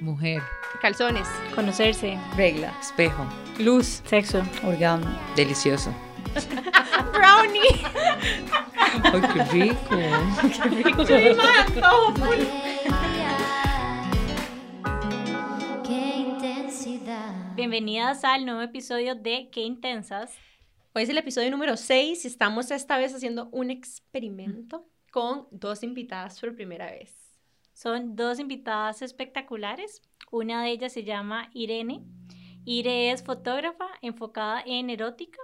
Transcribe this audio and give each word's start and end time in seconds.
Mujer. 0.00 0.42
Calzones. 0.80 1.28
Conocerse. 1.54 2.18
Regla. 2.36 2.72
Espejo. 2.80 3.26
Luz. 3.58 4.02
Sexo. 4.04 4.42
Orgasmo. 4.64 5.06
Delicioso. 5.36 5.94
Brownie. 7.12 7.60
Ay, 9.02 9.20
qué 9.32 9.44
rico. 9.44 9.96
Qué 15.84 16.16
intensidad. 16.16 17.54
Bienvenidas 17.54 18.24
al 18.24 18.44
nuevo 18.44 18.60
episodio 18.62 19.14
de 19.14 19.48
Qué 19.50 19.62
Intensas. 19.62 20.32
Hoy 20.96 21.02
es 21.02 21.08
el 21.08 21.18
episodio 21.18 21.50
número 21.50 21.76
6 21.76 22.24
y 22.24 22.28
estamos 22.28 22.70
esta 22.70 22.96
vez 22.98 23.12
haciendo 23.12 23.48
un 23.50 23.72
experimento 23.72 24.86
con 25.10 25.48
dos 25.50 25.82
invitadas 25.82 26.38
por 26.38 26.54
primera 26.54 26.86
vez. 26.86 27.36
Son 27.72 28.14
dos 28.14 28.38
invitadas 28.38 29.02
espectaculares. 29.02 30.02
Una 30.30 30.62
de 30.62 30.70
ellas 30.70 30.92
se 30.92 31.02
llama 31.02 31.50
Irene. 31.52 32.04
Ire 32.64 33.10
es 33.10 33.24
fotógrafa 33.24 33.88
enfocada 34.02 34.62
en 34.64 34.88
erótica 34.88 35.40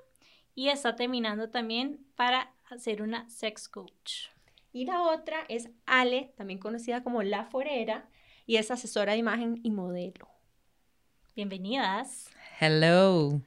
y 0.55 0.69
está 0.69 0.95
terminando 0.95 1.51
también 1.51 2.07
para 2.15 2.55
hacer 2.71 3.03
una 3.03 3.29
sex 3.29 3.69
coach. 3.69 4.29
Y 4.73 4.85
la 4.85 5.03
otra 5.03 5.47
es 5.49 5.69
Ale, 5.85 6.33
también 6.37 6.61
conocida 6.61 7.03
como 7.03 7.25
La 7.25 7.47
Forera, 7.47 8.09
y 8.47 8.55
es 8.55 8.71
asesora 8.71 9.15
de 9.15 9.19
imagen 9.19 9.59
y 9.65 9.73
modelo. 9.73 10.29
Bienvenidas. 11.35 12.31
Hello. 12.61 13.43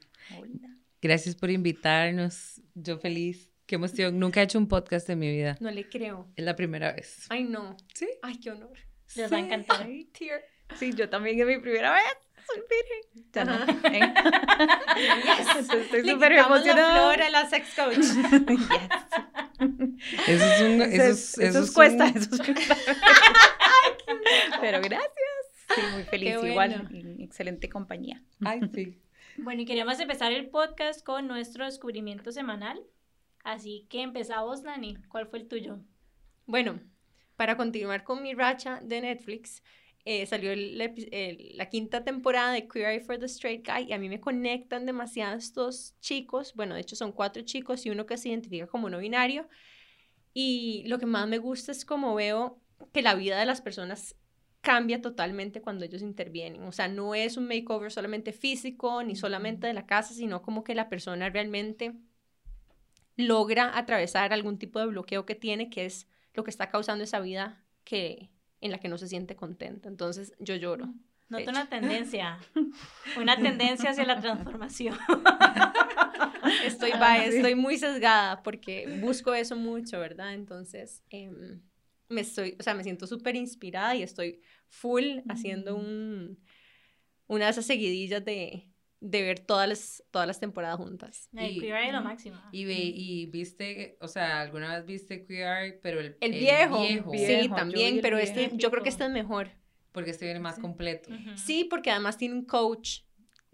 Gracias 1.04 1.34
por 1.36 1.50
invitarnos. 1.50 2.62
Yo 2.74 2.96
feliz. 2.98 3.50
Qué 3.66 3.74
emoción. 3.74 4.18
Nunca 4.18 4.40
he 4.40 4.44
hecho 4.44 4.56
un 4.58 4.68
podcast 4.68 5.06
en 5.10 5.18
mi 5.18 5.30
vida. 5.30 5.58
No 5.60 5.70
le 5.70 5.86
creo. 5.86 6.26
Es 6.34 6.42
la 6.46 6.56
primera 6.56 6.92
vez. 6.92 7.26
Ay, 7.28 7.44
no. 7.44 7.76
¿Sí? 7.92 8.08
Ay, 8.22 8.40
qué 8.40 8.52
honor. 8.52 8.72
Les 9.14 9.30
va 9.30 9.36
a 9.36 9.40
encantar. 9.40 9.82
Ay, 9.82 10.06
tear. 10.18 10.40
Sí, 10.78 10.94
yo 10.94 11.10
también 11.10 11.38
es 11.38 11.46
mi 11.46 11.58
primera 11.58 11.92
vez. 11.92 12.04
Soy 12.46 12.62
virgen. 12.70 13.02
Ajá. 13.48 13.64
Ajá. 13.64 14.90
Yes. 14.96 15.70
Estoy 15.70 16.08
súper 16.08 16.30
quitamos 16.30 16.30
la 16.30 16.40
emocionada. 16.72 17.12
flor 17.12 17.22
a 17.22 17.28
la 17.30 17.50
sex 17.50 17.66
coach. 17.76 17.98
Eso 20.26 20.44
es 20.44 20.60
un. 20.62 20.80
Eso, 20.82 21.02
Eso, 21.02 21.10
es, 21.10 21.38
eso 21.38 21.58
es 21.64 21.70
cuesta, 21.72 22.04
un- 22.06 22.16
eso 22.16 22.30
cuesta. 22.38 22.76
Pero 24.60 24.80
gracias. 24.80 25.10
Sí, 25.74 25.80
muy 25.92 26.02
feliz. 26.04 26.36
Igual, 26.42 26.88
excelente 27.20 27.68
compañía. 27.68 28.22
Ay, 28.44 28.60
sí. 28.74 28.98
Bueno, 29.36 29.62
y 29.62 29.66
queríamos 29.66 29.98
empezar 30.00 30.32
el 30.32 30.48
podcast 30.48 31.02
con 31.04 31.26
nuestro 31.26 31.64
descubrimiento 31.64 32.32
semanal. 32.32 32.80
Así 33.42 33.86
que 33.90 34.02
empezamos, 34.02 34.62
Nani. 34.62 34.96
¿Cuál 35.08 35.26
fue 35.28 35.40
el 35.40 35.48
tuyo? 35.48 35.80
Bueno, 36.46 36.80
para 37.36 37.56
continuar 37.56 38.04
con 38.04 38.22
mi 38.22 38.34
racha 38.34 38.80
de 38.82 39.00
Netflix, 39.00 39.62
eh, 40.04 40.26
salió 40.26 40.52
el 40.52 40.80
el- 41.12 41.56
la 41.56 41.68
quinta 41.68 42.04
temporada 42.04 42.52
de 42.52 42.68
Queer 42.68 42.90
Eye 42.90 43.00
for 43.00 43.18
the 43.18 43.26
Straight 43.26 43.66
Guy 43.66 43.84
y 43.88 43.92
a 43.92 43.98
mí 43.98 44.08
me 44.08 44.20
conectan 44.20 44.86
demasiado 44.86 45.36
estos 45.36 45.98
chicos. 46.00 46.54
Bueno, 46.54 46.74
de 46.74 46.82
hecho 46.82 46.96
son 46.96 47.12
cuatro 47.12 47.42
chicos 47.42 47.84
y 47.86 47.90
uno 47.90 48.06
que 48.06 48.16
se 48.18 48.28
identifica 48.28 48.66
como 48.66 48.90
no 48.90 48.98
binario. 48.98 49.48
Y 50.32 50.84
lo 50.88 50.98
que 50.98 51.06
más 51.06 51.28
me 51.28 51.38
gusta 51.38 51.72
es 51.72 51.84
como 51.84 52.14
veo 52.14 52.60
que 52.92 53.02
la 53.02 53.14
vida 53.14 53.38
de 53.38 53.46
las 53.46 53.62
personas 53.62 54.16
cambia 54.64 55.00
totalmente 55.00 55.60
cuando 55.60 55.84
ellos 55.84 56.02
intervienen. 56.02 56.62
O 56.64 56.72
sea, 56.72 56.88
no 56.88 57.14
es 57.14 57.36
un 57.36 57.46
makeover 57.46 57.92
solamente 57.92 58.32
físico 58.32 59.02
ni 59.04 59.14
solamente 59.14 59.66
de 59.68 59.74
la 59.74 59.86
casa, 59.86 60.14
sino 60.14 60.42
como 60.42 60.64
que 60.64 60.74
la 60.74 60.88
persona 60.88 61.28
realmente 61.30 61.92
logra 63.16 63.76
atravesar 63.78 64.32
algún 64.32 64.58
tipo 64.58 64.80
de 64.80 64.86
bloqueo 64.86 65.24
que 65.26 65.34
tiene, 65.34 65.70
que 65.70 65.84
es 65.84 66.08
lo 66.34 66.42
que 66.42 66.50
está 66.50 66.68
causando 66.70 67.04
esa 67.04 67.20
vida 67.20 67.62
que 67.84 68.30
en 68.60 68.70
la 68.72 68.78
que 68.78 68.88
no 68.88 68.98
se 68.98 69.06
siente 69.08 69.36
contenta. 69.36 69.88
Entonces, 69.88 70.32
yo 70.40 70.56
lloro. 70.56 70.92
Noto 71.28 71.50
una 71.50 71.68
tendencia. 71.68 72.38
Una 73.16 73.36
tendencia 73.36 73.90
hacia 73.90 74.04
la 74.04 74.20
transformación. 74.20 74.96
Estoy, 76.64 76.92
va- 76.92 77.24
estoy 77.24 77.54
muy 77.54 77.76
sesgada 77.78 78.42
porque 78.42 78.98
busco 79.00 79.34
eso 79.34 79.56
mucho, 79.56 79.98
¿verdad? 80.00 80.34
Entonces, 80.34 81.02
em, 81.10 81.60
me 82.08 82.20
estoy, 82.22 82.56
o 82.58 82.62
sea, 82.62 82.74
me 82.74 82.82
siento 82.82 83.06
súper 83.06 83.36
inspirada 83.36 83.94
y 83.94 84.02
estoy 84.02 84.40
full 84.68 85.20
haciendo 85.28 85.76
un, 85.76 86.38
una 87.26 87.44
de 87.46 87.50
esas 87.52 87.66
seguidillas 87.66 88.24
de, 88.24 88.70
de 89.00 89.22
ver 89.22 89.40
todas 89.40 89.68
las, 89.68 90.04
todas 90.10 90.26
las 90.26 90.40
temporadas 90.40 90.76
juntas. 90.78 91.28
El 91.36 91.52
Y- 91.56 91.60
queer 91.60 91.76
eye 91.76 91.86
es 91.88 91.92
lo 91.92 92.02
máximo. 92.02 92.40
Y, 92.52 92.64
ve, 92.64 92.74
y 92.94 93.26
viste, 93.26 93.96
o 94.00 94.08
sea, 94.08 94.40
alguna 94.40 94.76
vez 94.76 94.86
viste 94.86 95.24
Queer 95.26 95.64
Eye, 95.64 95.72
pero 95.82 96.00
el, 96.00 96.16
El 96.20 96.32
viejo, 96.32 96.80
viejo, 96.82 97.10
sí, 97.12 97.16
Viejo, 97.18 97.42
vi 97.42 97.48
también, 97.48 97.94
el 97.96 98.00
pero 98.00 98.18
este, 98.18 98.50
yo 98.54 98.70
creo 98.70 98.82
que 98.82 98.88
este 98.88 99.04
es 99.04 99.10
mejor. 99.10 99.50
porque 99.92 100.10
este 100.10 100.24
viene 100.24 100.40
más 100.40 100.56
Sí. 100.56 100.60
completo. 100.62 101.10
Sí, 101.36 101.64
porque 101.70 101.90
además 101.90 102.18
tiene 102.18 102.34
un 102.34 102.44
coach 102.44 103.00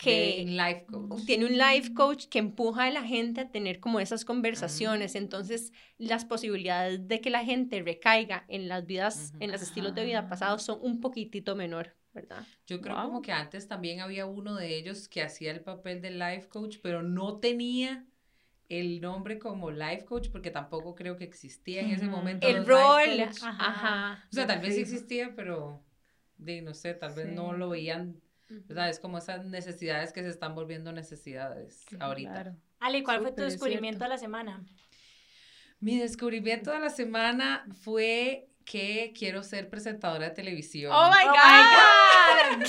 que... 0.02 0.44
life 0.46 0.86
coach. 0.86 1.24
tiene 1.26 1.46
un 1.46 1.58
life 1.58 1.92
coach 1.94 2.26
que 2.26 2.38
empuja 2.38 2.84
a 2.84 2.90
la 2.90 3.02
gente 3.04 3.40
a 3.42 3.50
tener 3.50 3.80
como 3.80 4.00
esas 4.00 4.24
conversaciones. 4.24 5.14
Ah. 5.14 5.18
Entonces, 5.18 5.72
las 5.98 6.24
posibilidades 6.24 7.06
de 7.08 7.20
que 7.20 7.30
la 7.30 7.44
gente 7.44 7.82
recaiga 7.82 8.44
en 8.48 8.68
las 8.68 8.86
vidas, 8.86 9.32
en 9.40 9.52
los 9.52 9.62
estilos 9.62 9.94
de 9.94 10.04
vida 10.04 10.28
pasados 10.28 10.62
son 10.62 10.78
un 10.82 11.00
poquitito 11.00 11.56
menor, 11.56 11.96
¿verdad? 12.12 12.46
Yo 12.66 12.80
creo 12.80 12.96
Wow. 12.96 13.04
como 13.06 13.22
que 13.22 13.32
antes 13.32 13.68
también 13.68 14.00
había 14.00 14.26
uno 14.26 14.54
de 14.56 14.76
ellos 14.76 15.08
que 15.08 15.22
hacía 15.22 15.50
el 15.52 15.60
papel 15.60 16.00
de 16.00 16.10
life 16.10 16.48
coach, 16.48 16.78
pero 16.82 17.02
no 17.02 17.38
tenía 17.38 18.06
el 18.68 19.00
nombre 19.00 19.38
como 19.40 19.70
life 19.72 20.04
coach 20.04 20.28
porque 20.30 20.50
tampoco 20.52 20.94
creo 20.94 21.16
que 21.16 21.24
existía 21.24 21.80
en 21.82 21.90
ese 21.90 22.06
momento. 22.06 22.46
El 22.46 22.64
rol. 22.64 23.20
Ajá. 23.42 23.56
ajá. 23.58 24.24
O 24.30 24.34
sea, 24.34 24.46
tal 24.46 24.60
vez 24.60 24.74
sí 24.76 24.80
existía, 24.82 25.34
pero 25.34 25.82
de, 26.38 26.62
no 26.62 26.72
sé, 26.72 26.94
tal 26.94 27.12
vez 27.14 27.26
no 27.34 27.52
Sí. 27.52 27.58
lo 27.58 27.68
veían. 27.68 28.20
Es 28.88 28.98
como 29.00 29.18
esas 29.18 29.46
necesidades 29.46 30.12
que 30.12 30.22
se 30.22 30.28
están 30.28 30.54
volviendo 30.54 30.92
necesidades 30.92 31.84
ahorita. 32.00 32.32
Claro. 32.32 32.56
Ale, 32.80 33.02
¿cuál 33.04 33.20
fue 33.20 33.32
tu 33.32 33.42
descubrimiento 33.42 34.04
de 34.04 34.08
la 34.10 34.18
semana? 34.18 34.64
Mi 35.78 35.98
descubrimiento 35.98 36.70
de 36.72 36.80
la 36.80 36.90
semana 36.90 37.64
fue 37.82 38.48
que 38.64 39.12
quiero 39.18 39.42
ser 39.42 39.68
presentadora 39.70 40.28
de 40.28 40.34
televisión. 40.34 40.92
¡Oh, 40.94 41.08
my 41.10 41.28
Oh 41.28 41.32
God! 42.58 42.64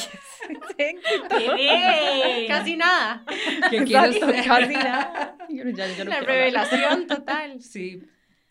¡Qué 0.78 1.54
bien! 1.56 2.48
Casi 2.48 2.76
nada. 2.78 3.26
que 3.70 3.84
quiero 3.84 4.12
ser- 4.14 4.46
casi 4.46 4.74
nada. 4.74 5.38
Yo, 5.50 5.64
ya- 5.70 5.88
yo 5.96 6.06
no 6.06 6.10
La 6.10 6.18
hablar. 6.18 6.26
revelación 6.36 7.08
total. 7.08 7.62
Sí. 7.62 8.02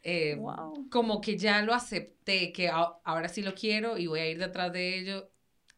eh, 0.03 0.37
Wow. 0.37 0.89
como 0.91 1.21
que 1.21 1.37
ya 1.37 1.63
lo 1.63 1.75
acepté, 1.75 2.53
que 2.53 2.69
a- 2.69 2.95
ahora 3.05 3.29
sí 3.29 3.43
lo 3.43 3.55
quiero 3.55 3.99
y 3.99 4.07
voy 4.07 4.21
a 4.21 4.29
ir 4.29 4.39
detrás 4.39 4.73
de 4.73 4.99
ello. 4.99 5.31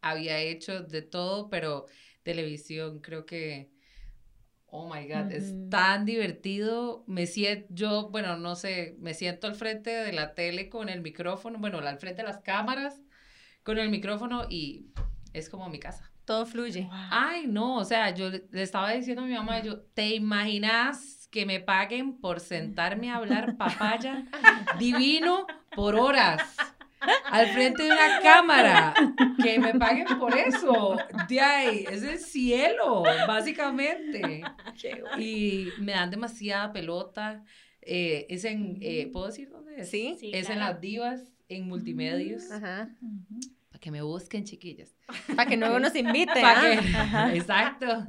Había 0.02 0.38
hecho 0.38 0.82
de 0.82 1.02
todo, 1.02 1.48
pero 1.48 1.86
televisión 2.22 3.00
creo 3.00 3.24
que, 3.24 3.70
oh 4.66 4.92
my 4.92 5.06
God, 5.06 5.32
es 5.32 5.52
Ujú. 5.52 5.70
tan 5.70 6.04
divertido. 6.04 7.04
Me 7.06 7.26
siento, 7.26 7.66
yo, 7.70 8.10
bueno, 8.10 8.36
no 8.36 8.56
sé, 8.56 8.96
me 8.98 9.14
siento 9.14 9.46
al 9.46 9.54
frente 9.54 9.90
de 9.90 10.12
la 10.12 10.34
tele 10.34 10.68
con 10.68 10.88
el 10.88 11.00
micrófono, 11.00 11.58
bueno, 11.58 11.78
al 11.78 11.98
frente 11.98 12.22
de 12.22 12.28
las 12.28 12.40
cámaras 12.40 13.00
con 13.62 13.78
el 13.78 13.90
micrófono 13.90 14.46
y 14.50 14.86
es 15.32 15.48
como 15.48 15.68
mi 15.68 15.78
casa. 15.78 16.10
Todo 16.24 16.46
fluye. 16.46 16.88
Ay, 17.10 17.46
no, 17.46 17.76
o 17.76 17.84
sea, 17.84 18.14
yo 18.14 18.30
le 18.30 18.62
estaba 18.62 18.92
diciendo 18.92 19.22
a 19.22 19.26
mi 19.26 19.34
mamá, 19.34 19.60
yo, 19.60 19.80
¿te 19.80 20.14
imaginas 20.14 21.28
que 21.30 21.46
me 21.46 21.60
paguen 21.60 22.20
por 22.20 22.40
sentarme 22.40 23.10
a 23.10 23.16
hablar 23.16 23.56
papaya 23.56 24.24
divino 24.78 25.46
por 25.74 25.94
horas 25.94 26.71
al 27.30 27.48
frente 27.48 27.82
de 27.84 27.90
una 27.90 28.20
cámara? 28.22 28.94
Que 29.42 29.58
me 29.58 29.74
paguen 29.74 30.06
por 30.18 30.36
eso. 30.36 30.96
De 31.28 31.40
ahí, 31.40 31.84
es 31.90 32.02
el 32.02 32.18
cielo, 32.18 33.02
básicamente. 33.26 34.42
Y 35.18 35.68
me 35.78 35.92
dan 35.92 36.10
demasiada 36.10 36.72
pelota. 36.72 37.44
eh, 37.80 38.26
es 38.28 38.44
en, 38.44 38.78
eh, 38.80 39.08
¿puedo 39.12 39.26
decir 39.26 39.48
dónde 39.50 39.80
es? 39.80 39.90
¿Sí? 39.90 40.16
Sí, 40.18 40.30
es 40.34 40.48
en 40.50 40.58
las 40.60 40.80
divas, 40.80 41.32
en 41.48 41.66
multimedios. 41.66 42.50
Ajá. 42.52 42.90
Para 43.70 43.80
que 43.80 43.90
me 43.90 44.02
busquen, 44.02 44.44
chiquillas. 44.44 44.94
Para 45.36 45.48
que 45.50 45.56
luego 45.56 45.80
nos 45.80 45.94
invite. 45.96 46.32
Pa' 46.40 46.60
¿ah? 46.60 47.28
que- 47.32 47.38
Exacto. 47.38 48.06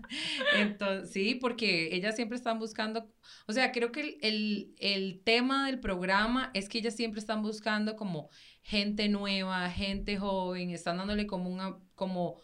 Entonces, 0.58 1.12
sí, 1.12 1.36
porque 1.36 1.96
ellas 1.96 2.16
siempre 2.16 2.38
están 2.38 2.60
buscando, 2.60 3.12
o 3.48 3.54
sea, 3.54 3.72
creo 3.72 3.92
que 3.92 4.02
el, 4.02 4.18
el, 4.22 4.76
el 4.80 5.22
tema 5.24 5.66
del 5.66 5.80
programa 5.80 6.52
es 6.54 6.70
que 6.70 6.78
ellas 6.78 6.96
siempre 6.96 7.20
están 7.20 7.42
buscando 7.42 7.96
como 7.96 8.30
gente 8.64 9.10
nueva, 9.10 9.70
gente 9.70 10.18
joven, 10.18 10.72
están 10.72 10.98
dándole 10.98 11.28
como 11.28 11.50
una, 11.50 11.78
como, 11.96 12.40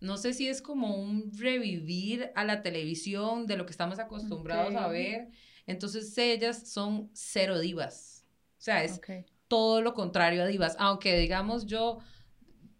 no 0.00 0.16
sé 0.16 0.32
si 0.32 0.48
es 0.48 0.62
como 0.62 0.96
un 0.96 1.30
revivir 1.36 2.30
a 2.34 2.44
la 2.44 2.62
televisión 2.62 3.46
de 3.46 3.56
lo 3.56 3.66
que 3.66 3.72
estamos 3.72 3.98
acostumbrados 3.98 4.74
a 4.74 4.88
ver. 4.88 5.28
Entonces, 5.66 6.16
ellas 6.16 6.70
son 6.70 7.10
cero 7.12 7.58
divas. 7.58 8.24
O 8.58 8.62
sea, 8.64 8.84
es 8.84 9.00
todo 9.48 9.82
lo 9.82 9.92
contrario 9.92 10.42
a 10.42 10.46
divas, 10.46 10.76
aunque 10.78 11.18
digamos 11.18 11.66
yo 11.66 11.98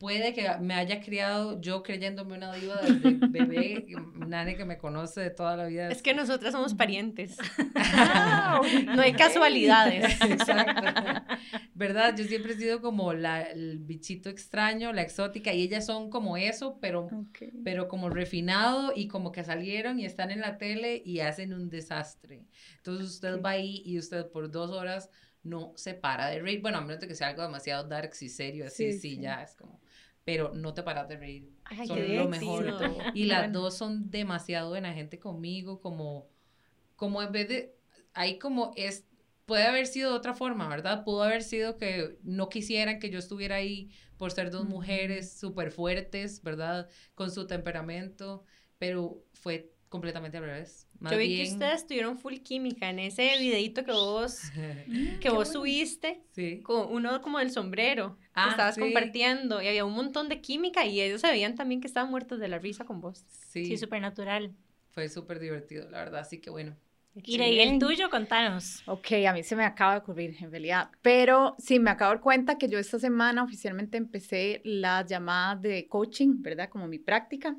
puede 0.05 0.35
que 0.35 0.47
me 0.61 0.75
haya 0.75 1.01
criado 1.01 1.59
yo 1.63 1.83
creyéndome 1.83 2.37
una 2.37 2.53
diva 2.55 2.79
desde 2.83 3.27
bebé, 3.29 3.87
nadie 4.15 4.55
que 4.55 4.67
me 4.67 4.77
conoce 4.77 5.23
de 5.23 5.31
toda 5.31 5.57
la 5.57 5.65
vida. 5.65 5.89
Es 5.89 6.03
que 6.03 6.13
nosotras 6.13 6.53
somos 6.53 6.75
parientes. 6.75 7.39
no 8.95 9.01
hay 9.01 9.15
casualidades. 9.15 10.21
Exacto. 10.21 10.83
¿Verdad? 11.75 12.15
Yo 12.19 12.25
siempre 12.25 12.53
he 12.53 12.57
sido 12.57 12.83
como 12.83 13.15
la, 13.15 13.41
el 13.41 13.79
bichito 13.79 14.29
extraño, 14.29 14.93
la 14.93 15.01
exótica, 15.01 15.55
y 15.55 15.63
ellas 15.63 15.87
son 15.87 16.11
como 16.11 16.37
eso, 16.37 16.77
pero, 16.83 17.07
Ok. 17.07 17.45
pero 17.65 17.89
como 17.89 18.11
refinado 18.11 18.93
y 18.95 19.09
como 19.09 19.33
que 19.33 19.43
salieron 19.43 19.99
y 19.99 20.05
están 20.05 20.31
en 20.31 20.43
la 20.43 20.59
tele 20.59 21.01
y 21.03 21.21
hacen 21.21 21.55
un 21.55 21.71
desastre. 21.71 22.45
Entonces 22.77 23.07
usted 23.07 23.41
va 23.41 23.51
ahí 23.51 23.83
y 23.87 23.99
usted 23.99 24.27
por 24.27 24.51
dos 24.51 24.71
horas 24.71 25.09
no 25.45 25.73
se 25.77 25.95
para 25.95 26.29
de 26.29 26.41
reír. 26.41 26.61
Bueno, 26.63 26.79
a 26.79 26.81
menos 26.81 27.01
de 27.01 27.07
que 27.09 27.15
sea 27.15 27.29
algo 27.29 27.43
demasiado 27.43 27.87
dark 27.89 28.13
y 28.21 28.29
serio, 28.29 28.67
así, 28.67 28.93
Sí, 28.93 28.99
sí, 28.99 29.11
sí. 29.17 29.21
ya 29.21 29.43
es 29.43 29.55
como... 29.55 29.81
Pero 30.25 30.53
no 30.55 30.73
te 30.73 30.83
paras 30.83 31.07
de 31.09 31.19
reír. 31.19 31.51
Ay, 31.65 31.87
son 31.87 31.99
qué 31.99 32.17
lo 32.17 32.29
mejor. 32.29 32.67
éxito. 32.67 32.97
Y 33.15 33.25
las 33.27 33.41
Bueno. 33.43 33.61
dos 33.61 33.77
son 33.77 34.11
demasiado 34.11 34.71
buena 34.71 34.93
gente 34.95 35.19
conmigo, 35.19 35.81
como, 35.83 36.29
como 36.97 37.23
en 37.23 37.31
vez 37.31 37.49
de, 37.49 37.77
ahí 38.15 38.39
como 38.39 38.73
es, 38.77 39.05
puede 39.45 39.65
haber 39.65 39.87
sido 39.87 40.13
de 40.13 40.17
otra 40.17 40.33
forma, 40.33 40.67
¿verdad? 40.69 41.05
Pudo 41.05 41.23
haber 41.25 41.43
sido 41.43 41.77
que 41.77 42.19
no 42.23 42.49
quisieran 42.49 43.01
que 43.01 43.11
yo 43.11 43.19
estuviera 43.19 43.57
ahí 43.57 43.91
por 44.17 44.31
ser 44.31 44.51
dos 44.51 44.65
mujeres 44.67 45.39
súper 45.39 45.71
fuertes, 45.71 46.43
¿verdad? 46.43 46.89
Con 47.15 47.31
su 47.31 47.47
temperamento, 47.47 48.45
pero 48.79 49.23
fue 49.35 49.74
completamente 49.95 50.39
al 50.39 50.45
revés. 50.45 50.89
Más 50.99 51.13
Yo 51.13 51.19
vi 51.19 51.29
bien, 51.29 51.47
que 51.47 51.53
ustedes 51.53 51.87
tuvieron 51.87 52.19
full 52.19 52.35
química 52.39 52.91
en 52.91 52.99
ese 52.99 53.39
videito 53.39 53.85
que 53.85 53.93
vos, 53.93 54.41
que 55.21 55.31
vos 55.31 55.49
subiste, 55.53 56.21
sí. 56.33 56.61
con 56.63 56.93
uno 56.93 57.23
como 57.23 57.39
del 57.39 57.51
sombrero, 57.53 58.17
que 58.17 58.27
Ah, 58.35 58.51
estabas 58.51 58.75
sí. 58.75 58.81
compartiendo, 58.81 59.63
y 59.63 59.69
había 59.69 59.85
un 59.85 59.93
montón 59.95 60.29
de 60.29 60.41
química, 60.41 60.85
y 60.85 61.01
ellos 61.01 61.21
se 61.21 61.29
veían 61.31 61.55
también 61.55 61.81
que 61.81 61.87
estaban 61.87 62.11
muertos 62.11 62.41
de 62.41 62.49
la 62.49 62.59
risa 62.59 62.85
con 62.85 63.01
vos. 63.01 63.25
Sí, 63.29 63.65
Sí, 63.67 63.77
súper 63.79 64.01
natural. 64.01 64.51
fue 64.91 65.09
súper 65.09 65.39
divertido, 65.39 65.89
la 65.91 65.99
verdad, 65.99 66.21
así 66.21 66.41
que 66.41 66.51
bueno. 66.51 66.77
Y 67.27 67.41
el 67.61 67.79
tuyo, 67.79 68.11
contanos. 68.11 68.83
Ok, 68.89 69.13
a 69.29 69.33
mí 69.33 69.45
se 69.45 69.55
me 69.55 69.65
acaba 69.65 69.93
de 69.93 69.99
ocurrir 70.01 70.37
en 70.41 70.51
realidad, 70.51 70.91
pero 71.01 71.55
sí, 71.59 71.79
me 71.79 71.91
acabo 71.91 72.11
de 72.11 72.17
dar 72.17 72.23
cuenta 72.23 72.59
que 72.59 72.69
yo 72.69 72.79
esta 72.79 72.99
semana 72.99 73.45
oficialmente 73.45 73.97
empecé 73.99 74.61
las 74.65 75.07
llamadas 75.07 75.63
de 75.63 75.87
coaching, 75.89 76.43
¿verdad? 76.43 76.69
Como 76.69 76.89
mi 76.89 76.99
práctica. 76.99 77.57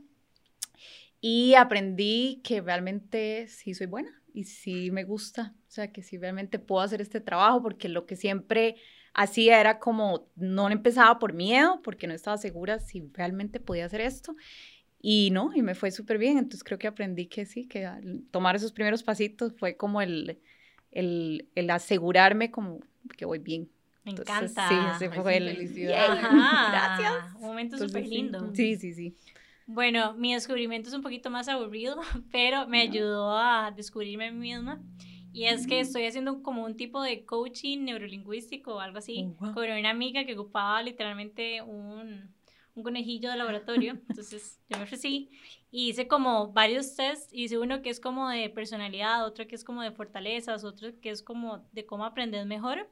Y 1.27 1.55
aprendí 1.55 2.39
que 2.43 2.61
realmente 2.61 3.47
sí 3.47 3.73
soy 3.73 3.87
buena 3.87 4.11
y 4.31 4.43
sí 4.43 4.91
me 4.91 5.03
gusta, 5.03 5.55
o 5.67 5.71
sea, 5.71 5.91
que 5.91 6.03
sí 6.03 6.19
realmente 6.19 6.59
puedo 6.59 6.83
hacer 6.83 7.01
este 7.01 7.19
trabajo 7.19 7.63
porque 7.63 7.89
lo 7.89 8.05
que 8.05 8.15
siempre 8.15 8.75
hacía 9.15 9.59
era 9.59 9.79
como 9.79 10.29
no 10.35 10.69
empezaba 10.69 11.17
por 11.17 11.33
miedo, 11.33 11.81
porque 11.83 12.05
no 12.05 12.13
estaba 12.13 12.37
segura 12.37 12.79
si 12.79 13.09
realmente 13.11 13.59
podía 13.59 13.85
hacer 13.87 14.01
esto. 14.01 14.35
Y 15.01 15.31
no, 15.31 15.49
y 15.55 15.63
me 15.63 15.73
fue 15.73 15.89
súper 15.89 16.19
bien, 16.19 16.37
entonces 16.37 16.63
creo 16.63 16.77
que 16.77 16.85
aprendí 16.85 17.25
que 17.25 17.47
sí, 17.47 17.65
que 17.65 17.89
tomar 18.29 18.55
esos 18.55 18.71
primeros 18.71 19.01
pasitos 19.01 19.55
fue 19.57 19.77
como 19.77 20.03
el, 20.03 20.39
el, 20.91 21.49
el 21.55 21.69
asegurarme 21.71 22.51
como 22.51 22.81
que 23.17 23.25
voy 23.25 23.39
bien. 23.39 23.71
Me 24.03 24.11
Entonces, 24.11 24.51
encanta. 24.51 24.69
Sí, 24.99 25.05
ese 25.05 25.21
fue 25.21 25.37
el... 25.37 25.91
Ajá, 25.91 26.97
Gracias. 26.99 27.35
Un 27.37 27.47
momento 27.47 27.79
súper 27.79 28.07
lindo. 28.07 28.51
Sí, 28.53 28.75
sí, 28.75 28.93
sí. 28.93 29.15
Bueno, 29.67 30.13
mi 30.13 30.33
descubrimiento 30.33 30.89
es 30.89 30.95
un 30.95 31.01
poquito 31.01 31.29
más 31.29 31.47
aburrido, 31.47 31.99
pero 32.31 32.67
me 32.67 32.81
ayudó 32.81 33.37
a 33.37 33.71
descubrirme 33.71 34.27
a 34.27 34.31
mí 34.31 34.53
misma. 34.53 34.81
Y 35.33 35.45
es 35.45 35.67
que 35.67 35.81
estoy 35.81 36.05
haciendo 36.05 36.41
como 36.41 36.63
un 36.63 36.77
tipo 36.77 37.01
de 37.01 37.25
coaching 37.25 37.79
neurolingüístico 37.79 38.75
o 38.75 38.79
algo 38.79 38.99
así, 38.99 39.33
wow. 39.39 39.53
con 39.53 39.69
una 39.69 39.89
amiga 39.89 40.25
que 40.25 40.33
ocupaba 40.33 40.81
literalmente 40.81 41.61
un, 41.61 42.33
un 42.73 42.83
conejillo 42.83 43.29
de 43.29 43.35
laboratorio. 43.35 43.99
Entonces 44.09 44.61
yo 44.69 44.77
me 44.77 44.83
ofrecí 44.83 45.29
y 45.71 45.89
hice 45.89 46.07
como 46.07 46.53
varios 46.53 46.95
tests. 46.95 47.27
Hice 47.33 47.57
uno 47.57 47.81
que 47.81 47.89
es 47.89 47.99
como 47.99 48.29
de 48.29 48.49
personalidad, 48.49 49.25
otro 49.25 49.45
que 49.45 49.55
es 49.55 49.65
como 49.65 49.81
de 49.81 49.91
fortalezas, 49.91 50.63
otro 50.63 50.97
que 51.01 51.09
es 51.09 51.21
como 51.21 51.67
de 51.73 51.85
cómo 51.85 52.05
aprender 52.05 52.45
mejor. 52.45 52.89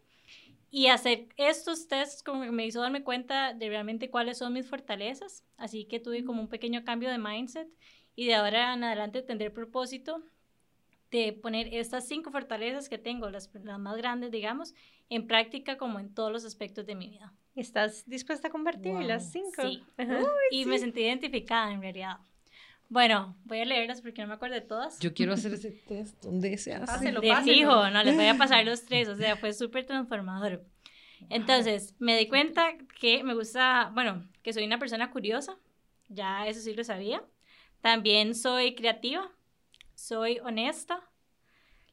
Y 0.75 0.87
hacer 0.87 1.27
estos 1.37 1.87
tests 1.87 2.23
como 2.23 2.41
que 2.41 2.51
me 2.51 2.65
hizo 2.65 2.81
darme 2.81 3.03
cuenta 3.03 3.53
de 3.53 3.69
realmente 3.69 4.09
cuáles 4.09 4.39
son 4.39 4.53
mis 4.53 4.67
fortalezas. 4.67 5.43
Así 5.55 5.85
que 5.85 5.99
tuve 5.99 6.25
como 6.25 6.41
un 6.41 6.47
pequeño 6.47 6.83
cambio 6.83 7.11
de 7.11 7.19
mindset 7.19 7.67
y 8.15 8.25
de 8.25 8.33
ahora 8.33 8.73
en 8.73 8.83
adelante 8.83 9.21
tendré 9.21 9.47
el 9.49 9.53
propósito 9.53 10.23
de 11.11 11.31
poner 11.31 11.71
estas 11.75 12.07
cinco 12.07 12.31
fortalezas 12.31 12.89
que 12.89 12.97
tengo, 12.97 13.29
las, 13.29 13.51
las 13.53 13.77
más 13.77 13.97
grandes, 13.97 14.31
digamos, 14.31 14.73
en 15.09 15.27
práctica 15.27 15.77
como 15.77 15.99
en 15.99 16.11
todos 16.11 16.31
los 16.31 16.43
aspectos 16.43 16.87
de 16.87 16.95
mi 16.95 17.07
vida. 17.07 17.31
¿Estás 17.55 18.03
dispuesta 18.09 18.47
a 18.47 18.51
convertir 18.51 18.93
Wow. 18.93 19.01
las 19.03 19.31
cinco? 19.31 19.61
Sí. 19.61 19.83
Y 20.49 20.65
me 20.65 20.79
sentí 20.79 21.01
identificada 21.01 21.71
en 21.71 21.81
realidad. 21.81 22.17
Bueno, 22.89 23.35
voy 23.45 23.59
a 23.59 23.65
leerlas 23.65 24.01
porque 24.01 24.21
no 24.21 24.27
me 24.27 24.35
acuerdo 24.35 24.55
de 24.55 24.61
todas. 24.61 24.99
Yo 24.99 25.13
quiero 25.13 25.33
hacer 25.33 25.53
ese 25.53 25.71
test, 25.71 26.23
¿dónde 26.23 26.57
se 26.57 26.73
hace? 26.73 26.85
Páselo, 26.85 27.21
de 27.21 27.29
páselo. 27.29 27.53
fijo, 27.53 27.89
no, 27.89 28.03
les 28.03 28.15
voy 28.15 28.25
a 28.25 28.37
pasar 28.37 28.63
los 28.65 28.85
tres, 28.85 29.07
o 29.07 29.15
sea, 29.15 29.35
fue 29.35 29.53
súper 29.53 29.85
transformador. 29.85 30.63
Entonces, 31.29 31.95
me 31.99 32.17
di 32.17 32.27
cuenta 32.27 32.77
que 32.99 33.23
me 33.23 33.33
gusta, 33.33 33.91
bueno, 33.93 34.27
que 34.43 34.53
soy 34.53 34.65
una 34.65 34.77
persona 34.77 35.09
curiosa, 35.11 35.57
ya 36.09 36.47
eso 36.47 36.59
sí 36.61 36.73
lo 36.73 36.83
sabía. 36.83 37.23
También 37.81 38.35
soy 38.35 38.75
creativa, 38.75 39.31
soy 39.95 40.39
honesta. 40.39 41.01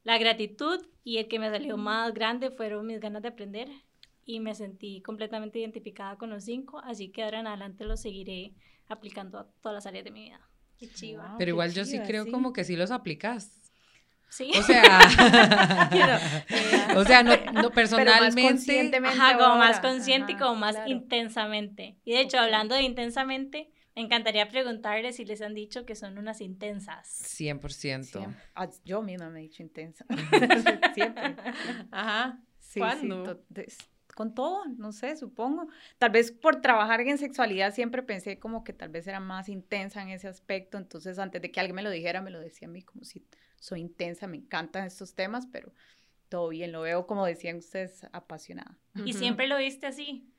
La 0.04 0.18
gratitud 0.18 0.86
y 1.04 1.18
el 1.18 1.28
que 1.28 1.38
me 1.38 1.50
salió 1.50 1.76
más 1.76 2.12
grande 2.14 2.50
fueron 2.50 2.86
mis 2.86 3.00
ganas 3.00 3.22
de 3.22 3.28
aprender 3.28 3.68
y 4.24 4.40
me 4.40 4.54
sentí 4.54 5.02
completamente 5.02 5.58
identificada 5.58 6.16
con 6.16 6.30
los 6.30 6.44
cinco, 6.44 6.80
así 6.84 7.10
que 7.10 7.22
ahora 7.22 7.40
en 7.40 7.46
adelante 7.46 7.84
los 7.84 8.00
seguiré 8.00 8.54
aplicando 8.88 9.38
a 9.38 9.46
todas 9.60 9.74
las 9.74 9.86
áreas 9.86 10.04
de 10.04 10.10
mi 10.10 10.24
vida. 10.24 10.49
Qué 10.80 10.88
chiva. 10.90 11.28
Wow, 11.28 11.38
Pero 11.38 11.46
qué 11.46 11.50
igual 11.50 11.74
yo 11.74 11.84
sí 11.84 12.00
creo 12.00 12.24
sí. 12.24 12.30
como 12.30 12.52
que 12.54 12.64
sí 12.64 12.74
los 12.74 12.90
aplicas. 12.90 13.52
Sí. 14.30 14.50
O 14.56 14.62
sea, 14.62 15.00
o 16.96 17.04
sea, 17.04 17.22
no, 17.22 17.36
no 17.52 17.70
personalmente. 17.70 18.42
conscientemente 18.42 19.18
Ajá, 19.18 19.36
como 19.36 19.56
más 19.56 19.80
consciente 19.80 20.32
y 20.32 20.36
como 20.36 20.54
más 20.54 20.76
claro. 20.76 20.90
intensamente. 20.90 21.98
Y 22.04 22.12
de 22.12 22.20
hecho, 22.22 22.38
hablando 22.38 22.74
de 22.74 22.82
intensamente, 22.82 23.70
me 23.94 24.02
encantaría 24.02 24.48
preguntarles 24.48 25.16
si 25.16 25.26
les 25.26 25.42
han 25.42 25.52
dicho 25.52 25.84
que 25.84 25.96
son 25.96 26.16
unas 26.16 26.40
intensas. 26.40 27.06
100%. 27.38 28.04
Siempre. 28.04 28.36
Ah, 28.54 28.70
yo 28.84 29.02
misma 29.02 29.28
me 29.30 29.40
he 29.40 29.42
dicho 29.42 29.62
intensa. 29.62 30.06
Siempre. 30.94 31.36
Ajá. 31.90 32.40
Sí, 32.58 32.78
¿Cuándo? 32.80 33.42
sí, 33.54 33.76
con 34.20 34.34
todo, 34.34 34.66
no 34.76 34.92
sé, 34.92 35.16
supongo. 35.16 35.68
Tal 35.96 36.10
vez 36.10 36.30
por 36.30 36.60
trabajar 36.60 37.00
en 37.00 37.16
sexualidad 37.16 37.72
siempre 37.72 38.02
pensé 38.02 38.38
como 38.38 38.64
que 38.64 38.74
tal 38.74 38.90
vez 38.90 39.06
era 39.06 39.18
más 39.18 39.48
intensa 39.48 40.02
en 40.02 40.10
ese 40.10 40.28
aspecto, 40.28 40.76
entonces 40.76 41.18
antes 41.18 41.40
de 41.40 41.50
que 41.50 41.58
alguien 41.58 41.76
me 41.76 41.82
lo 41.82 41.88
dijera, 41.88 42.20
me 42.20 42.30
lo 42.30 42.38
decía 42.38 42.68
a 42.68 42.70
mí 42.70 42.82
como 42.82 43.02
si 43.02 43.24
soy 43.58 43.80
intensa, 43.80 44.26
me 44.26 44.36
encantan 44.36 44.84
estos 44.84 45.14
temas, 45.14 45.46
pero 45.46 45.72
todo 46.28 46.50
bien, 46.50 46.70
lo 46.70 46.82
veo 46.82 47.06
como 47.06 47.24
decían 47.24 47.56
ustedes, 47.56 48.06
apasionada. 48.12 48.76
Y 49.06 49.14
siempre 49.14 49.46
lo 49.46 49.56
viste 49.56 49.86
así. 49.86 50.30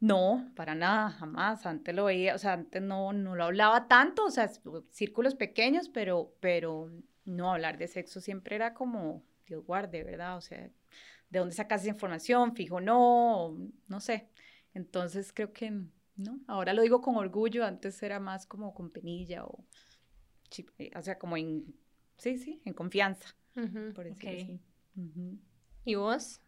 No, 0.00 0.46
para 0.54 0.74
nada, 0.74 1.08
jamás. 1.08 1.64
Antes 1.64 1.94
lo 1.94 2.04
veía, 2.04 2.34
o 2.34 2.38
sea, 2.38 2.52
antes 2.52 2.82
no, 2.82 3.14
no 3.14 3.36
lo 3.36 3.44
hablaba 3.44 3.88
tanto, 3.88 4.26
o 4.26 4.30
sea, 4.30 4.50
círculos 4.90 5.34
pequeños, 5.34 5.88
pero, 5.88 6.34
pero 6.40 6.90
no 7.24 7.50
hablar 7.50 7.78
de 7.78 7.88
sexo 7.88 8.20
siempre 8.20 8.56
era 8.56 8.74
como, 8.74 9.22
Dios 9.46 9.64
guarde, 9.64 10.04
¿verdad? 10.04 10.36
O 10.36 10.42
sea, 10.42 10.68
¿de 11.34 11.40
dónde 11.40 11.54
sacas 11.54 11.82
esa 11.82 11.90
información? 11.90 12.54
Fijo, 12.54 12.80
no, 12.80 13.46
o 13.48 13.58
no 13.88 14.00
sé. 14.00 14.28
Entonces 14.72 15.32
creo 15.34 15.52
que 15.52 15.70
no. 16.16 16.40
Ahora 16.46 16.72
lo 16.72 16.82
digo 16.82 17.00
con 17.02 17.16
orgullo, 17.16 17.64
antes 17.64 18.02
era 18.02 18.20
más 18.20 18.46
como 18.46 18.72
con 18.72 18.90
penilla 18.90 19.44
o, 19.44 19.64
eh, 20.78 20.90
o 20.96 21.02
sea, 21.02 21.18
como 21.18 21.36
en, 21.36 21.74
sí, 22.16 22.38
sí, 22.38 22.60
en 22.64 22.72
confianza, 22.72 23.34
Ujú. 23.56 23.92
por 23.94 24.04
decirlo 24.04 24.30
Ok. 24.30 24.42
así. 24.42 24.60
Ujú. 24.96 25.38
¿Y 25.84 25.94
vos? 25.96 26.40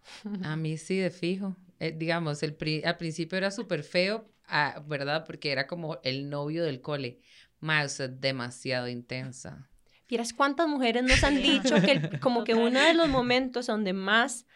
A 0.42 0.56
mí 0.56 0.78
sí, 0.78 0.96
de 0.98 1.10
fijo. 1.10 1.56
Eh, 1.78 1.92
digamos, 1.92 2.42
el 2.42 2.54
pri- 2.54 2.82
al 2.84 2.96
principio 2.96 3.36
era 3.36 3.50
súper 3.50 3.82
feo, 3.82 4.30
ah, 4.46 4.82
¿verdad? 4.86 5.24
Porque 5.26 5.52
era 5.52 5.66
como 5.66 5.98
el 6.04 6.30
novio 6.30 6.64
del 6.64 6.80
cole. 6.80 7.18
Más 7.60 7.92
usted 7.92 8.12
es 8.14 8.20
demasiado 8.20 8.88
intensa. 8.88 9.68
¿Vieras 10.08 10.32
cuántas 10.32 10.68
mujeres 10.68 11.02
nos 11.02 11.22
han 11.24 11.42
dicho 11.42 11.74
que 11.82 11.92
el- 11.92 12.20
como 12.20 12.44
que 12.44 12.54
uno 12.54 12.80
de 12.80 12.94
los 12.94 13.08
momentos 13.08 13.66
donde 13.66 13.92
más 13.92 14.46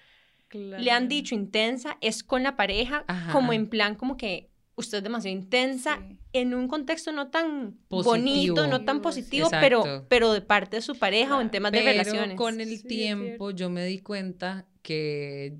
le 0.58 0.90
han 0.90 1.08
dicho 1.08 1.34
intensa 1.34 1.96
es 2.00 2.22
con 2.24 2.42
la 2.42 2.56
pareja, 2.56 3.04
Ajá. 3.06 3.32
como 3.32 3.52
en 3.52 3.68
plan 3.68 3.94
como 3.94 4.16
que 4.16 4.50
usted 4.76 4.98
es 4.98 5.04
demasiado 5.04 5.36
intensa 5.36 5.98
Sí. 6.08 6.16
en 6.32 6.54
un 6.54 6.66
contexto 6.68 7.12
no 7.12 7.28
tan 7.28 7.76
Positivo. 7.88 8.10
bonito, 8.16 8.66
no 8.66 8.84
tan 8.84 9.02
positivo, 9.02 9.48
pero, 9.50 9.80
Exacto. 9.80 10.06
pero 10.08 10.32
de 10.32 10.40
parte 10.40 10.76
de 10.76 10.82
su 10.82 10.98
pareja 10.98 11.36
o 11.36 11.40
en 11.40 11.50
temas 11.50 11.72
de 11.72 11.82
relaciones. 11.82 12.36
con 12.36 12.60
el 12.60 12.78
Sí, 12.78 12.86
tiempo 12.88 13.50
yo 13.50 13.68
me 13.68 13.84
di 13.84 13.98
cuenta 14.00 14.66
que 14.82 15.56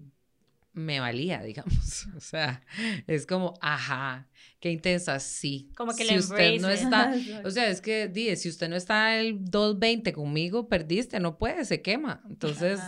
me 0.72 1.00
valía, 1.00 1.42
digamos. 1.42 2.06
O 2.16 2.20
sea, 2.20 2.62
es 3.06 3.26
como, 3.26 3.54
ajá, 3.60 4.28
qué 4.60 4.70
intensa, 4.70 5.18
sí. 5.20 5.70
Como 5.76 5.94
que 5.94 6.04
si 6.04 6.14
lo 6.14 6.20
usted 6.20 6.60
no 6.60 6.68
está, 6.68 7.14
o 7.44 7.50
sea, 7.50 7.68
es 7.68 7.80
que, 7.80 8.08
di, 8.08 8.34
si 8.36 8.48
usted 8.48 8.68
no 8.68 8.76
está 8.76 9.16
el 9.18 9.44
220 9.44 10.12
conmigo, 10.12 10.68
perdiste, 10.68 11.20
no 11.20 11.38
puede, 11.38 11.64
se 11.64 11.82
quema. 11.82 12.22
Entonces, 12.28 12.80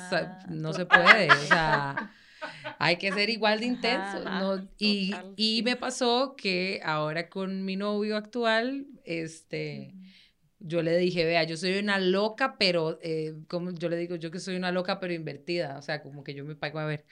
no 0.48 0.72
se 0.72 0.86
puede, 0.86 1.30
o 1.30 1.46
sea, 1.46 2.12
hay 2.78 2.96
que 2.96 3.12
ser 3.12 3.30
igual 3.30 3.60
de 3.60 3.66
intenso. 3.66 4.22
Ajá, 4.26 4.40
¿no? 4.40 4.68
Y, 4.78 5.10
total, 5.10 5.34
y 5.36 5.62
me 5.64 5.76
pasó 5.76 6.34
que 6.36 6.80
ahora 6.84 7.28
con 7.28 7.64
mi 7.64 7.76
novio 7.76 8.16
actual, 8.16 8.86
este, 9.04 9.94
yo 10.58 10.82
le 10.82 10.96
dije, 10.96 11.24
vea, 11.24 11.44
yo 11.44 11.56
soy 11.56 11.78
una 11.78 11.98
loca, 11.98 12.56
pero, 12.58 12.98
eh, 13.02 13.34
como 13.48 13.72
yo 13.72 13.88
le 13.88 13.96
digo, 13.96 14.16
yo 14.16 14.30
que 14.30 14.38
soy 14.38 14.56
una 14.56 14.72
loca, 14.72 15.00
pero 15.00 15.12
invertida, 15.12 15.78
o 15.78 15.82
sea, 15.82 16.02
como 16.02 16.22
que 16.22 16.34
yo 16.34 16.44
me 16.44 16.54
pago 16.54 16.78
a 16.78 16.86
ver. 16.86 17.04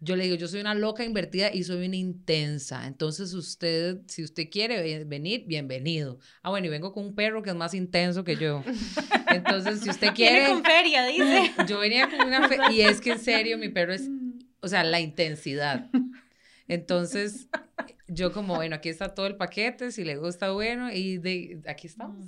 Yo 0.00 0.14
le 0.14 0.24
digo, 0.24 0.36
yo 0.36 0.46
soy 0.46 0.60
una 0.60 0.74
loca 0.74 1.04
invertida 1.04 1.52
y 1.52 1.64
soy 1.64 1.84
una 1.86 1.96
intensa. 1.96 2.86
Entonces, 2.86 3.34
usted, 3.34 3.98
si 4.06 4.22
usted 4.22 4.48
quiere 4.48 4.80
ve- 4.80 5.04
venir, 5.04 5.44
bienvenido. 5.46 6.20
Ah, 6.42 6.50
bueno, 6.50 6.68
y 6.68 6.70
vengo 6.70 6.92
con 6.92 7.04
un 7.04 7.14
perro 7.16 7.42
que 7.42 7.50
es 7.50 7.56
más 7.56 7.74
intenso 7.74 8.22
que 8.22 8.36
yo. 8.36 8.62
Entonces, 9.34 9.80
si 9.80 9.90
usted 9.90 10.12
quiere... 10.14 10.40
Viene 10.40 10.54
con 10.54 10.64
feria, 10.64 11.04
dice. 11.06 11.50
Yo 11.68 11.80
venía 11.80 12.08
con 12.08 12.26
una 12.28 12.48
fe 12.48 12.58
y 12.70 12.82
es 12.82 13.00
que 13.00 13.12
en 13.12 13.18
serio 13.18 13.58
mi 13.58 13.70
perro 13.70 13.92
es, 13.92 14.08
o 14.60 14.68
sea, 14.68 14.84
la 14.84 15.00
intensidad. 15.00 15.90
Entonces, 16.68 17.48
yo 18.06 18.32
como, 18.32 18.54
bueno, 18.56 18.76
aquí 18.76 18.88
está 18.88 19.14
todo 19.14 19.26
el 19.26 19.36
paquete, 19.36 19.90
si 19.90 20.04
le 20.04 20.16
gusta, 20.16 20.50
bueno, 20.52 20.92
y 20.92 21.18
de, 21.18 21.60
aquí 21.66 21.86
estamos. 21.86 22.26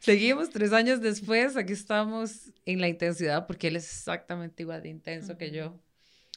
Seguimos 0.00 0.50
tres 0.50 0.72
años 0.72 1.00
después, 1.00 1.56
aquí 1.56 1.72
estamos 1.72 2.52
en 2.64 2.80
la 2.80 2.88
intensidad 2.88 3.46
porque 3.46 3.68
él 3.68 3.76
es 3.76 3.84
exactamente 3.84 4.62
igual 4.62 4.82
de 4.82 4.90
intenso 4.90 5.38
que 5.38 5.50
yo. 5.50 5.80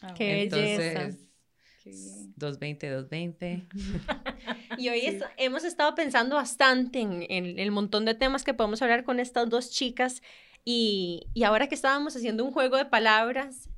Ah, 0.02 0.14
Qué 0.16 0.34
belleza. 0.52 1.02
Entonces, 1.04 1.28
qué 1.84 1.90
bien. 1.92 2.34
220, 2.36 2.90
220. 2.90 3.68
Y 4.78 4.88
hoy 4.90 5.02
es- 5.06 5.24
hemos 5.38 5.64
estado 5.66 5.94
pensando 5.96 6.36
bastante 6.36 7.00
en, 7.02 7.24
en 7.30 7.60
el 7.60 7.72
montón 7.72 8.06
de 8.06 8.14
temas 8.16 8.44
que 8.44 8.54
podemos 8.54 8.82
hablar 8.82 9.04
con 9.04 9.20
estas 9.20 9.50
dos 9.50 9.72
chicas 9.72 10.22
y, 10.64 11.28
y 11.34 11.44
ahora 11.44 11.68
que 11.68 11.76
estábamos 11.76 12.16
haciendo 12.16 12.46
un 12.46 12.52
juego 12.52 12.78
de 12.78 12.86
palabras, 12.86 13.70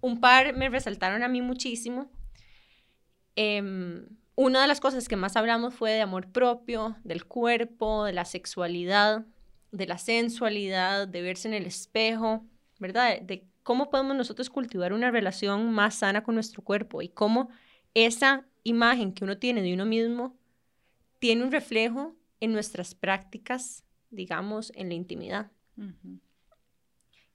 un 0.00 0.20
par 0.20 0.54
me 0.56 0.68
resaltaron 0.70 1.22
a 1.22 1.28
mí 1.28 1.42
muchísimo. 1.42 2.10
Em, 3.34 4.08
una 4.34 4.62
de 4.62 4.68
las 4.68 4.80
cosas 4.80 5.08
que 5.08 5.16
más 5.16 5.36
hablamos 5.36 5.74
fue 5.74 5.92
de 5.92 6.00
amor 6.00 6.30
propio, 6.30 6.96
del 7.04 7.24
cuerpo, 7.26 8.04
de 8.04 8.12
la 8.12 8.24
sexualidad, 8.24 9.26
de 9.72 9.86
la 9.86 9.98
sensualidad, 9.98 11.08
de 11.08 11.22
verse 11.22 11.48
en 11.48 11.54
el 11.54 11.66
espejo, 11.66 12.44
¿verdad? 12.78 13.20
De 13.20 13.44
cómo 13.66 13.90
podemos 13.90 14.16
nosotros 14.16 14.48
cultivar 14.48 14.92
una 14.92 15.10
relación 15.10 15.72
más 15.72 15.96
sana 15.96 16.22
con 16.22 16.36
nuestro 16.36 16.62
cuerpo 16.62 17.02
y 17.02 17.08
cómo 17.08 17.48
esa 17.94 18.46
imagen 18.62 19.12
que 19.12 19.24
uno 19.24 19.38
tiene 19.38 19.60
de 19.60 19.74
uno 19.74 19.84
mismo 19.84 20.36
tiene 21.18 21.42
un 21.42 21.50
reflejo 21.50 22.14
en 22.38 22.52
nuestras 22.52 22.94
prácticas, 22.94 23.82
digamos, 24.10 24.70
en 24.76 24.88
la 24.88 24.94
intimidad. 24.94 25.50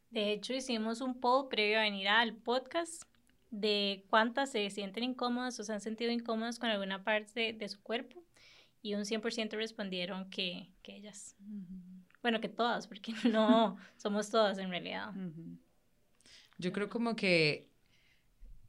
De 0.09 0.31
hecho, 0.31 0.53
hicimos 0.53 1.01
un 1.01 1.19
poll 1.19 1.50
previo 1.50 1.79
a 1.79 1.81
venir 1.81 2.07
al 2.07 2.33
podcast 2.33 3.03
de 3.50 4.05
cuántas 4.09 4.53
se 4.53 4.69
sienten 4.69 5.03
incómodas 5.03 5.59
o 5.59 5.65
se 5.65 5.73
han 5.73 5.81
sentido 5.81 6.11
incómodas 6.11 6.59
con 6.59 6.69
alguna 6.69 7.03
parte 7.03 7.51
de, 7.51 7.67
su 7.67 7.81
cuerpo 7.81 8.23
y 8.81 8.93
un 8.93 9.01
100% 9.01 9.57
respondieron 9.57 10.29
que, 10.29 10.69
que 10.81 10.95
ellas. 10.95 11.35
Bueno, 12.21 12.39
que 12.39 12.47
todas, 12.47 12.88
porque 12.88 13.11
no 13.29 13.75
somos 13.97 14.29
todas 14.29 14.59
en 14.59 14.69
realidad. 14.69 15.09
Ujú. 15.09 15.57
Yo 16.62 16.72
creo 16.72 16.89
como 16.89 17.15
que 17.15 17.70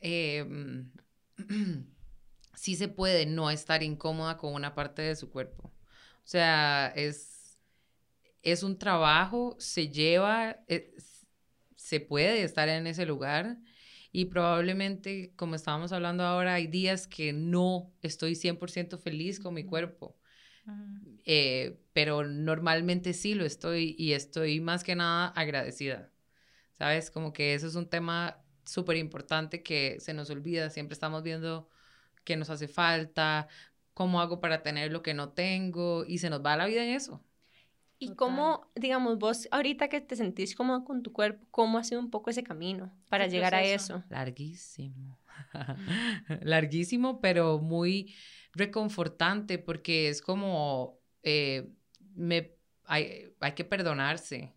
eh, 0.00 0.44
sí 2.54 2.76
se 2.76 2.88
puede 2.88 3.26
no 3.26 3.50
estar 3.50 3.82
incómoda 3.82 4.36
con 4.36 4.54
una 4.54 4.74
parte 4.74 5.02
de 5.02 5.16
su 5.16 5.30
cuerpo. 5.30 5.72
O 6.24 6.26
sea, 6.28 6.92
es, 6.96 7.58
es 8.42 8.62
un 8.62 8.78
trabajo, 8.78 9.56
se 9.60 9.88
lleva, 9.90 10.60
es- 10.68 11.26
se 11.76 12.00
puede 12.00 12.42
estar 12.44 12.68
en 12.68 12.86
ese 12.86 13.06
lugar 13.06 13.58
y 14.12 14.26
probablemente, 14.26 15.32
como 15.36 15.56
estábamos 15.56 15.92
hablando 15.92 16.24
ahora, 16.24 16.54
hay 16.54 16.66
días 16.68 17.08
que 17.08 17.32
no 17.32 17.92
estoy 18.02 18.36
100% 18.36 18.98
feliz 18.98 19.40
con 19.40 19.54
mi 19.54 19.64
cuerpo. 19.64 20.16
Eh, 21.24 21.78
pero 21.92 22.24
normalmente 22.24 23.12
sí 23.12 23.34
lo 23.34 23.44
estoy 23.44 23.94
y 23.98 24.12
estoy 24.14 24.60
más 24.60 24.82
que 24.84 24.96
nada 24.96 25.28
agradecida. 25.28 26.11
¿Sabes? 26.82 27.12
Como 27.12 27.32
que 27.32 27.54
eso 27.54 27.68
es 27.68 27.76
un 27.76 27.88
tema 27.88 28.42
súper 28.64 28.96
importante 28.96 29.62
que 29.62 30.00
se 30.00 30.14
nos 30.14 30.30
olvida. 30.30 30.68
Siempre 30.68 30.94
estamos 30.94 31.22
viendo 31.22 31.68
qué 32.24 32.34
nos 32.34 32.50
hace 32.50 32.66
falta, 32.66 33.46
cómo 33.94 34.20
hago 34.20 34.40
para 34.40 34.64
tener 34.64 34.90
lo 34.90 35.00
que 35.00 35.14
no 35.14 35.28
tengo 35.28 36.04
y 36.04 36.18
se 36.18 36.28
nos 36.28 36.44
va 36.44 36.56
la 36.56 36.66
vida 36.66 36.82
en 36.82 36.90
eso. 36.90 37.22
Y 38.00 38.08
Total. 38.08 38.16
cómo, 38.16 38.72
digamos, 38.74 39.16
vos 39.16 39.46
ahorita 39.52 39.86
que 39.86 40.00
te 40.00 40.16
sentís 40.16 40.56
cómodo 40.56 40.84
con 40.84 41.04
tu 41.04 41.12
cuerpo, 41.12 41.46
¿cómo 41.52 41.78
ha 41.78 41.84
sido 41.84 42.00
un 42.00 42.10
poco 42.10 42.30
ese 42.30 42.42
camino 42.42 42.92
para 43.08 43.28
llegar 43.28 43.54
a 43.54 43.62
eso? 43.62 44.02
Larguísimo. 44.08 45.20
Larguísimo, 46.42 47.20
pero 47.20 47.60
muy 47.60 48.12
reconfortante 48.54 49.60
porque 49.60 50.08
es 50.08 50.20
como, 50.20 50.98
eh, 51.22 51.70
me, 52.16 52.56
hay, 52.86 53.32
hay 53.38 53.52
que 53.52 53.64
perdonarse. 53.64 54.52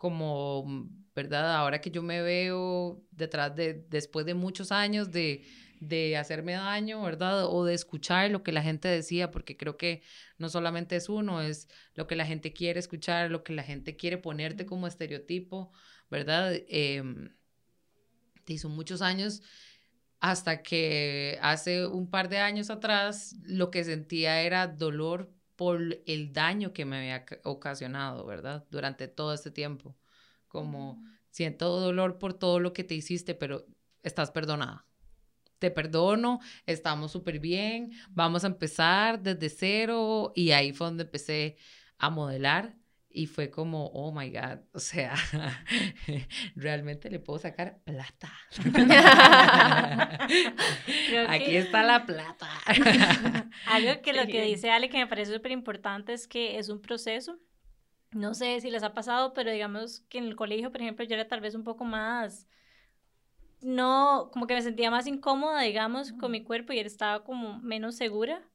Como, 0.00 0.88
¿verdad? 1.14 1.54
Ahora 1.56 1.82
que 1.82 1.90
yo 1.90 2.02
me 2.02 2.22
veo 2.22 3.04
detrás 3.10 3.54
de, 3.54 3.84
después 3.90 4.24
de 4.24 4.32
muchos 4.32 4.72
años 4.72 5.10
de, 5.10 5.44
de 5.78 6.16
hacerme 6.16 6.54
daño, 6.54 7.02
¿verdad? 7.02 7.44
O 7.44 7.66
de 7.66 7.74
escuchar 7.74 8.30
lo 8.30 8.42
que 8.42 8.50
la 8.50 8.62
gente 8.62 8.88
decía, 8.88 9.30
porque 9.30 9.58
creo 9.58 9.76
que 9.76 10.00
no 10.38 10.48
solamente 10.48 10.96
es 10.96 11.10
uno, 11.10 11.42
es 11.42 11.68
lo 11.92 12.06
que 12.06 12.16
la 12.16 12.24
gente 12.24 12.54
quiere 12.54 12.80
escuchar, 12.80 13.30
lo 13.30 13.44
que 13.44 13.52
la 13.52 13.62
gente 13.62 13.94
quiere 13.94 14.16
ponerte 14.16 14.64
como 14.64 14.86
estereotipo, 14.86 15.70
¿verdad? 16.10 16.54
Te 18.44 18.54
hizo 18.54 18.70
muchos 18.70 19.02
años 19.02 19.42
hasta 20.18 20.62
que 20.62 21.38
hace 21.42 21.86
un 21.86 22.08
par 22.08 22.30
de 22.30 22.38
años 22.38 22.70
atrás 22.70 23.36
lo 23.42 23.70
que 23.70 23.84
sentía 23.84 24.40
era 24.40 24.66
dolor 24.66 25.30
por 25.60 25.82
el 26.06 26.32
daño 26.32 26.72
que 26.72 26.86
me 26.86 26.96
había 26.96 27.26
ca- 27.26 27.38
ocasionado, 27.44 28.24
¿verdad? 28.24 28.64
Durante 28.70 29.08
todo 29.08 29.34
este 29.34 29.50
tiempo. 29.50 29.94
Como 30.48 31.04
siento 31.28 31.78
dolor 31.78 32.16
por 32.16 32.32
todo 32.32 32.60
lo 32.60 32.72
que 32.72 32.82
te 32.82 32.94
hiciste, 32.94 33.34
pero 33.34 33.66
estás 34.02 34.30
perdonada. 34.30 34.86
Te 35.58 35.70
perdono, 35.70 36.40
estamos 36.64 37.12
súper 37.12 37.40
bien, 37.40 37.92
vamos 38.08 38.44
a 38.44 38.46
empezar 38.46 39.22
desde 39.22 39.50
cero 39.50 40.32
y 40.34 40.52
ahí 40.52 40.72
fue 40.72 40.86
donde 40.86 41.02
empecé 41.04 41.58
a 41.98 42.08
modelar 42.08 42.78
y 43.12 43.26
fue 43.26 43.50
como, 43.50 43.86
oh 43.86 44.12
my 44.12 44.30
God, 44.30 44.60
o 44.72 44.78
sea, 44.78 45.14
realmente 46.56 47.10
le 47.10 47.18
puedo 47.18 47.38
sacar 47.38 47.80
plata. 47.84 48.32
Aquí 51.28 51.44
que- 51.44 51.58
está 51.58 51.82
la 51.82 52.06
plata. 52.06 52.48
Algo 53.66 54.00
que 54.02 54.12
lo 54.12 54.26
que 54.26 54.42
dice 54.42 54.70
Ale 54.70 54.88
que 54.88 54.98
me 54.98 55.06
parece 55.06 55.32
súper 55.34 55.52
importante 55.52 56.12
es 56.12 56.28
que 56.28 56.58
es 56.58 56.68
un 56.68 56.80
proceso. 56.80 57.38
No 58.12 58.34
sé 58.34 58.60
si 58.60 58.70
les 58.70 58.82
ha 58.82 58.92
pasado, 58.92 59.34
pero 59.34 59.50
digamos 59.52 60.00
que 60.08 60.18
en 60.18 60.24
el 60.24 60.36
colegio, 60.36 60.72
por 60.72 60.80
ejemplo, 60.80 61.04
yo 61.04 61.14
era 61.14 61.28
tal 61.28 61.40
vez 61.40 61.54
un 61.54 61.62
poco 61.64 61.84
más, 61.84 62.48
no, 63.60 64.30
como 64.32 64.46
que 64.46 64.54
me 64.54 64.62
sentía 64.62 64.90
más 64.90 65.06
incómoda, 65.06 65.60
digamos, 65.62 66.12
con 66.12 66.32
mi 66.32 66.42
cuerpo 66.42 66.72
y 66.72 66.78
estaba 66.80 67.24
como 67.24 67.60
menos 67.60 67.96
segura 67.96 68.49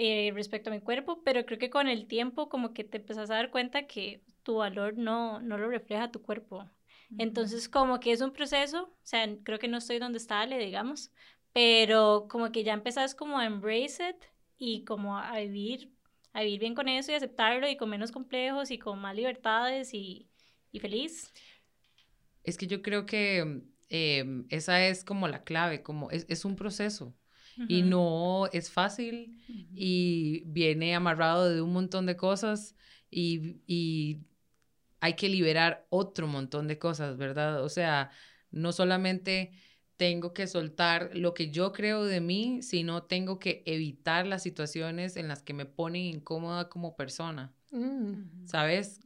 eh, 0.00 0.30
respecto 0.32 0.70
a 0.70 0.72
mi 0.72 0.80
cuerpo, 0.80 1.22
pero 1.24 1.44
creo 1.44 1.58
que 1.58 1.70
con 1.70 1.88
el 1.88 2.06
tiempo 2.06 2.48
como 2.48 2.72
que 2.72 2.84
te 2.84 2.98
empezás 2.98 3.30
a 3.30 3.34
dar 3.34 3.50
cuenta 3.50 3.88
que 3.88 4.22
tu 4.44 4.58
valor 4.58 4.96
no, 4.96 5.40
no 5.40 5.58
lo 5.58 5.68
refleja 5.68 6.12
tu 6.12 6.22
cuerpo. 6.22 6.70
Entonces, 7.18 7.68
como 7.68 7.98
que 7.98 8.12
es 8.12 8.20
un 8.20 8.32
proceso, 8.32 8.84
o 8.84 8.96
sea, 9.02 9.26
creo 9.42 9.58
que 9.58 9.66
no 9.66 9.78
estoy 9.78 9.98
donde 9.98 10.18
está 10.18 10.40
Ale, 10.40 10.58
digamos, 10.58 11.10
pero 11.52 12.28
como 12.30 12.52
que 12.52 12.62
ya 12.62 12.74
empezás 12.74 13.16
como 13.16 13.40
a 13.40 13.46
embrace 13.46 14.10
it 14.10 14.24
y 14.56 14.84
como 14.84 15.18
a 15.18 15.36
vivir, 15.40 15.90
a 16.32 16.42
vivir 16.42 16.60
bien 16.60 16.76
con 16.76 16.86
eso 16.86 17.10
y 17.10 17.16
aceptarlo 17.16 17.68
y 17.68 17.76
con 17.76 17.90
menos 17.90 18.12
complejos 18.12 18.70
y 18.70 18.78
con 18.78 19.00
más 19.00 19.16
libertades 19.16 19.94
y, 19.94 20.28
y 20.70 20.78
feliz. 20.78 21.32
Es 22.44 22.56
que 22.56 22.68
yo 22.68 22.82
creo 22.82 23.04
que 23.04 23.62
eh, 23.88 24.44
esa 24.48 24.86
es 24.86 25.02
como 25.02 25.26
la 25.26 25.42
clave, 25.42 25.82
como 25.82 26.08
es, 26.12 26.24
es 26.28 26.44
un 26.44 26.54
proceso 26.54 27.17
y 27.66 27.82
no 27.82 28.46
es 28.52 28.70
fácil 28.70 29.40
y 29.74 30.42
viene 30.46 30.94
amarrado 30.94 31.48
de 31.48 31.60
un 31.60 31.72
montón 31.72 32.06
de 32.06 32.16
cosas 32.16 32.76
y, 33.10 33.56
y 33.66 34.20
hay 35.00 35.14
que 35.14 35.28
liberar 35.28 35.86
otro 35.90 36.26
montón 36.26 36.68
de 36.68 36.78
cosas, 36.78 37.16
¿verdad? 37.16 37.64
O 37.64 37.68
sea, 37.68 38.10
no 38.50 38.72
solamente 38.72 39.52
tengo 39.96 40.32
que 40.32 40.46
soltar 40.46 41.10
lo 41.14 41.34
que 41.34 41.50
yo 41.50 41.72
creo 41.72 42.04
de 42.04 42.20
mí, 42.20 42.62
sino 42.62 43.02
tengo 43.02 43.38
que 43.38 43.62
evitar 43.66 44.26
las 44.26 44.42
situaciones 44.42 45.16
en 45.16 45.26
las 45.26 45.42
que 45.42 45.54
me 45.54 45.66
ponen 45.66 46.02
incómoda 46.02 46.68
como 46.68 46.94
persona. 46.94 47.52
Mm. 47.70 48.46
¿sabes? 48.46 49.00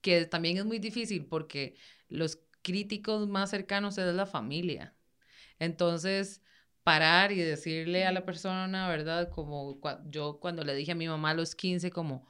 Que 0.00 0.26
también 0.26 0.56
es 0.58 0.64
muy 0.64 0.78
difícil 0.78 1.26
porque 1.26 1.74
los 2.08 2.40
críticos 2.62 3.28
más 3.28 3.50
cercanos 3.50 3.98
es 3.98 4.14
la 4.14 4.26
familia. 4.26 4.94
Entonces, 5.58 6.42
parar 6.84 7.32
y 7.32 7.38
decirle 7.40 8.06
a 8.06 8.12
la 8.12 8.24
persona, 8.26 8.88
¿verdad? 8.88 9.30
Como 9.30 9.80
cua- 9.80 10.02
yo 10.10 10.38
cuando 10.40 10.64
le 10.64 10.74
dije 10.74 10.92
a 10.92 10.94
mi 10.96 11.08
mamá 11.08 11.30
a 11.30 11.34
los 11.34 11.54
15, 11.54 11.90
como, 11.90 12.26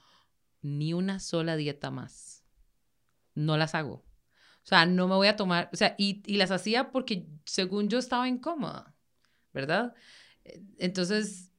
ni 0.63 0.95
una 0.95 1.21
sola 1.21 1.57
dieta 1.57 1.91
más. 1.91 2.45
No 3.35 3.57
las 3.57 3.75
hago. 3.75 4.05
O 4.65 4.67
sea, 4.67 4.87
no 4.87 5.09
me 5.09 5.15
voy 5.17 5.29
a 5.29 5.37
tomar, 5.37 5.71
o 5.73 5.77
sea, 5.77 5.95
y, 5.99 6.23
y 6.27 6.37
las 6.39 6.51
hacía 6.51 6.91
porque 6.93 7.27
según 7.45 7.89
yo 7.89 7.99
estaba 7.99 8.29
incómoda, 8.29 8.95
¿verdad? 9.55 9.95
Eh, 10.45 10.63
Entonces, 10.79 11.51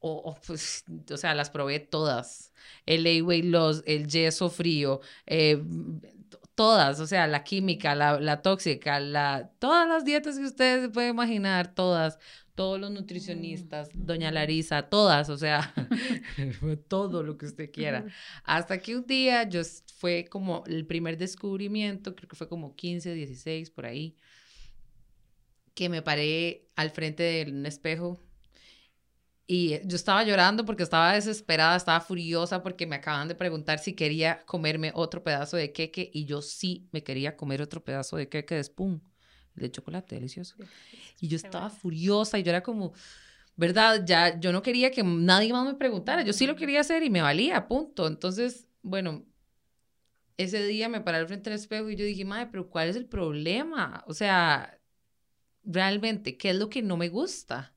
o, 0.00 0.12
o, 0.16 0.34
pues, 0.46 0.84
o 1.12 1.16
sea, 1.16 1.34
las 1.34 1.50
probé 1.50 1.80
todas. 1.80 2.52
El 2.86 3.06
A-Weight 3.06 3.46
Loss, 3.46 3.82
el 3.86 4.08
yeso 4.08 4.50
frío, 4.50 5.00
eh, 5.26 5.62
todas, 6.58 6.98
o 6.98 7.06
sea, 7.06 7.28
la 7.28 7.44
química, 7.44 7.94
la, 7.94 8.18
la 8.18 8.42
tóxica, 8.42 8.98
la, 8.98 9.52
todas 9.60 9.86
las 9.86 10.04
dietas 10.04 10.36
que 10.40 10.44
ustedes 10.44 10.82
se 10.82 10.88
pueden 10.88 11.10
imaginar, 11.10 11.72
todas, 11.72 12.18
todos 12.56 12.80
los 12.80 12.90
nutricionistas, 12.90 13.90
doña 13.94 14.32
Larisa, 14.32 14.82
todas, 14.82 15.28
o 15.28 15.38
sea, 15.38 15.72
todo 16.88 17.22
lo 17.22 17.38
que 17.38 17.46
usted 17.46 17.70
quiera. 17.70 18.06
Hasta 18.42 18.78
que 18.78 18.96
un 18.96 19.06
día 19.06 19.48
yo 19.48 19.62
fue 19.98 20.24
como 20.28 20.64
el 20.66 20.84
primer 20.84 21.16
descubrimiento, 21.16 22.16
creo 22.16 22.28
que 22.28 22.34
fue 22.34 22.48
como 22.48 22.74
15, 22.74 23.14
16, 23.14 23.70
por 23.70 23.86
ahí, 23.86 24.16
que 25.74 25.88
me 25.88 26.02
paré 26.02 26.66
al 26.74 26.90
frente 26.90 27.22
de 27.22 27.52
un 27.52 27.66
espejo 27.66 28.20
y 29.50 29.80
yo 29.88 29.96
estaba 29.96 30.22
llorando 30.24 30.66
porque 30.66 30.82
estaba 30.82 31.14
desesperada, 31.14 31.74
estaba 31.74 32.02
furiosa 32.02 32.62
porque 32.62 32.86
me 32.86 32.96
acaban 32.96 33.28
de 33.28 33.34
preguntar 33.34 33.78
si 33.78 33.94
quería 33.94 34.44
comerme 34.44 34.92
otro 34.94 35.24
pedazo 35.24 35.56
de 35.56 35.72
queque 35.72 36.10
y 36.12 36.26
yo 36.26 36.42
sí 36.42 36.86
me 36.92 37.02
quería 37.02 37.34
comer 37.34 37.62
otro 37.62 37.82
pedazo 37.82 38.18
de 38.18 38.28
queque 38.28 38.56
de 38.56 38.64
spoon, 38.64 39.02
de 39.54 39.70
chocolate, 39.70 40.16
delicioso. 40.16 40.54
Y 41.18 41.28
yo 41.28 41.36
estaba 41.36 41.70
furiosa 41.70 42.38
y 42.38 42.42
yo 42.42 42.50
era 42.50 42.62
como, 42.62 42.92
¿verdad? 43.56 44.04
Ya 44.04 44.38
yo 44.38 44.52
no 44.52 44.60
quería 44.60 44.90
que 44.90 45.02
nadie 45.02 45.50
más 45.50 45.64
me 45.64 45.74
preguntara, 45.74 46.20
yo 46.20 46.34
sí 46.34 46.46
lo 46.46 46.54
quería 46.54 46.80
hacer 46.80 47.02
y 47.02 47.08
me 47.08 47.22
valía, 47.22 47.66
punto. 47.68 48.06
Entonces, 48.06 48.68
bueno, 48.82 49.24
ese 50.36 50.62
día 50.66 50.90
me 50.90 51.00
paré 51.00 51.16
al 51.16 51.26
frente 51.26 51.48
del 51.48 51.58
espejo 51.58 51.88
y 51.88 51.96
yo 51.96 52.04
dije, 52.04 52.26
madre, 52.26 52.48
pero 52.50 52.68
¿cuál 52.68 52.90
es 52.90 52.96
el 52.96 53.06
problema? 53.06 54.04
O 54.06 54.12
sea, 54.12 54.78
realmente, 55.64 56.36
¿qué 56.36 56.50
es 56.50 56.56
lo 56.56 56.68
que 56.68 56.82
no 56.82 56.98
me 56.98 57.08
gusta? 57.08 57.74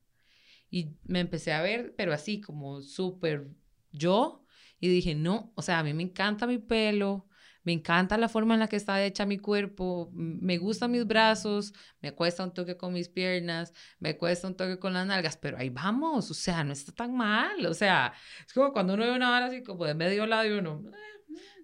Y 0.72 0.96
me 1.04 1.20
empecé 1.20 1.52
a 1.54 1.62
ver, 1.62 1.94
pero 1.98 2.14
así 2.14 2.42
como 2.42 2.82
súper 2.82 3.50
yo, 3.92 4.46
y 4.80 4.88
dije, 4.88 5.14
no, 5.14 5.52
o 5.56 5.62
sea, 5.62 5.80
a 5.80 5.84
mí 5.84 5.94
me 5.94 6.02
encanta 6.04 6.48
mi 6.48 6.58
pelo, 6.58 7.28
me 7.64 7.74
encanta 7.74 8.18
la 8.18 8.30
forma 8.30 8.54
en 8.56 8.62
la 8.62 8.68
que 8.70 8.78
está 8.78 9.04
hecha 9.04 9.26
mi 9.26 9.38
cuerpo, 9.38 10.10
me 10.14 10.58
gustan 10.58 10.92
mis 10.92 11.06
brazos, 11.06 11.74
me 12.00 12.14
cuesta 12.14 12.44
un 12.44 12.54
toque 12.54 12.78
con 12.78 12.94
mis 12.94 13.10
piernas, 13.10 13.74
me 14.00 14.18
cuesta 14.18 14.48
un 14.48 14.56
toque 14.56 14.80
con 14.80 14.94
las 14.94 15.06
nalgas, 15.06 15.38
pero 15.38 15.58
ahí 15.58 15.70
vamos, 15.70 16.32
o 16.32 16.34
sea, 16.34 16.64
no 16.64 16.72
está 16.74 16.94
tan 16.94 17.14
mal, 17.16 17.66
o 17.66 17.74
sea, 17.74 18.14
es 18.48 18.54
como 18.54 18.72
cuando 18.72 18.94
uno 18.94 19.04
ve 19.04 19.12
una 19.14 19.30
vara 19.30 19.48
así 19.48 19.62
como 19.62 19.86
de 19.86 19.94
medio 19.94 20.26
lado 20.26 20.46
y 20.48 20.58
uno, 20.58 20.82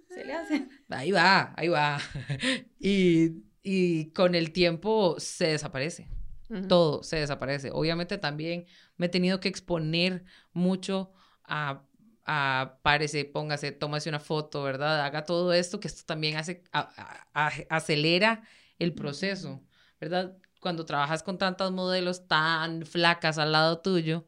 Se 0.09 0.25
le 0.25 0.33
hace. 0.33 0.67
ahí 0.89 1.11
va, 1.11 1.53
ahí 1.55 1.69
va. 1.69 1.97
y, 2.79 3.43
y 3.63 4.11
con 4.11 4.35
el 4.35 4.51
tiempo 4.51 5.15
se 5.17 5.47
desaparece 5.47 6.09
Ujú. 6.49 6.67
todo 6.67 7.03
se 7.03 7.17
desaparece. 7.17 7.71
Obviamente 7.73 8.17
también 8.17 8.65
me 8.97 9.07
he 9.07 9.09
tenido 9.09 9.39
que 9.39 9.47
exponer 9.49 10.25
mucho 10.53 11.11
a, 11.43 11.83
a 12.25 12.79
párese, 12.83 13.25
póngase, 13.25 13.71
tómase 13.71 14.09
una 14.09 14.19
foto, 14.19 14.63
¿verdad? 14.63 15.01
Haga 15.05 15.25
todo 15.25 15.53
esto, 15.53 15.79
que 15.79 15.87
esto 15.87 16.03
también 16.05 16.37
hace, 16.37 16.63
a- 16.71 16.89
a- 17.33 17.47
a- 17.47 17.75
acelera 17.77 18.43
el 18.79 18.93
proceso, 18.93 19.63
¿verdad? 19.99 20.37
Cuando 20.59 20.85
trabajas 20.85 21.23
con 21.23 21.37
tantas 21.37 21.71
modelos 21.71 22.27
tan 22.27 22.85
flacas 22.85 23.37
al 23.37 23.51
lado 23.51 23.79
tuyo, 23.79 24.27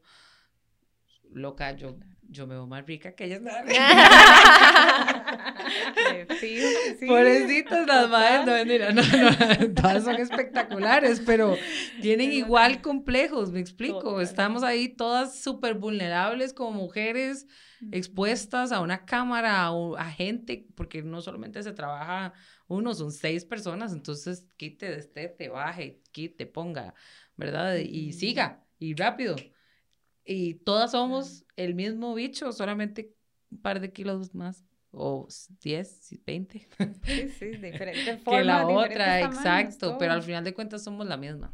loca, 1.32 1.72
yo, 1.72 1.96
yo 2.30 2.46
me 2.46 2.54
veo 2.54 2.66
más 2.66 2.86
rica 2.86 3.12
que 3.12 3.24
ellas. 3.24 3.42
Fijo, 6.40 6.66
sí. 6.98 7.06
Pobrecitas 7.06 7.86
las 7.86 8.08
madres, 8.08 8.46
no, 8.46 8.52
mentira, 8.52 8.92
no, 8.92 9.02
no, 9.02 9.74
todas 9.74 10.04
son 10.04 10.16
espectaculares, 10.16 11.20
pero 11.26 11.56
tienen 12.00 12.32
igual 12.32 12.80
complejos, 12.80 13.50
me 13.50 13.60
explico. 13.60 14.20
Estamos 14.20 14.62
ahí 14.62 14.88
todas 14.88 15.40
súper 15.40 15.74
vulnerables 15.74 16.54
como 16.54 16.70
mujeres, 16.70 17.46
expuestas 17.90 18.72
a 18.72 18.80
una 18.80 19.04
cámara, 19.04 19.66
a, 19.66 19.72
a 19.98 20.10
gente, 20.10 20.66
porque 20.76 21.02
no 21.02 21.20
solamente 21.20 21.62
se 21.62 21.72
trabaja 21.72 22.32
uno, 22.68 22.94
son 22.94 23.10
seis 23.10 23.44
personas, 23.44 23.92
entonces 23.92 24.46
quite, 24.56 24.88
destete, 24.88 25.48
baje, 25.48 26.00
quite, 26.12 26.46
ponga, 26.46 26.94
¿verdad? 27.36 27.76
Y 27.76 28.12
siga, 28.12 28.64
y 28.78 28.94
rápido. 28.94 29.34
Y 30.24 30.54
todas 30.54 30.92
somos 30.92 31.44
el 31.56 31.74
mismo 31.74 32.14
bicho, 32.14 32.52
solamente 32.52 33.14
un 33.50 33.58
par 33.62 33.80
de 33.80 33.92
kilos 33.92 34.34
más, 34.34 34.64
o 34.92 35.26
10, 35.62 36.10
20 36.26 36.68
Sí, 37.06 37.28
sí, 37.28 37.46
diferentes 37.62 38.16
que 38.18 38.22
formas, 38.24 38.44
la 38.44 38.66
otra, 38.68 39.20
tamaños, 39.20 39.74
exacto, 39.74 39.96
pero 39.98 40.12
al 40.12 40.22
final 40.22 40.44
de 40.44 40.54
cuentas 40.54 40.82
somos 40.84 41.06
la 41.06 41.16
misma. 41.16 41.52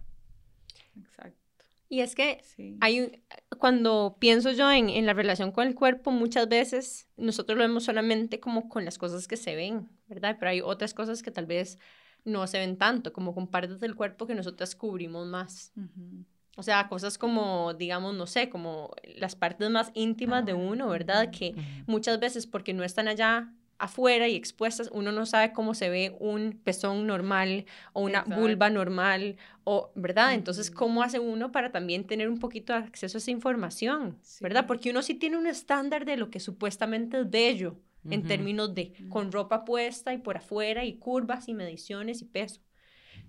Exacto, 0.98 1.64
Y 1.88 2.00
es 2.00 2.14
que 2.14 2.40
sí. 2.42 2.76
hay 2.80 3.00
un- 3.00 3.12
cuando 3.58 4.16
pienso 4.18 4.50
yo 4.52 4.70
en, 4.70 4.88
en 4.90 5.06
la 5.06 5.12
relación 5.14 5.52
con 5.52 5.66
el 5.66 5.74
cuerpo, 5.74 6.10
muchas 6.10 6.48
veces 6.48 7.08
nosotros 7.16 7.56
lo 7.56 7.64
vemos 7.64 7.84
solamente 7.84 8.40
como 8.40 8.68
con 8.68 8.84
las 8.84 8.98
cosas 8.98 9.28
que 9.28 9.36
se 9.36 9.54
ven, 9.54 9.88
¿verdad? 10.08 10.36
Pero 10.38 10.50
hay 10.50 10.60
otras 10.60 10.92
cosas 10.94 11.22
que 11.22 11.30
tal 11.30 11.46
vez 11.46 11.78
no 12.24 12.46
se 12.46 12.58
ven 12.58 12.76
tanto, 12.76 13.12
como 13.12 13.34
con 13.34 13.46
partes 13.48 13.78
del 13.80 13.94
cuerpo 13.94 14.26
que 14.26 14.34
nosotras 14.34 14.74
cubrimos 14.74 15.26
más. 15.26 15.72
Ujú. 15.76 16.24
O 16.58 16.62
sea, 16.62 16.88
cosas 16.88 17.18
como, 17.18 17.74
digamos, 17.74 18.14
no 18.14 18.26
sé, 18.26 18.48
como 18.48 18.90
las 19.16 19.36
partes 19.36 19.68
más 19.70 19.90
íntimas 19.94 20.44
de 20.44 20.54
uno, 20.54 20.88
¿verdad? 20.88 21.30
Que 21.30 21.54
muchas 21.86 22.18
veces 22.18 22.46
porque 22.46 22.72
no 22.72 22.82
están 22.82 23.08
allá 23.08 23.52
afuera 23.78 24.26
y 24.26 24.34
expuestas, 24.36 24.88
uno 24.90 25.12
no 25.12 25.26
sabe 25.26 25.52
cómo 25.52 25.74
se 25.74 25.90
ve 25.90 26.16
un 26.18 26.58
pezón 26.64 27.06
normal 27.06 27.66
o 27.92 28.00
una 28.00 28.20
Exacto. 28.20 28.40
vulva 28.40 28.70
normal, 28.70 29.36
o, 29.64 29.90
¿verdad? 29.94 30.32
Entonces. 30.32 30.70
¿cómo 30.70 31.02
hace 31.02 31.18
uno 31.18 31.52
para 31.52 31.72
también 31.72 32.06
tener 32.06 32.30
un 32.30 32.38
poquito 32.38 32.72
de 32.72 32.78
acceso 32.78 33.18
a 33.18 33.20
esa 33.20 33.30
información, 33.30 34.16
Sí. 34.22 34.38
¿verdad? 34.42 34.66
Porque 34.66 34.88
uno 34.88 35.02
sí 35.02 35.14
tiene 35.14 35.36
un 35.36 35.46
estándar 35.46 36.06
de 36.06 36.16
lo 36.16 36.30
que 36.30 36.40
supuestamente 36.40 37.20
es 37.20 37.28
bello 37.30 37.76
en 38.08 38.22
términos 38.22 38.72
de 38.74 38.94
con 39.10 39.32
ropa 39.32 39.64
puesta 39.64 40.14
y 40.14 40.18
por 40.18 40.36
afuera 40.36 40.84
y 40.84 40.94
curvas 40.94 41.48
y 41.48 41.54
mediciones 41.54 42.22
y 42.22 42.24
peso. 42.24 42.60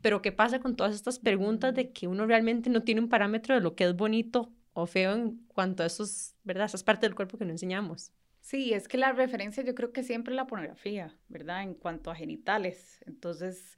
Pero 0.02 0.22
¿qué 0.22 0.32
pasa 0.32 0.60
con 0.60 0.76
todas 0.76 0.96
estas 0.96 1.20
preguntas 1.20 1.74
de 1.74 1.92
que 1.92 2.08
uno 2.08 2.26
realmente 2.26 2.70
no 2.70 2.84
tiene 2.84 3.02
un 3.02 3.10
parámetro 3.10 3.56
de 3.56 3.62
lo 3.62 3.76
que 3.76 3.86
es 3.86 3.96
bonito 3.96 4.52
o 4.74 4.86
feo 4.86 5.14
en 5.14 5.38
cuanto 5.48 5.84
a 5.84 5.88
esos, 5.88 6.36
¿verdad? 6.44 6.66
Esas 6.66 6.84
partes 6.84 7.02
del 7.02 7.16
cuerpo 7.16 7.38
que 7.38 7.46
no 7.46 7.52
enseñamos. 7.52 8.12
Sí, 8.42 8.74
es 8.74 8.88
que 8.88 8.98
la 8.98 9.12
referencia 9.12 9.64
yo 9.64 9.76
creo 9.76 9.92
que 9.92 10.04
siempre 10.04 10.34
es 10.34 10.38
la 10.38 10.48
pornografía, 10.48 11.14
¿verdad? 11.28 11.64
En 11.64 11.74
cuanto 11.74 12.12
a 12.12 12.16
genitales. 12.16 13.00
Entonces, 13.06 13.76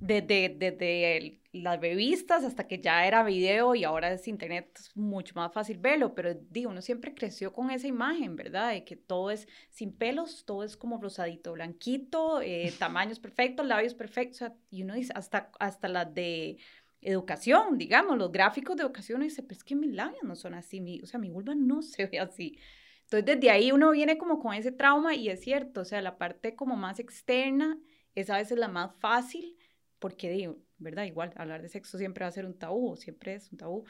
desde, 0.00 0.54
desde 0.56 1.16
el- 1.16 1.42
las 1.52 1.80
revistas 1.80 2.44
hasta 2.44 2.68
que 2.68 2.80
ya 2.80 3.06
era 3.06 3.24
video 3.24 3.74
y 3.74 3.82
ahora 3.84 4.12
es 4.12 4.28
internet, 4.28 4.70
es 4.78 4.96
mucho 4.96 5.34
más 5.34 5.52
fácil 5.52 5.78
verlo, 5.78 6.14
pero 6.14 6.34
digo, 6.34 6.70
uno 6.70 6.82
siempre 6.82 7.14
creció 7.14 7.52
con 7.52 7.70
esa 7.70 7.86
imagen, 7.88 8.36
¿verdad? 8.36 8.72
De 8.72 8.84
que 8.84 8.96
todo 8.96 9.30
es 9.30 9.48
sin 9.70 9.92
pelos, 9.96 10.44
todo 10.44 10.62
es 10.64 10.76
como 10.76 11.00
rosadito, 11.00 11.52
blanquito, 11.52 12.40
eh, 12.42 12.72
tamaños 12.78 13.18
perfectos, 13.18 13.66
labios 13.66 13.94
perfectos, 13.94 14.36
o 14.42 14.46
sea, 14.46 14.54
y 14.70 14.82
uno 14.82 14.94
dice, 14.94 15.12
hasta, 15.16 15.50
hasta 15.58 15.88
las 15.88 16.14
de 16.14 16.58
educación, 17.00 17.78
digamos, 17.78 18.18
los 18.18 18.32
gráficos 18.32 18.76
de 18.76 18.82
educación, 18.82 19.16
uno 19.16 19.24
dice, 19.24 19.42
pues 19.42 19.58
es 19.58 19.64
que 19.64 19.76
mis 19.76 19.92
labios 19.94 20.22
no 20.24 20.34
son 20.36 20.54
así, 20.54 20.80
mi, 20.80 21.00
o 21.00 21.06
sea, 21.06 21.18
mi 21.20 21.30
vulva 21.30 21.54
no 21.54 21.82
se 21.82 22.06
ve 22.06 22.18
así. 22.20 22.58
Entonces, 23.04 23.24
desde 23.26 23.50
ahí 23.50 23.72
uno 23.72 23.90
viene 23.92 24.18
como 24.18 24.38
con 24.38 24.54
ese 24.54 24.70
trauma 24.72 25.14
y 25.14 25.28
es 25.30 25.40
cierto, 25.40 25.80
o 25.80 25.84
sea, 25.84 26.02
la 26.02 26.18
parte 26.18 26.54
como 26.54 26.76
más 26.76 26.98
externa 26.98 27.78
es 28.14 28.30
a 28.30 28.36
veces 28.36 28.58
la 28.58 28.68
más 28.68 28.94
fácil, 29.00 29.56
porque 29.98 30.30
digo, 30.30 30.58
¿verdad? 30.78 31.04
Igual, 31.04 31.32
hablar 31.36 31.62
de 31.62 31.68
sexo 31.68 31.98
siempre 31.98 32.24
va 32.24 32.28
a 32.28 32.32
ser 32.32 32.46
un 32.46 32.58
tabú, 32.58 32.96
siempre 32.96 33.34
es 33.34 33.50
un 33.50 33.58
tabú. 33.58 33.84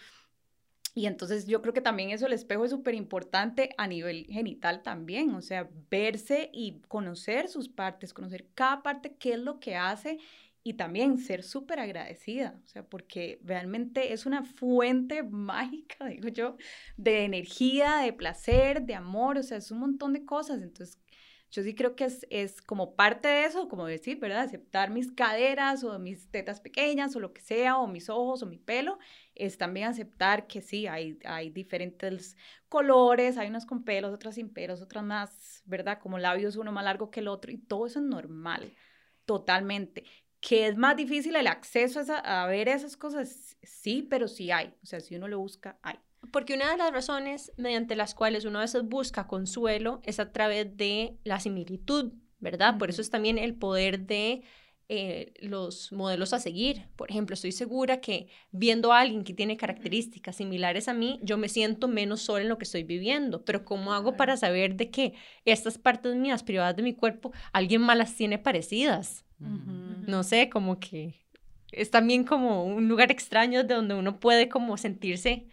Y 0.94 1.06
entonces 1.06 1.46
yo 1.46 1.62
creo 1.62 1.74
que 1.74 1.80
también 1.80 2.10
eso, 2.10 2.26
el 2.26 2.32
espejo 2.32 2.64
es 2.64 2.70
súper 2.70 2.94
importante 2.94 3.70
a 3.78 3.86
nivel 3.86 4.26
genital 4.26 4.82
también, 4.82 5.34
o 5.34 5.42
sea, 5.42 5.68
verse 5.90 6.50
y 6.52 6.80
conocer 6.88 7.48
sus 7.48 7.68
partes, 7.68 8.12
conocer 8.12 8.48
cada 8.54 8.82
parte, 8.82 9.14
qué 9.16 9.34
es 9.34 9.38
lo 9.38 9.60
que 9.60 9.76
hace 9.76 10.18
y 10.64 10.74
también 10.74 11.18
ser 11.18 11.44
súper 11.44 11.78
agradecida, 11.78 12.60
o 12.64 12.66
sea, 12.66 12.84
porque 12.84 13.40
realmente 13.44 14.12
es 14.12 14.26
una 14.26 14.42
fuente 14.42 15.22
mágica, 15.30 16.06
digo 16.06 16.28
yo, 16.28 16.56
de 16.96 17.24
energía, 17.24 17.98
de 17.98 18.12
placer, 18.12 18.82
de 18.82 18.94
amor, 18.94 19.38
o 19.38 19.42
sea, 19.42 19.58
es 19.58 19.70
un 19.70 19.78
montón 19.78 20.12
de 20.12 20.24
cosas. 20.24 20.60
Entonces, 20.62 20.98
yo 21.50 21.62
sí 21.62 21.74
creo 21.74 21.96
que 21.96 22.04
es, 22.04 22.26
es 22.30 22.60
como 22.60 22.94
parte 22.94 23.28
de 23.28 23.44
eso, 23.44 23.68
como 23.68 23.86
decir, 23.86 24.18
¿verdad? 24.18 24.40
Aceptar 24.40 24.90
mis 24.90 25.12
caderas 25.12 25.82
o 25.82 25.98
mis 25.98 26.30
tetas 26.30 26.60
pequeñas 26.60 27.16
o 27.16 27.20
lo 27.20 27.32
que 27.32 27.40
sea, 27.40 27.78
o 27.78 27.86
mis 27.86 28.10
ojos 28.10 28.42
o 28.42 28.46
mi 28.46 28.58
pelo, 28.58 28.98
es 29.34 29.56
también 29.56 29.88
aceptar 29.88 30.46
que 30.46 30.60
sí, 30.60 30.86
hay, 30.86 31.18
hay 31.24 31.50
diferentes 31.50 32.36
colores, 32.68 33.38
hay 33.38 33.48
unas 33.48 33.64
con 33.64 33.82
pelos, 33.84 34.12
otras 34.12 34.34
sin 34.34 34.50
pelos, 34.52 34.82
otras 34.82 35.04
más, 35.04 35.62
¿verdad? 35.64 35.98
Como 36.00 36.18
labios 36.18 36.56
uno 36.56 36.72
más 36.72 36.84
largo 36.84 37.10
que 37.10 37.20
el 37.20 37.28
otro, 37.28 37.50
y 37.50 37.58
todo 37.58 37.86
eso 37.86 38.00
es 38.00 38.04
normal, 38.04 38.74
totalmente. 39.24 40.04
Que 40.40 40.68
es 40.68 40.76
más 40.76 40.96
difícil 40.96 41.34
el 41.36 41.46
acceso 41.46 42.00
a, 42.24 42.46
ver 42.46 42.68
esas 42.68 42.96
cosas, 42.96 43.56
sí, 43.62 44.02
pero 44.02 44.28
sí 44.28 44.50
hay. 44.50 44.74
O 44.82 44.86
sea, 44.86 45.00
si 45.00 45.16
uno 45.16 45.28
lo 45.28 45.38
busca, 45.38 45.78
hay. 45.82 45.98
Porque 46.32 46.54
una 46.54 46.70
de 46.70 46.76
las 46.76 46.92
razones 46.92 47.52
mediante 47.56 47.96
las 47.96 48.14
cuales 48.14 48.44
uno 48.44 48.58
a 48.58 48.62
veces 48.62 48.82
busca 48.82 49.26
consuelo 49.26 50.00
es 50.04 50.20
a 50.20 50.32
través 50.32 50.76
de 50.76 51.16
la 51.24 51.40
similitud, 51.40 52.12
¿verdad? 52.38 52.78
Por 52.78 52.90
eso 52.90 53.00
es 53.00 53.10
también 53.10 53.38
el 53.38 53.54
poder 53.54 54.00
de 54.00 54.42
eh, 54.90 55.34
los 55.40 55.92
modelos 55.92 56.32
a 56.32 56.38
seguir. 56.38 56.86
Por 56.96 57.10
ejemplo, 57.10 57.34
estoy 57.34 57.52
segura 57.52 58.00
que 58.00 58.28
viendo 58.52 58.92
a 58.92 59.00
alguien 59.00 59.22
que 59.22 59.34
tiene 59.34 59.58
características 59.58 60.36
similares 60.36 60.88
a 60.88 60.94
mí, 60.94 61.20
yo 61.22 61.36
me 61.36 61.50
siento 61.50 61.88
menos 61.88 62.22
sola 62.22 62.42
en 62.42 62.48
lo 62.48 62.56
que 62.56 62.64
estoy 62.64 62.84
viviendo. 62.84 63.44
Pero 63.44 63.66
¿cómo 63.66 63.92
hago 63.92 64.16
para 64.16 64.38
saber 64.38 64.76
de 64.76 64.90
que 64.90 65.12
estas 65.44 65.76
partes 65.76 66.16
mías 66.16 66.42
privadas 66.42 66.74
de 66.74 66.82
mi 66.82 66.94
cuerpo, 66.94 67.32
alguien 67.52 67.82
más 67.82 67.98
las 67.98 68.14
tiene 68.14 68.38
parecidas? 68.38 69.26
No 69.38 70.22
sé, 70.22 70.48
como 70.48 70.80
que 70.80 71.14
es 71.70 71.90
también 71.90 72.24
como 72.24 72.64
un 72.64 72.88
lugar 72.88 73.10
extraño 73.12 73.64
de 73.64 73.74
donde 73.74 73.94
uno 73.94 74.18
puede 74.18 74.48
como 74.48 74.78
sentirse 74.78 75.46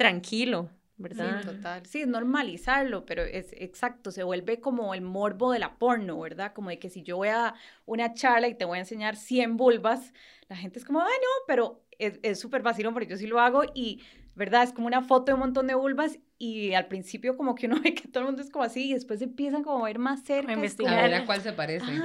tranquilo. 0.00 0.70
¿verdad? 0.96 1.40
Sí, 1.40 1.46
total. 1.46 1.86
Sí, 1.86 2.02
es 2.02 2.08
normalizarlo, 2.08 3.06
pero 3.06 3.22
es 3.22 3.54
exacto, 3.54 4.10
se 4.10 4.22
vuelve 4.22 4.60
como 4.60 4.92
el 4.92 5.00
morbo 5.00 5.50
de 5.50 5.58
la 5.58 5.78
porno, 5.78 6.20
¿verdad? 6.20 6.52
Como 6.52 6.68
de 6.68 6.78
que 6.78 6.90
si 6.90 7.02
yo 7.02 7.16
voy 7.16 7.28
a 7.28 7.54
una 7.86 8.12
charla 8.12 8.48
y 8.48 8.54
te 8.54 8.66
voy 8.66 8.76
a 8.76 8.80
enseñar 8.80 9.16
100 9.16 9.56
vulvas, 9.56 10.12
la 10.48 10.56
gente 10.56 10.78
es 10.78 10.84
como, 10.84 11.00
ay, 11.00 11.06
no, 11.06 11.46
pero 11.46 11.82
es 11.98 12.38
súper 12.38 12.62
vacilón 12.62 12.92
porque 12.92 13.08
yo 13.08 13.16
sí 13.16 13.26
lo 13.26 13.40
hago 13.40 13.62
y, 13.74 14.02
¿verdad? 14.34 14.62
Es 14.62 14.72
como 14.72 14.86
una 14.86 15.00
foto 15.00 15.26
de 15.26 15.34
un 15.34 15.40
montón 15.40 15.66
de 15.66 15.74
vulvas 15.74 16.18
y 16.38 16.74
al 16.74 16.86
principio 16.86 17.36
como 17.36 17.54
que 17.54 17.66
uno 17.66 17.80
ve 17.82 17.94
que 17.94 18.08
todo 18.08 18.20
el 18.20 18.26
mundo 18.26 18.42
es 18.42 18.50
como 18.50 18.64
así 18.64 18.90
y 18.90 18.94
después 18.94 19.22
empiezan 19.22 19.62
como 19.62 19.84
a 19.84 19.88
ver 19.88 19.98
más 19.98 20.22
cerca. 20.22 20.50
A 20.50 20.54
investigar. 20.54 20.98
A 20.98 21.02
ver 21.02 21.14
a 21.14 21.26
cuál 21.26 21.40
se 21.40 21.52
parece. 21.54 21.86
y 21.92 21.96
es 21.96 22.02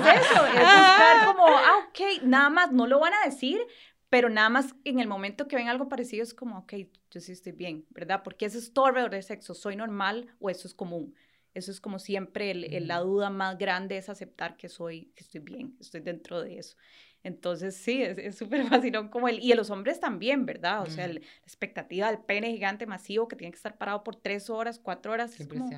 eso, 0.00 0.46
es 0.46 0.60
buscar 0.60 1.26
como, 1.26 1.46
ah, 1.46 1.86
ok, 1.88 2.22
nada 2.24 2.50
más, 2.50 2.72
no 2.72 2.88
lo 2.88 2.98
van 2.98 3.14
a 3.14 3.24
decir, 3.24 3.60
pero 4.08 4.28
nada 4.28 4.48
más 4.48 4.74
en 4.84 5.00
el 5.00 5.08
momento 5.08 5.48
que 5.48 5.56
ven 5.56 5.68
algo 5.68 5.88
parecido 5.88 6.22
es 6.22 6.34
como, 6.34 6.58
ok, 6.58 6.74
yo 7.10 7.20
sí 7.20 7.32
estoy 7.32 7.52
bien, 7.52 7.86
¿verdad? 7.90 8.22
Porque 8.22 8.46
eso 8.46 8.58
es 8.58 8.72
todo 8.72 8.86
alrededor 8.86 9.10
de 9.10 9.22
sexo, 9.22 9.54
¿soy 9.54 9.76
normal 9.76 10.34
o 10.38 10.50
eso 10.50 10.66
es 10.66 10.74
común? 10.74 11.14
Eso 11.54 11.70
es 11.70 11.80
como 11.80 11.98
siempre 11.98 12.50
el, 12.50 12.86
la 12.86 12.98
duda 13.00 13.30
más 13.30 13.58
grande 13.58 13.96
es 13.96 14.08
aceptar 14.08 14.56
que 14.56 14.68
soy, 14.68 15.12
que 15.16 15.24
estoy 15.24 15.40
bien, 15.40 15.76
estoy 15.80 16.00
dentro 16.00 16.42
de 16.42 16.58
eso. 16.58 16.76
Entonces, 17.24 17.76
sí, 17.76 18.02
es 18.02 18.38
súper 18.38 18.64
fácil, 18.68 19.10
como 19.10 19.28
el, 19.28 19.42
y 19.42 19.52
los 19.54 19.70
hombres 19.70 20.00
también, 20.00 20.46
¿verdad? 20.46 20.82
O 20.82 20.86
sea, 20.86 21.08
la 21.08 21.20
expectativa 21.42 22.10
del 22.10 22.20
pene 22.20 22.52
gigante 22.52 22.86
masivo 22.86 23.28
que 23.28 23.36
tiene 23.36 23.50
que 23.50 23.56
estar 23.56 23.76
parado 23.76 24.04
por 24.04 24.16
tres 24.16 24.48
horas, 24.50 24.78
cuatro 24.78 25.12
horas, 25.12 25.38
es 25.38 25.48
como, 25.48 25.68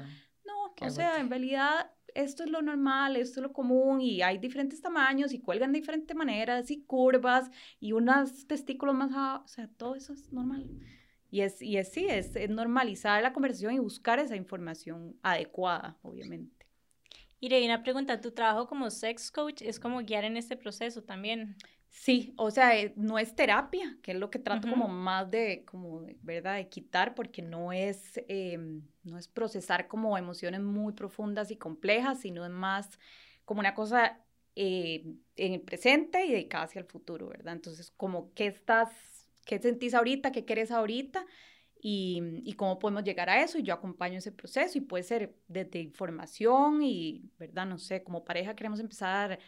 no, 0.44 0.74
o 0.80 0.90
sea, 0.90 1.18
en 1.18 1.30
realidad 1.30 1.90
esto 2.14 2.44
es 2.44 2.50
lo 2.50 2.62
normal, 2.62 3.16
esto 3.16 3.40
es 3.40 3.42
lo 3.42 3.52
común 3.52 4.00
y 4.00 4.22
hay 4.22 4.38
diferentes 4.38 4.80
tamaños 4.80 5.32
y 5.32 5.40
cuelgan 5.40 5.72
de 5.72 5.80
diferentes 5.80 6.16
maneras 6.16 6.70
y 6.70 6.82
curvas 6.82 7.50
y 7.78 7.92
unos 7.92 8.46
testículos 8.46 8.94
más, 8.94 9.10
o 9.44 9.48
sea, 9.48 9.68
todo 9.76 9.94
eso 9.94 10.12
es 10.12 10.32
normal. 10.32 10.68
Y 11.30 11.42
es, 11.42 11.62
y 11.62 11.76
es 11.76 11.92
sí, 11.92 12.06
es, 12.08 12.34
es 12.34 12.50
normalizar 12.50 13.22
la 13.22 13.32
conversación 13.32 13.74
y 13.74 13.78
buscar 13.78 14.18
esa 14.18 14.36
información 14.36 15.16
adecuada, 15.22 15.96
obviamente. 16.02 16.66
Y 17.42 17.64
una 17.64 17.82
pregunta, 17.82 18.20
¿tu 18.20 18.32
trabajo 18.32 18.68
como 18.68 18.90
sex 18.90 19.30
coach 19.30 19.62
es 19.62 19.80
como 19.80 20.02
guiar 20.02 20.24
en 20.24 20.36
este 20.36 20.56
proceso 20.56 21.02
también? 21.02 21.56
Sí, 21.90 22.32
o 22.36 22.52
sea, 22.52 22.78
eh, 22.78 22.92
no 22.96 23.18
es 23.18 23.34
terapia, 23.34 23.98
que 24.00 24.12
es 24.12 24.18
lo 24.18 24.30
que 24.30 24.38
trato 24.38 24.70
como 24.70 24.86
más 24.86 25.28
de, 25.28 25.64
como, 25.66 26.06
¿verdad? 26.22 26.54
De 26.54 26.68
quitar, 26.68 27.16
porque 27.16 27.42
no 27.42 27.72
es, 27.72 28.22
em, 28.28 28.82
no 29.02 29.18
es 29.18 29.26
procesar 29.26 29.88
como 29.88 30.16
emociones 30.16 30.60
muy 30.60 30.92
profundas 30.92 31.50
y 31.50 31.56
complejas, 31.56 32.20
sino 32.20 32.44
es 32.44 32.52
más 32.52 32.98
como 33.44 33.58
una 33.58 33.74
cosa 33.74 34.24
eh, 34.54 35.04
en 35.34 35.52
el 35.54 35.62
presente 35.62 36.24
y 36.24 36.30
dedicada 36.30 36.64
hacia 36.64 36.78
el 36.78 36.86
futuro, 36.86 37.28
¿verdad? 37.28 37.54
Entonces, 37.54 37.90
como, 37.96 38.32
¿qué 38.34 38.46
estás, 38.46 38.90
qué 39.44 39.58
sentís 39.58 39.92
ahorita, 39.92 40.30
qué 40.30 40.44
querés 40.44 40.70
ahorita? 40.70 41.26
Y, 41.82 42.22
y, 42.44 42.52
cómo 42.52 42.78
podemos 42.78 43.02
llegar 43.04 43.30
a 43.30 43.42
eso 43.42 43.58
y 43.58 43.62
yo 43.62 43.74
acompaño 43.74 44.18
ese 44.18 44.32
proceso 44.32 44.76
y 44.76 44.82
puede 44.82 45.02
ser 45.02 45.34
desde 45.48 45.80
información 45.80 46.82
y, 46.82 47.30
¿verdad? 47.38 47.66
No 47.66 47.78
sé, 47.78 48.02
como 48.02 48.22
pareja 48.22 48.54
queremos 48.54 48.80
empezar 48.80 49.38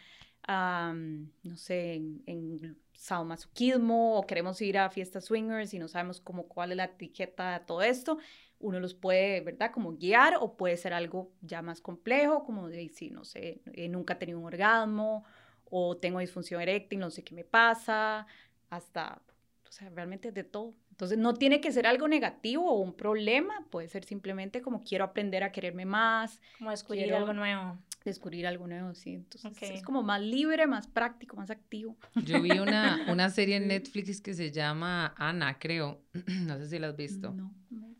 no 0.47 1.57
sé, 1.57 1.95
en, 1.95 2.23
en 2.25 2.77
sadomasoquismo 2.93 4.17
o 4.17 4.25
queremos 4.25 4.61
ir 4.61 4.77
a 4.77 4.89
fiestas 4.89 5.25
swingers 5.25 5.73
y 5.73 5.79
no 5.79 5.87
sabemos 5.87 6.19
cómo, 6.21 6.47
cuál 6.47 6.71
es 6.71 6.77
la 6.77 6.85
etiqueta 6.85 7.59
de 7.59 7.65
todo 7.65 7.81
esto, 7.81 8.17
uno 8.59 8.79
los 8.79 8.93
puede, 8.93 9.41
¿verdad? 9.41 9.71
Como 9.71 9.93
guiar 9.93 10.37
o 10.39 10.55
puede 10.55 10.77
ser 10.77 10.93
algo 10.93 11.31
ya 11.41 11.61
más 11.61 11.81
complejo, 11.81 12.45
como 12.45 12.69
de, 12.69 12.87
si, 12.89 13.09
no 13.09 13.25
sé, 13.25 13.61
eh, 13.73 13.89
nunca 13.89 14.13
he 14.13 14.17
tenido 14.17 14.39
un 14.39 14.45
orgasmo 14.45 15.25
o 15.69 15.97
tengo 15.97 16.19
disfunción 16.19 16.61
eréctil, 16.61 16.99
no 16.99 17.09
sé 17.09 17.23
qué 17.23 17.35
me 17.35 17.43
pasa, 17.43 18.25
hasta, 18.69 19.21
o 19.67 19.71
sea, 19.71 19.89
realmente 19.89 20.31
de 20.31 20.43
todo. 20.43 20.73
Entonces 20.91 21.17
no 21.17 21.33
tiene 21.33 21.59
que 21.59 21.71
ser 21.71 21.87
algo 21.87 22.07
negativo 22.07 22.71
o 22.71 22.79
un 22.79 22.93
problema, 22.93 23.65
puede 23.69 23.89
ser 23.89 24.05
simplemente 24.05 24.61
como 24.61 24.83
quiero 24.83 25.03
aprender 25.03 25.43
a 25.43 25.51
quererme 25.51 25.85
más. 25.85 26.39
Como 26.57 26.69
descubrir 26.71 27.13
algo 27.13 27.33
nuevo 27.33 27.77
descubrir 28.03 28.45
algo 28.47 28.67
nuevo, 28.67 28.93
sí. 28.93 29.13
Entonces 29.13 29.71
es 29.71 29.81
como 29.81 30.03
más 30.03 30.21
libre, 30.21 30.67
más 30.67 30.87
práctico, 30.87 31.35
más 31.35 31.49
activo. 31.49 31.97
Yo 32.25 32.41
vi 32.41 32.51
una, 32.51 33.05
una 33.11 33.29
serie 33.29 33.57
en 33.57 33.67
Netflix 33.67 34.21
que 34.21 34.33
se 34.33 34.51
llama 34.51 35.13
Ana, 35.17 35.59
creo. 35.59 36.01
No 36.43 36.57
sé 36.57 36.67
si 36.67 36.79
la 36.79 36.89
has 36.89 36.95
visto. 36.95 37.31
No, 37.31 37.53
no 37.69 37.95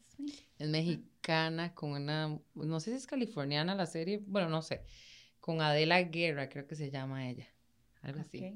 Es 0.57 0.69
mexicana 0.69 1.73
con 1.73 1.91
una, 1.91 2.39
no 2.55 2.79
sé 2.79 2.91
si 2.91 2.97
es 2.97 3.07
californiana 3.07 3.75
la 3.75 3.85
serie, 3.85 4.21
bueno, 4.25 4.49
no 4.49 4.61
sé. 4.61 4.83
Con 5.39 5.61
Adela 5.61 6.01
Guerra, 6.03 6.49
creo 6.49 6.67
que 6.67 6.75
se 6.75 6.89
llama 6.91 7.29
ella. 7.29 7.47
Algo 8.01 8.19
así. 8.19 8.53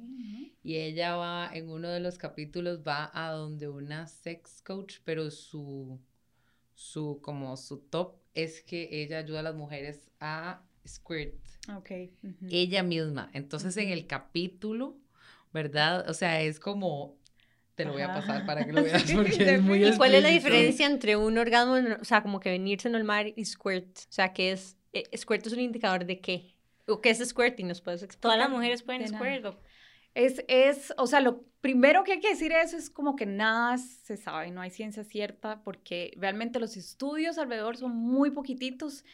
Y 0.62 0.76
ella 0.76 1.16
va, 1.16 1.50
en 1.54 1.70
uno 1.70 1.88
de 1.88 2.02
los 2.02 2.18
capítulos, 2.18 2.82
va 2.86 3.10
a 3.14 3.32
donde 3.32 3.70
una 3.70 4.08
sex 4.08 4.62
coach, 4.62 4.98
pero 5.06 5.32
su, 5.32 6.00
su, 6.74 7.20
como 7.22 7.56
su 7.56 7.80
top 7.80 8.18
es 8.34 8.62
que 8.62 8.90
ella 8.92 9.20
ayuda 9.20 9.40
a 9.40 9.44
las 9.44 9.56
mujeres 9.56 10.12
a 10.20 10.67
squirt. 10.88 11.36
Ok. 11.76 11.92
Ella 12.50 12.84
misma. 12.84 13.30
Entonces, 13.34 13.76
en 13.78 13.90
el 13.90 14.08
capítulo, 14.08 14.98
¿verdad? 15.54 16.10
O 16.10 16.14
sea, 16.14 16.42
es 16.42 16.60
como 16.60 17.18
te 17.78 17.86
lo 17.86 17.94
voy 17.94 18.02
a 18.02 18.12
pasar 18.12 18.46
para 18.46 18.66
que 18.66 18.74
lo 18.74 18.84
veas 18.84 19.04
porque 19.12 19.56
es 19.56 19.62
muy 19.62 19.86
¿Y 19.86 19.96
cuál 19.96 20.16
es 20.16 20.24
la 20.24 20.30
diferencia 20.30 20.88
entre 20.88 21.16
un 21.16 21.38
orgasmo, 21.38 21.76
o 22.02 22.06
sea, 22.06 22.24
como 22.24 22.40
que 22.40 22.50
venirse 22.50 22.90
normal 22.90 23.34
y 23.36 23.46
squirt? 23.46 24.00
O 24.00 24.12
sea, 24.12 24.34
¿qué 24.34 24.52
es? 24.52 24.76
Eh, 24.94 25.04
¿Squirt 25.16 25.46
es 25.46 25.54
un 25.54 25.60
indicador 25.60 26.06
de 26.06 26.20
qué? 26.20 26.56
¿O 26.88 27.02
qué 27.02 27.12
es 27.12 27.20
squirting? 27.20 27.68
¿Nos 27.68 27.82
puedes 27.82 28.02
explicar? 28.02 28.22
Todas 28.22 28.40
las 28.40 28.50
mujeres 28.50 28.82
pueden 28.82 29.08
squirt. 29.08 29.46
Es, 30.16 30.44
es, 30.48 30.92
o 30.98 31.06
sea, 31.06 31.22
lo 31.22 31.44
primero 31.62 32.04
que 32.04 32.14
hay 32.14 32.20
que 32.20 32.30
decir 32.30 32.52
es, 32.52 32.74
es 32.74 32.90
como 32.90 33.16
que 33.16 33.28
nada 33.28 33.78
se 33.78 34.18
sabe, 34.18 34.50
no 34.50 34.62
hay 34.62 34.72
ciencia 34.72 35.04
cierta, 35.04 35.62
porque 35.64 36.12
realmente 36.18 36.60
los 36.60 36.76
estudios 36.76 37.38
alrededor 37.38 37.78
son 37.78 37.96
muy 37.96 38.32
poquititos 38.32 39.06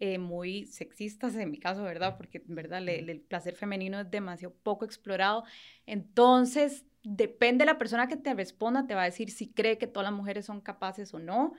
eh, 0.00 0.18
muy 0.18 0.66
sexistas 0.66 1.34
en 1.34 1.50
mi 1.50 1.58
caso, 1.58 1.82
¿verdad? 1.82 2.16
Porque, 2.16 2.42
¿verdad? 2.46 2.86
el 2.88 3.20
placer 3.20 3.56
femenino 3.56 4.00
es 4.00 4.10
demasiado 4.10 4.54
poco 4.62 4.84
explorado. 4.84 5.44
Entonces, 5.86 6.84
depende 7.02 7.62
de 7.62 7.72
la 7.72 7.78
persona 7.78 8.06
que 8.06 8.16
te 8.16 8.34
responda, 8.34 8.86
te 8.86 8.94
va 8.94 9.02
a 9.02 9.06
decir 9.06 9.30
si 9.30 9.52
cree 9.52 9.78
que 9.78 9.86
todas 9.86 10.08
las 10.08 10.16
mujeres 10.16 10.46
son 10.46 10.60
capaces 10.60 11.12
o 11.14 11.18
no. 11.18 11.54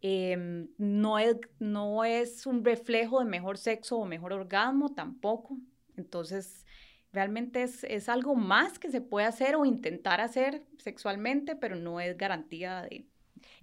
Em, 0.00 0.68
no, 0.78 1.18
es, 1.18 1.36
no 1.58 2.04
es 2.04 2.46
un 2.46 2.64
reflejo 2.64 3.20
de 3.20 3.24
mejor 3.24 3.58
sexo 3.58 3.98
o 3.98 4.04
mejor 4.04 4.32
orgasmo 4.32 4.94
tampoco. 4.94 5.58
Entonces, 5.96 6.66
realmente 7.12 7.62
es, 7.62 7.84
es 7.84 8.08
algo 8.08 8.34
más 8.34 8.78
que 8.78 8.90
se 8.90 9.00
puede 9.00 9.26
hacer 9.26 9.56
o 9.56 9.64
intentar 9.64 10.20
hacer 10.20 10.62
sexualmente, 10.78 11.56
pero 11.56 11.74
no 11.74 12.00
es 12.00 12.16
garantía 12.16 12.82
de, 12.82 13.06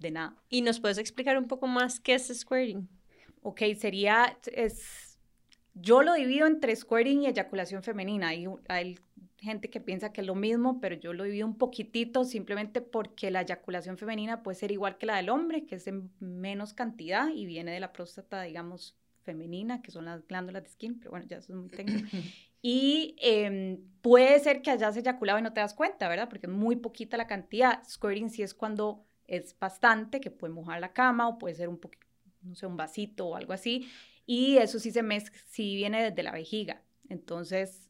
de 0.00 0.10
nada. 0.10 0.36
¿Y 0.48 0.62
nos 0.62 0.80
puedes 0.80 0.98
explicar 0.98 1.38
un 1.38 1.46
poco 1.46 1.66
más 1.66 2.00
qué 2.00 2.14
es 2.14 2.26
squirting? 2.26 2.88
Ok, 3.46 3.62
sería, 3.78 4.36
es, 4.52 5.20
yo 5.72 6.02
lo 6.02 6.14
divido 6.14 6.48
entre 6.48 6.74
squirting 6.74 7.22
y 7.22 7.26
eyaculación 7.28 7.84
femenina. 7.84 8.28
Hay, 8.30 8.48
hay 8.66 8.98
gente 9.38 9.70
que 9.70 9.80
piensa 9.80 10.12
que 10.12 10.22
es 10.22 10.26
lo 10.26 10.34
mismo, 10.34 10.80
pero 10.80 10.96
yo 10.96 11.12
lo 11.12 11.22
divido 11.22 11.46
un 11.46 11.56
poquitito 11.56 12.24
simplemente 12.24 12.80
porque 12.80 13.30
la 13.30 13.42
eyaculación 13.42 13.98
femenina 13.98 14.42
puede 14.42 14.56
ser 14.56 14.72
igual 14.72 14.98
que 14.98 15.06
la 15.06 15.18
del 15.18 15.28
hombre, 15.28 15.64
que 15.64 15.76
es 15.76 15.86
en 15.86 16.10
menos 16.18 16.74
cantidad 16.74 17.28
y 17.28 17.46
viene 17.46 17.70
de 17.70 17.78
la 17.78 17.92
próstata, 17.92 18.42
digamos, 18.42 18.96
femenina, 19.22 19.80
que 19.80 19.92
son 19.92 20.06
las 20.06 20.26
glándulas 20.26 20.64
de 20.64 20.70
skin, 20.70 20.98
pero 20.98 21.12
bueno, 21.12 21.26
ya 21.28 21.36
eso 21.36 21.52
es 21.52 21.58
muy 21.58 21.68
técnico. 21.68 22.08
Y 22.62 23.14
em, 23.20 23.78
puede 24.02 24.40
ser 24.40 24.60
que 24.60 24.72
hayas 24.72 24.96
eyaculado 24.96 25.38
y 25.38 25.42
no 25.42 25.52
te 25.52 25.60
das 25.60 25.72
cuenta, 25.72 26.08
¿verdad? 26.08 26.28
Porque 26.28 26.46
es 26.46 26.52
muy 26.52 26.74
poquita 26.74 27.16
la 27.16 27.28
cantidad. 27.28 27.80
Squirting 27.84 28.28
sí 28.28 28.42
es 28.42 28.54
cuando 28.54 29.06
es 29.28 29.56
bastante, 29.56 30.18
que 30.18 30.32
puede 30.32 30.52
mojar 30.52 30.80
la 30.80 30.92
cama 30.92 31.28
o 31.28 31.38
puede 31.38 31.54
ser 31.54 31.68
un 31.68 31.78
poquito 31.78 32.05
no 32.46 32.54
sé, 32.54 32.66
un 32.66 32.76
vasito 32.76 33.26
o 33.26 33.36
algo 33.36 33.52
así. 33.52 33.88
Y 34.26 34.56
eso 34.58 34.78
sí 34.78 34.90
se 34.90 35.02
mezcla, 35.02 35.38
sí 35.46 35.76
viene 35.76 36.02
desde 36.02 36.22
la 36.22 36.32
vejiga. 36.32 36.82
Entonces, 37.08 37.88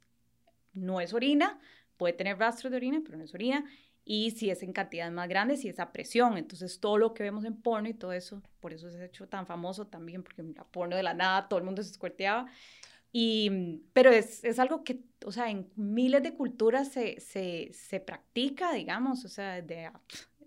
no 0.75 1.01
es 1.01 1.13
orina, 1.15 1.59
puede 1.97 2.15
tener 2.15 2.39
rastros 2.39 2.71
de 2.71 2.77
orina, 2.77 3.01
pero 3.05 3.17
no 3.17 3.25
es 3.25 3.35
orina. 3.35 3.65
Y 4.05 4.31
si 4.33 4.51
es 4.51 4.63
en 4.63 4.73
cantidades 4.73 5.13
más 5.13 5.29
grandes, 5.29 5.63
si 5.63 5.69
es 5.69 5.81
a 5.81 5.93
presión. 5.93 6.39
Entonces, 6.39 6.79
todo 6.79 6.99
lo 6.99 7.13
que 7.13 7.25
vemos 7.25 7.45
en 7.45 7.57
porno 7.61 7.89
y 7.89 7.95
todo 7.95 8.13
eso, 8.13 8.43
por 8.61 8.73
eso 8.73 8.89
se 8.91 9.01
ha 9.01 9.05
hecho 9.07 9.27
tan 9.27 9.47
famoso 9.47 9.87
también, 9.89 10.23
porque 10.23 10.43
la 10.43 10.65
porno 10.65 10.95
de 10.95 11.03
la 11.03 11.15
nada, 11.15 11.49
todo 11.49 11.59
el 11.59 11.65
mundo 11.65 11.83
se 11.83 11.91
escuerteaba. 11.91 12.47
Y, 13.13 13.81
pero 13.93 14.11
es, 14.11 14.45
es, 14.45 14.59
algo 14.59 14.85
que, 14.85 15.01
o 15.25 15.33
sea, 15.33 15.51
en 15.51 15.71
miles 15.75 16.23
de 16.23 16.35
culturas 16.35 16.93
se, 16.93 17.19
se, 17.19 17.71
se 17.73 17.99
practica, 17.99 18.73
digamos, 18.75 19.25
o 19.25 19.29
sea, 19.29 19.63
de 19.63 19.91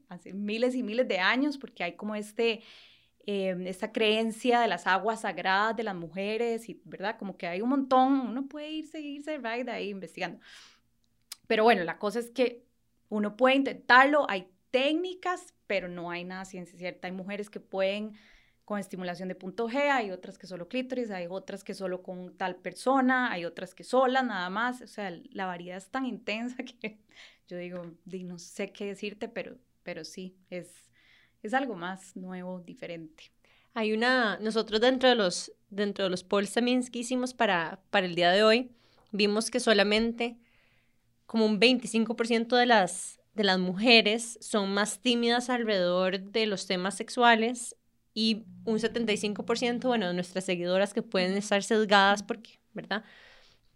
hace 0.08 0.34
miles 0.34 0.76
y 0.76 0.84
miles 0.84 1.08
de 1.08 1.20
años, 1.20 1.58
porque 1.58 1.84
hay 1.84 1.94
como 1.94 2.16
este, 2.16 2.62
eh, 3.32 3.56
esta 3.68 3.92
creencia 3.92 4.60
de 4.60 4.68
las 4.68 4.88
aguas 4.88 5.22
sagradas 5.22 5.76
de 5.76 5.84
las 5.84 5.94
mujeres, 5.94 6.68
y, 6.68 6.82
¿verdad? 6.84 7.16
Como 7.20 7.38
que 7.38 7.46
hay 7.46 7.62
un 7.62 7.70
montón, 7.70 8.22
uno 8.22 8.48
puede 8.48 8.72
ir, 8.72 8.88
seguirse, 8.88 9.38
right, 9.38 9.70
ahí 9.70 9.90
investigando. 9.90 10.40
Pero 11.46 11.64
bueno, 11.64 11.84
la 11.84 12.00
cosa 12.00 12.18
es 12.18 12.32
que 12.32 12.66
uno 13.08 13.38
puede 13.38 13.56
intentarlo, 13.56 14.26
hay 14.28 14.50
técnicas, 14.72 15.54
pero 15.68 15.88
no 15.88 16.10
hay 16.10 16.24
nada 16.24 16.44
ciencia 16.44 16.76
cierta. 16.80 17.08
Hay 17.08 17.12
mujeres 17.14 17.52
que 17.52 17.60
pueden 17.60 18.14
con 18.66 18.80
estimulación 18.80 19.28
de 19.28 19.36
punto 19.36 19.70
G, 19.70 19.76
hay 19.78 20.10
otras 20.10 20.40
que 20.40 20.48
solo 20.48 20.68
clítoris, 20.68 21.12
hay 21.12 21.28
otras 21.30 21.64
que 21.64 21.76
solo 21.76 22.02
con 22.02 22.36
tal 22.36 22.56
persona, 22.56 23.32
hay 23.32 23.46
otras 23.46 23.76
que 23.76 23.84
sola, 23.84 24.24
nada 24.24 24.50
más. 24.50 24.82
O 24.82 24.88
sea, 24.88 25.16
la 25.32 25.46
variedad 25.46 25.78
es 25.78 25.90
tan 25.92 26.08
intensa 26.08 26.58
que 26.82 27.00
yo 27.48 27.58
digo, 27.58 27.84
no 28.06 28.40
sé 28.40 28.72
qué 28.72 28.86
decirte, 28.86 29.30
pero, 29.30 29.56
pero 29.84 30.04
sí, 30.04 30.36
es, 30.50 30.89
es 31.44 31.54
algo 31.54 31.76
más 31.76 32.16
nuevo, 32.16 32.60
diferente. 32.62 33.32
Hay 33.74 33.94
una, 33.94 34.38
nosotros 34.40 34.82
dentro 34.82 35.10
de 35.10 35.16
los, 35.16 35.52
dentro 35.70 36.06
de 36.06 36.10
los 36.10 36.24
polls 36.24 36.54
también 36.54 36.84
que 36.84 37.00
hicimos 37.00 37.34
para, 37.34 37.82
para 37.90 38.06
el 38.06 38.16
día 38.16 38.32
de 38.32 38.44
hoy, 38.44 38.72
vimos 39.12 39.52
que 39.52 39.60
solamente 39.60 40.38
como 41.26 41.46
un 41.46 41.60
25% 41.60 42.56
de 42.56 42.66
las, 42.66 43.20
de 43.36 43.44
las 43.44 43.60
mujeres 43.60 44.40
son 44.42 44.74
más 44.74 45.00
tímidas 45.00 45.50
alrededor 45.50 46.20
de 46.20 46.48
los 46.48 46.66
temas 46.66 46.98
sexuales 46.98 47.76
y 48.14 48.46
un 48.66 48.80
75%, 48.80 49.88
bueno, 49.88 50.08
de 50.08 50.14
nuestras 50.14 50.46
seguidoras 50.46 50.94
que 50.94 51.04
pueden 51.04 51.38
estar 51.38 51.64
sesgadas 51.64 52.24
porque, 52.24 52.60
¿verdad? 52.74 53.04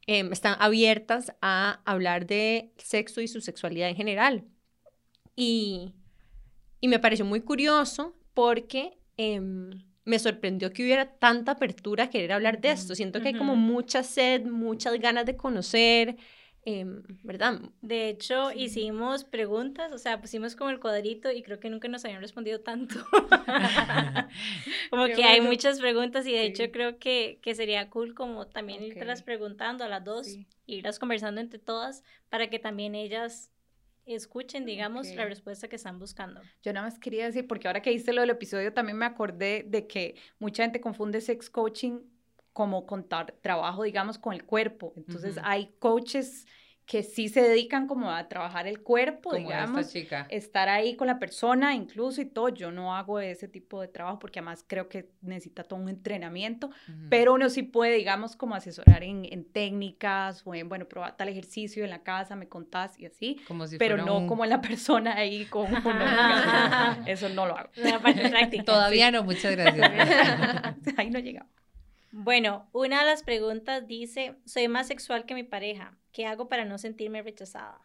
Em, 0.06 0.34
están 0.34 0.58
abiertas 0.60 1.34
a 1.42 1.82
hablar 1.86 2.26
de 2.26 2.74
sexo 2.78 3.22
y 3.22 3.28
su 3.28 3.40
sexualidad 3.40 3.90
en 3.90 3.96
general. 3.96 4.44
Y, 5.36 5.94
y 6.84 6.90
me 6.90 7.00
pareció 7.00 7.24
muy 7.24 7.40
curioso 7.40 8.14
porque 8.34 9.00
em, 9.16 9.70
me 10.04 10.20
sorprendió 10.20 10.74
que 10.74 10.84
hubiera 10.84 11.06
tanta 11.18 11.54
apertura 11.54 12.04
a 12.04 12.10
querer 12.10 12.34
hablar 12.34 12.60
de 12.60 12.72
esto. 12.72 12.94
Siento 12.94 13.22
que 13.22 13.30
hay 13.30 13.36
como 13.36 13.56
mucha 13.56 14.04
sed, 14.04 14.44
muchas 14.44 15.00
ganas 15.00 15.26
de 15.26 15.38
conocer, 15.38 16.18
Em, 16.66 17.04
¿verdad? 17.24 17.60
De 17.82 18.08
hecho, 18.08 18.54
hicimos 18.54 19.26
preguntas, 19.26 19.92
o 19.92 19.98
sea, 19.98 20.22
pusimos 20.22 20.56
como 20.56 20.70
el 20.70 20.80
cuadrito 20.80 21.30
y 21.30 21.44
creo 21.44 21.60
que 21.60 21.70
nunca 21.70 21.90
nos 21.90 22.06
habían 22.06 22.22
respondido 22.22 22.62
tanto. 22.62 22.96
como 24.90 25.08
que 25.08 25.26
hay 25.26 25.42
muchas 25.42 25.82
preguntas 25.82 26.26
y 26.26 26.32
de 26.32 26.46
hecho 26.46 26.72
creo 26.72 27.00
que, 27.00 27.40
que, 27.42 27.54
sería 27.54 27.90
cool 27.90 28.14
como 28.14 28.48
también 28.48 28.82
irlas 28.82 29.24
preguntando 29.24 29.84
a 29.84 29.90
las 29.90 30.06
dos, 30.06 30.38
irlas 30.66 31.00
conversando 31.00 31.42
entre 31.42 31.60
todas 31.60 32.02
para 32.30 32.50
que 32.50 32.60
también 32.60 32.96
ellas 32.96 33.52
escuchen, 34.06 34.66
digamos, 34.66 35.08
la 35.16 35.26
respuesta 35.26 35.68
que 35.68 35.76
están 35.76 36.00
buscando. 36.00 36.42
Yo 36.62 36.74
nada 36.74 36.88
más 36.88 37.00
quería 37.00 37.26
decir, 37.26 37.48
porque 37.48 37.68
ahora 37.68 37.82
que 37.82 37.92
hice 37.92 38.14
lo 38.14 38.22
del 38.22 38.32
episodio 38.32 38.74
también 38.74 38.98
me 38.98 39.06
acordé 39.06 39.64
de 39.68 39.88
que 39.88 40.16
mucha 40.40 40.64
gente 40.64 40.82
confunde 40.82 41.22
sex 41.22 41.50
coaching 41.50 42.00
como 42.52 42.86
contar 42.86 43.34
trabajo, 43.42 43.84
digamos, 43.84 44.18
con 44.18 44.34
el 44.34 44.46
cuerpo. 44.46 44.94
Entonces 44.96 45.40
hay 45.44 45.74
coaches 45.80 46.46
que 46.86 47.02
sí 47.02 47.30
se 47.30 47.42
dedican 47.42 47.88
como 47.88 48.12
a 48.12 48.28
trabajar 48.28 48.68
el 48.68 48.82
cuerpo, 48.82 49.30
como 49.30 49.38
digamos, 49.38 49.82
esta 49.82 49.94
chica. 49.94 50.28
estar 50.30 50.68
ahí 50.68 50.96
con 50.96 51.08
la 51.08 51.18
persona 51.18 51.76
incluso 51.76 52.22
y 52.22 52.26
todo. 52.26 52.50
Yo 52.50 52.72
no 52.72 52.96
hago 52.96 53.20
ese 53.20 53.48
tipo 53.48 53.80
de 53.82 53.88
trabajo 53.88 54.20
porque 54.20 54.40
además 54.40 54.66
creo 54.68 54.90
que 54.90 55.10
necesita 55.22 55.64
todo 55.64 55.80
un 55.80 55.90
entrenamiento, 55.90 56.72
pero 57.10 57.34
uno 57.34 57.50
sí 57.50 57.64
puede, 57.64 57.96
digamos, 57.96 58.36
como 58.36 58.56
asesorar 58.56 59.04
en, 59.04 59.26
en, 59.32 59.46
técnicas 59.46 60.42
o 60.46 60.56
en, 60.56 60.68
bueno, 60.68 60.86
probar 60.88 61.16
tal 61.16 61.30
ejercicio 61.30 61.84
en 61.84 61.90
la 61.90 62.04
casa, 62.04 62.36
me 62.36 62.50
contás 62.50 63.00
y 63.00 63.06
así, 63.06 63.40
como 63.48 63.68
si 63.68 63.78
pero 63.78 63.98
no 63.98 64.28
como 64.28 64.44
en 64.44 64.50
la 64.50 64.62
persona 64.62 65.16
ahí 65.16 65.46
con 65.46 65.68
Eso 67.08 67.30
no 67.30 67.46
lo 67.46 67.58
hago. 67.58 67.70
Todavía 68.66 69.12
no, 69.12 69.24
muchas 69.24 69.56
gracias. 69.56 69.92
ahí 70.98 71.10
no 71.10 71.20
llegamos. 71.20 71.63
Bueno, 72.16 72.70
una 72.74 73.00
de 73.00 73.08
las 73.08 73.24
preguntas 73.24 73.88
dice, 73.88 74.36
soy 74.46 74.68
más 74.68 74.86
sexual 74.86 75.26
que 75.26 75.34
mi 75.34 75.42
pareja. 75.42 75.98
¿Qué 76.12 76.28
hago 76.28 76.48
para 76.48 76.64
no 76.64 76.78
sentirme 76.78 77.24
rechazada? 77.24 77.82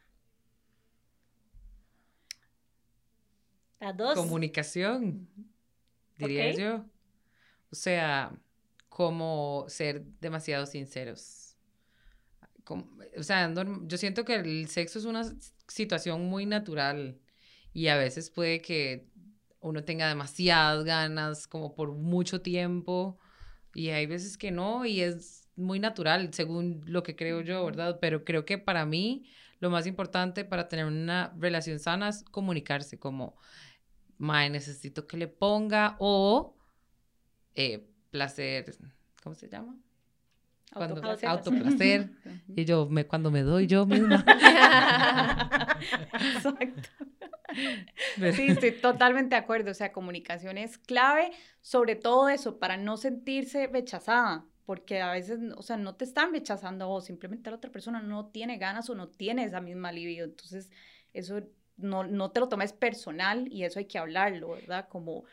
Las 3.81 3.97
dos. 3.97 4.15
Comunicación, 4.17 5.27
diría 6.19 6.53
yo. 6.53 6.85
O 7.73 7.75
sea, 7.75 8.39
como 8.91 9.65
ser 9.69 10.05
demasiado 10.21 10.67
sinceros. 10.67 11.57
o 12.67 13.23
sea, 13.23 13.51
yo 13.55 13.97
siento 13.97 14.27
que 14.27 14.35
el 14.35 14.69
sexo 14.69 14.99
es 14.99 15.07
una 15.07 15.25
situación 15.69 16.29
muy 16.29 16.45
natural 16.45 17.19
y 17.73 17.89
a 17.89 17.97
veces 17.97 18.29
puede 18.29 18.61
que 18.61 19.09
uno 19.61 19.85
tenga 19.85 20.07
demasiadas 20.07 20.85
ganas 20.85 21.47
como 21.47 21.75
por 21.75 21.93
mucho 21.93 22.43
tiempo 22.43 23.19
y 23.79 23.91
hay 23.91 24.07
veces 24.07 24.37
que 24.37 24.51
no, 24.51 24.85
y 24.85 25.03
es 25.03 25.49
muy 25.55 25.79
natural, 25.79 26.35
según 26.35 26.83
lo 26.87 27.05
que 27.05 27.15
creo 27.15 27.43
yo, 27.43 27.65
¿verdad? 27.65 27.99
Pero 28.01 28.25
creo 28.25 28.45
que 28.45 28.59
para 28.59 28.85
mí 28.85 29.31
lo 29.61 29.71
más 29.71 29.87
importante 29.87 30.45
para 30.45 30.69
tener 30.69 30.85
una 30.85 31.33
relación 31.39 31.79
sana 31.79 32.09
es 32.09 32.25
comunicarse, 32.25 32.99
como, 32.99 33.37
mae, 34.17 34.51
necesito 34.51 35.07
que 35.07 35.17
le 35.17 35.29
ponga, 35.29 35.95
o 36.01 36.57
eh, 37.55 37.89
placer, 38.11 38.75
¿cómo 39.23 39.37
se 39.37 39.49
llama? 39.49 39.79
Cuando, 40.73 40.97
autoplacer. 40.97 41.29
autoplacer. 41.29 42.11
y 42.57 42.65
yo, 42.65 42.89
me, 42.91 43.07
cuando 43.07 43.31
me 43.31 43.43
doy 43.43 43.69
yo 43.69 43.87
misma. 43.87 44.25
Exacto. 46.35 46.91
Sí, 48.29 48.49
estoy 48.51 48.73
totalmente 48.81 49.35
de 49.35 49.41
acuerdo. 49.41 49.71
O 49.71 49.75
sea, 49.75 49.93
comunicación 49.93 50.59
es 50.59 50.79
clave, 50.79 51.31
sobre 51.61 51.97
todo 51.97 52.29
eso, 52.29 52.59
para 52.59 52.77
no 52.77 52.97
sentirse 52.97 53.67
rechazada, 53.67 54.47
porque 54.65 55.01
a 55.01 55.13
veces, 55.13 55.39
o 55.57 55.63
sea, 55.63 55.77
no 55.77 55.97
te 55.97 56.05
están 56.05 56.33
rechazando 56.33 56.89
vos, 56.89 57.07
simplemente 57.07 57.51
la 57.51 57.57
otra 57.57 57.71
persona 57.73 58.03
no 58.03 58.27
tiene 58.27 58.59
ganas 58.59 58.91
o 58.91 58.95
no 58.95 59.09
tiene 59.09 59.45
esa 59.45 59.61
misma 59.61 59.93
libido. 59.93 60.25
Entonces, 60.27 60.71
eso 61.13 61.41
no, 61.77 62.05
no 62.05 62.31
te 62.33 62.41
lo 62.41 62.49
tomes 62.49 62.73
personal 62.73 63.49
y 63.51 63.65
eso 63.65 63.79
hay 63.79 63.87
que 63.87 63.99
hablarlo, 63.99 64.51
¿verdad? 64.51 64.89
Como 64.89 65.25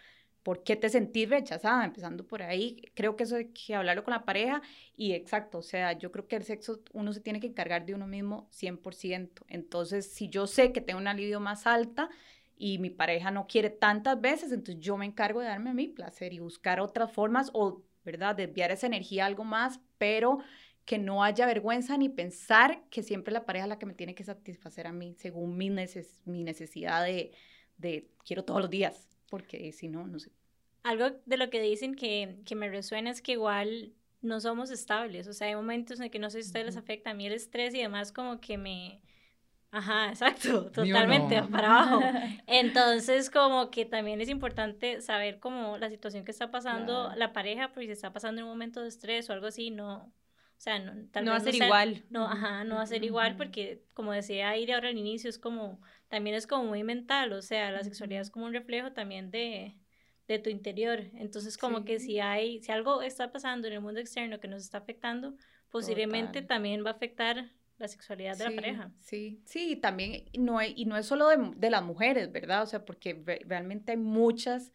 ¿Por 0.46 0.62
qué 0.62 0.76
te 0.76 0.90
sentís 0.90 1.28
rechazada? 1.28 1.84
Empezando 1.86 2.28
por 2.28 2.44
ahí, 2.44 2.80
creo 2.94 3.16
que 3.16 3.24
eso 3.24 3.38
hay 3.38 3.46
que 3.48 3.74
hablarlo 3.74 4.04
con 4.04 4.12
la 4.14 4.26
pareja 4.26 4.62
y 4.96 5.14
exacto, 5.14 5.58
o 5.58 5.64
sea, 5.64 5.94
yo 5.94 6.12
creo 6.12 6.28
que 6.28 6.36
el 6.36 6.44
sexo 6.44 6.84
uno 6.94 7.14
se 7.14 7.20
tiene 7.20 7.40
que 7.40 7.48
encargar 7.48 7.84
de 7.88 7.96
uno 7.96 8.06
mismo 8.06 8.48
100%. 8.52 9.44
Entonces, 9.48 10.06
si 10.06 10.30
yo 10.30 10.46
sé 10.46 10.72
que 10.72 10.82
tengo 10.82 11.00
una 11.00 11.16
libido 11.16 11.40
más 11.40 11.66
alta 11.66 12.12
y 12.56 12.78
mi 12.78 12.92
pareja 12.92 13.32
no 13.32 13.48
quiere 13.48 13.72
tantas 13.72 14.22
veces, 14.22 14.52
entonces 14.52 14.84
yo 14.84 14.98
me 14.98 15.08
encargo 15.08 15.40
de 15.40 15.48
darme 15.48 15.74
mi 15.74 15.88
placer 15.88 16.32
y 16.32 16.38
buscar 16.38 16.80
otras 16.80 17.12
formas 17.12 17.50
o, 17.54 17.82
¿verdad?, 18.04 18.36
desviar 18.36 18.70
esa 18.70 18.86
energía 18.86 19.24
a 19.24 19.28
algo 19.28 19.46
más, 19.46 19.80
pero 19.98 20.38
que 20.86 21.00
no 21.00 21.24
haya 21.24 21.48
vergüenza 21.48 21.98
ni 21.98 22.08
pensar 22.10 22.84
que 22.92 23.02
siempre 23.02 23.34
la 23.34 23.48
pareja 23.48 23.66
es 23.66 23.70
la 23.70 23.80
que 23.80 23.88
me 23.88 23.96
tiene 23.96 24.14
que 24.14 24.24
satisfacer 24.24 24.86
a 24.86 24.92
mí 24.92 25.16
según 25.18 25.58
mi, 25.58 25.72
mi 26.26 26.44
necesidad 26.44 27.04
de, 27.04 27.32
de 27.78 28.12
quiero 28.24 28.46
todos 28.46 28.62
los 28.62 28.70
días 28.70 29.15
porque 29.30 29.72
si 29.72 29.88
no, 29.88 30.08
no 30.08 30.20
sé. 30.20 30.32
Algo 30.84 31.12
de 31.26 31.38
lo 31.38 31.50
que 31.50 31.62
dicen 31.62 31.96
que, 31.96 32.38
que 32.46 32.56
me 32.56 32.70
resuena 32.70 33.10
es 33.10 33.22
que 33.22 33.34
igual 33.34 33.94
no 34.22 34.42
somos 34.42 34.72
estables, 34.72 35.28
o 35.28 35.34
sea, 35.34 35.48
hay 35.48 35.56
momentos 35.56 36.00
en 36.00 36.10
que 36.10 36.20
no 36.20 36.30
sé 36.30 36.42
si 36.42 36.48
a 36.48 36.50
ustedes 36.50 36.66
les 36.66 36.78
afecta, 36.78 37.12
a 37.12 37.14
mí 37.14 37.28
el 37.28 37.34
estrés 37.34 37.74
y 37.74 37.80
demás 37.80 38.12
como 38.12 38.40
que 38.40 38.58
me... 38.58 39.02
Ajá, 39.72 40.10
exacto, 40.10 40.72
totalmente 40.72 41.42
para 41.44 41.68
abajo. 41.68 42.02
Entonces, 42.48 43.30
como 43.30 43.70
que 43.72 43.86
también 43.86 44.22
es 44.22 44.30
importante 44.30 45.02
saber 45.02 45.40
como 45.40 45.78
la 45.78 45.90
situación 45.90 46.24
que 46.24 46.32
está 46.32 46.50
pasando 46.50 47.12
la 47.16 47.34
pareja, 47.34 47.70
porque 47.70 47.88
si 47.88 47.92
está 47.92 48.14
pasando 48.14 48.42
en 48.42 48.46
un 48.46 48.52
momento 48.52 48.82
de 48.82 48.88
estrés 48.88 49.30
o 49.30 49.34
algo 49.34 49.48
así, 49.48 49.72
no, 49.72 50.12
o 50.58 50.62
sea, 50.66 50.80
no, 50.80 50.94
tal 51.12 51.26
no 51.26 51.32
va 51.32 51.38
a 51.38 51.42
ser 51.42 51.56
igual. 51.56 52.06
No, 52.10 52.26
ajá, 52.26 52.64
no 52.64 52.76
va 52.76 52.82
a 52.82 52.88
ser 52.88 53.04
igual 53.04 53.36
porque, 53.36 53.84
como 53.94 54.14
decía 54.14 54.50
Aire 54.50 54.74
ahora 54.74 54.90
al 54.90 54.98
inicio, 54.98 55.30
es 55.30 55.38
como, 55.38 55.82
también 56.08 56.36
es 56.36 56.48
como 56.48 56.66
muy 56.66 56.84
mental, 56.84 57.34
o 57.34 57.42
sea, 57.42 57.72
la 57.72 57.84
sexualidad 57.84 58.22
es 58.22 58.32
como 58.32 58.46
un 58.46 58.54
reflejo 58.54 58.94
también 58.94 59.32
de, 59.32 59.76
de 60.28 60.40
tu 60.40 60.50
interior. 60.50 61.04
Entonces, 61.16 61.58
como 61.58 61.84
que 61.84 62.00
si 62.00 62.20
hay, 62.20 62.62
si 62.62 62.72
algo 62.72 63.02
está 63.02 63.32
pasando 63.32 63.68
en 63.68 63.74
el 63.74 63.82
mundo 63.82 64.00
externo 64.00 64.40
que 64.40 64.48
nos 64.48 64.64
está 64.64 64.80
afectando, 64.80 65.36
posiblemente 65.70 66.42
también 66.42 66.86
va 66.86 66.92
a 66.92 66.94
afectar 66.94 67.52
la 67.78 67.88
sexualidad 67.90 68.38
de 68.38 68.46
la 68.46 68.56
pareja. 68.56 68.92
Sí, 69.02 69.42
sí, 69.46 69.76
también, 69.76 70.24
no 70.38 70.64
y 70.64 70.86
no 70.86 70.96
es 70.96 71.06
solo 71.06 71.28
de, 71.28 71.52
de, 71.58 71.70
las 71.70 71.84
mujeres, 71.84 72.32
¿verdad? 72.32 72.64
O 72.64 72.66
sea, 72.66 72.86
porque 72.86 73.22
realmente 73.46 73.92
hay 73.92 73.98
muchas 73.98 74.72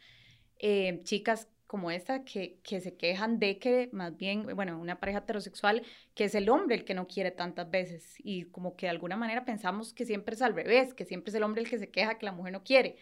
eh, 0.58 1.00
chicas 1.04 1.48
como 1.70 1.92
esta 1.92 2.24
que, 2.24 2.58
que 2.64 2.80
se 2.80 2.96
quejan 2.96 3.38
de 3.38 3.60
que 3.60 3.90
más 3.92 4.16
bien, 4.16 4.44
bueno, 4.56 4.76
una 4.80 4.98
pareja 4.98 5.20
heterosexual, 5.20 5.84
que 6.16 6.24
es 6.24 6.34
el 6.34 6.48
hombre 6.48 6.74
el 6.74 6.84
que 6.84 6.94
no 6.94 7.06
quiere 7.06 7.30
tantas 7.30 7.70
veces 7.70 8.16
y 8.18 8.46
como 8.46 8.74
que 8.74 8.86
de 8.86 8.90
alguna 8.90 9.16
manera 9.16 9.44
pensamos 9.44 9.94
que 9.94 10.04
siempre 10.04 10.34
es 10.34 10.42
al 10.42 10.56
revés, 10.56 10.94
que 10.94 11.04
siempre 11.04 11.30
es 11.30 11.36
el 11.36 11.44
hombre 11.44 11.62
el 11.62 11.70
que 11.70 11.78
se 11.78 11.88
queja 11.88 12.18
que 12.18 12.26
la 12.26 12.32
mujer 12.32 12.54
no 12.54 12.64
quiere. 12.64 12.96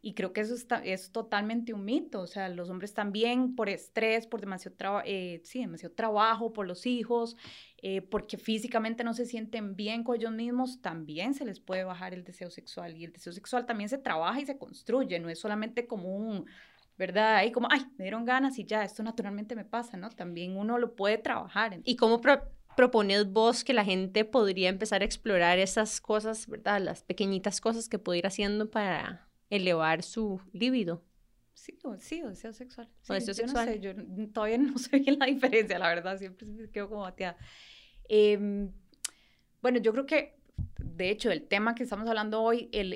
Y 0.00 0.14
creo 0.14 0.32
que 0.32 0.40
eso 0.40 0.54
está, 0.54 0.76
es 0.82 1.12
totalmente 1.12 1.74
un 1.74 1.84
mito, 1.84 2.22
o 2.22 2.26
sea, 2.26 2.48
los 2.48 2.70
hombres 2.70 2.94
también 2.94 3.54
por 3.54 3.68
estrés, 3.68 4.26
por 4.26 4.40
demasiado, 4.40 5.02
eh, 5.04 5.42
sí, 5.44 5.60
demasiado 5.60 5.94
trabajo, 5.94 6.54
por 6.54 6.66
los 6.66 6.86
hijos, 6.86 7.36
eh, 7.82 8.00
porque 8.00 8.38
físicamente 8.38 9.04
no 9.04 9.12
se 9.12 9.26
sienten 9.26 9.76
bien 9.76 10.04
con 10.04 10.16
ellos 10.16 10.32
mismos, 10.32 10.80
también 10.80 11.34
se 11.34 11.44
les 11.44 11.60
puede 11.60 11.84
bajar 11.84 12.14
el 12.14 12.24
deseo 12.24 12.50
sexual. 12.50 12.96
Y 12.96 13.04
el 13.04 13.12
deseo 13.12 13.34
sexual 13.34 13.66
también 13.66 13.90
se 13.90 13.98
trabaja 13.98 14.40
y 14.40 14.46
se 14.46 14.56
construye, 14.56 15.18
no 15.18 15.28
es 15.28 15.38
solamente 15.38 15.86
como 15.86 16.16
un 16.16 16.46
¿verdad? 16.98 17.36
Ahí 17.36 17.52
como, 17.52 17.68
ay, 17.70 17.86
me 17.98 18.04
dieron 18.04 18.24
ganas 18.24 18.58
y 18.58 18.64
ya, 18.64 18.84
esto 18.84 19.02
naturalmente 19.02 19.54
me 19.54 19.64
pasa, 19.64 19.96
¿no? 19.96 20.10
También 20.10 20.56
uno 20.56 20.78
lo 20.78 20.94
puede 20.94 21.18
trabajar. 21.18 21.78
¿Y 21.84 21.96
cómo 21.96 22.20
pro 22.20 22.42
propones 22.76 23.32
vos 23.32 23.64
que 23.64 23.72
la 23.72 23.86
gente 23.86 24.26
podría 24.26 24.68
empezar 24.68 25.00
a 25.00 25.06
explorar 25.06 25.58
esas 25.58 25.98
cosas, 26.00 26.46
¿verdad? 26.46 26.80
Las 26.80 27.02
pequeñitas 27.02 27.62
cosas 27.62 27.88
que 27.88 27.98
puede 27.98 28.18
ir 28.18 28.26
haciendo 28.26 28.70
para 28.70 29.30
elevar 29.48 30.02
su 30.02 30.40
líbido. 30.52 31.02
Sí, 31.54 31.78
o, 31.84 31.96
sí, 31.98 32.22
o 32.22 32.28
deseo 32.28 32.52
sexual. 32.52 32.88
O 33.08 33.14
deseo 33.14 33.32
yo 33.32 33.34
sexual. 33.34 33.66
No 33.66 33.72
sé, 33.72 33.80
yo 33.80 33.94
todavía 34.30 34.58
no 34.58 34.76
sé 34.78 34.98
bien 34.98 35.18
la 35.18 35.26
diferencia, 35.26 35.78
la 35.78 35.88
verdad, 35.88 36.18
siempre 36.18 36.46
me 36.46 36.68
quedo 36.70 36.90
como 36.90 37.00
bateada. 37.00 37.38
Em, 38.08 38.70
bueno, 39.62 39.78
yo 39.80 39.92
creo 39.92 40.04
que, 40.04 40.35
de 40.96 41.10
hecho, 41.10 41.30
el 41.30 41.46
tema 41.46 41.74
que 41.74 41.82
estamos 41.82 42.08
hablando 42.08 42.42
hoy, 42.42 42.70
el, 42.72 42.94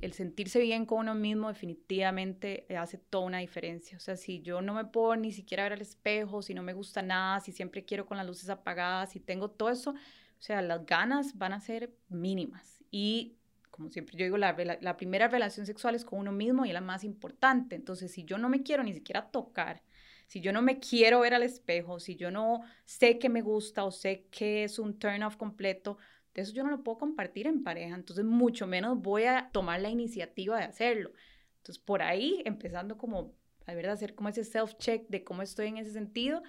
el, 0.00 0.12
sentirse 0.14 0.58
bien 0.60 0.86
con 0.86 1.00
uno 1.00 1.14
mismo 1.14 1.48
definitivamente 1.48 2.64
eh, 2.72 2.78
hace 2.78 2.96
toda 2.96 3.26
una 3.26 3.38
diferencia. 3.38 3.96
O 3.98 4.00
sea, 4.00 4.16
si 4.16 4.40
yo 4.40 4.62
no 4.62 4.72
me 4.72 4.86
puedo 4.86 5.16
ni 5.16 5.32
siquiera 5.32 5.64
ver 5.64 5.74
al 5.74 5.82
espejo, 5.82 6.40
si 6.40 6.54
no 6.54 6.62
me 6.62 6.72
gusta 6.72 7.02
nada, 7.02 7.40
si 7.40 7.52
siempre 7.52 7.84
quiero 7.84 8.06
con 8.06 8.16
las 8.16 8.26
luces 8.26 8.48
apagadas, 8.48 9.10
si 9.10 9.20
tengo 9.20 9.50
todo 9.50 9.68
eso, 9.68 9.90
o 9.90 10.42
sea, 10.42 10.62
las 10.62 10.86
ganas 10.86 11.36
van 11.36 11.52
a 11.52 11.60
ser 11.60 11.92
mínimas. 12.08 12.82
Y 12.90 13.36
como 13.70 13.90
siempre 13.90 14.16
yo 14.16 14.24
digo, 14.24 14.38
la, 14.38 14.56
la 14.80 14.96
primera 14.96 15.28
relación 15.28 15.66
sexual 15.66 15.94
es 15.94 16.06
con 16.06 16.20
uno 16.20 16.32
mismo 16.32 16.64
y 16.64 16.68
es 16.68 16.74
la 16.74 16.80
más 16.80 17.04
importante. 17.04 17.76
Entonces, 17.76 18.12
si 18.12 18.24
yo 18.24 18.38
no 18.38 18.48
me 18.48 18.62
quiero 18.62 18.82
ni 18.82 18.94
siquiera 18.94 19.30
tocar, 19.30 19.82
si 20.26 20.40
yo 20.40 20.54
no 20.54 20.62
me 20.62 20.78
quiero 20.78 21.20
ver 21.20 21.34
al 21.34 21.42
espejo, 21.42 22.00
si 22.00 22.16
yo 22.16 22.30
no 22.30 22.62
sé 22.86 23.18
que 23.18 23.28
me 23.28 23.42
gusta 23.42 23.84
o 23.84 23.90
sé 23.90 24.26
que 24.30 24.64
es 24.64 24.78
un 24.78 24.98
turn 24.98 25.22
off 25.22 25.36
completo, 25.36 25.98
de 26.34 26.42
eso 26.42 26.52
yo 26.52 26.64
no 26.64 26.70
lo 26.70 26.82
puedo 26.82 26.98
compartir 26.98 27.46
en 27.46 27.62
pareja. 27.62 27.94
Entonces, 27.94 28.24
mucho 28.24 28.66
menos 28.66 29.00
voy 29.00 29.24
a 29.24 29.50
tomar 29.52 29.80
la 29.80 29.90
iniciativa 29.90 30.58
de 30.58 30.64
hacerlo. 30.64 31.12
Entonces, 31.58 31.82
por 31.82 32.02
ahí, 32.02 32.42
empezando 32.44 32.98
como, 32.98 33.34
a 33.66 33.74
ver, 33.74 33.88
hacer 33.88 34.14
como 34.14 34.28
ese 34.30 34.42
self-check 34.42 35.06
de 35.08 35.24
cómo 35.24 35.42
estoy 35.42 35.68
en 35.68 35.78
ese 35.78 35.92
sentido. 35.92 36.42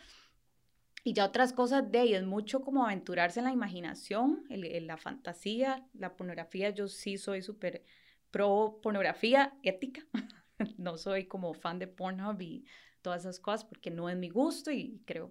Y 1.03 1.13
ya 1.13 1.25
otras 1.25 1.51
cosas 1.51 1.91
de 1.91 1.99
ahí, 1.99 2.13
es 2.13 2.23
mucho 2.23 2.61
como 2.61 2.85
aventurarse 2.85 3.39
en 3.39 3.45
la 3.45 3.51
imaginación, 3.51 4.45
el- 4.49 4.63
el- 4.65 4.87
la 4.87 4.97
fantasía, 4.97 5.85
la 5.93 6.15
pornografía. 6.15 6.69
Yo 6.69 6.87
sí 6.87 7.17
soy 7.17 7.41
súper 7.41 7.83
pro 8.31 8.79
pornografía 8.81 9.53
ética. 9.63 10.01
no 10.77 10.97
soy 10.97 11.25
como 11.25 11.53
fan 11.53 11.79
de 11.79 11.87
Pornhub 11.87 12.41
y 12.41 12.65
todas 13.01 13.21
esas 13.21 13.39
cosas 13.39 13.65
porque 13.65 13.91
no 13.91 14.09
es 14.09 14.15
mi 14.17 14.29
gusto 14.29 14.71
y 14.71 15.01
creo, 15.05 15.29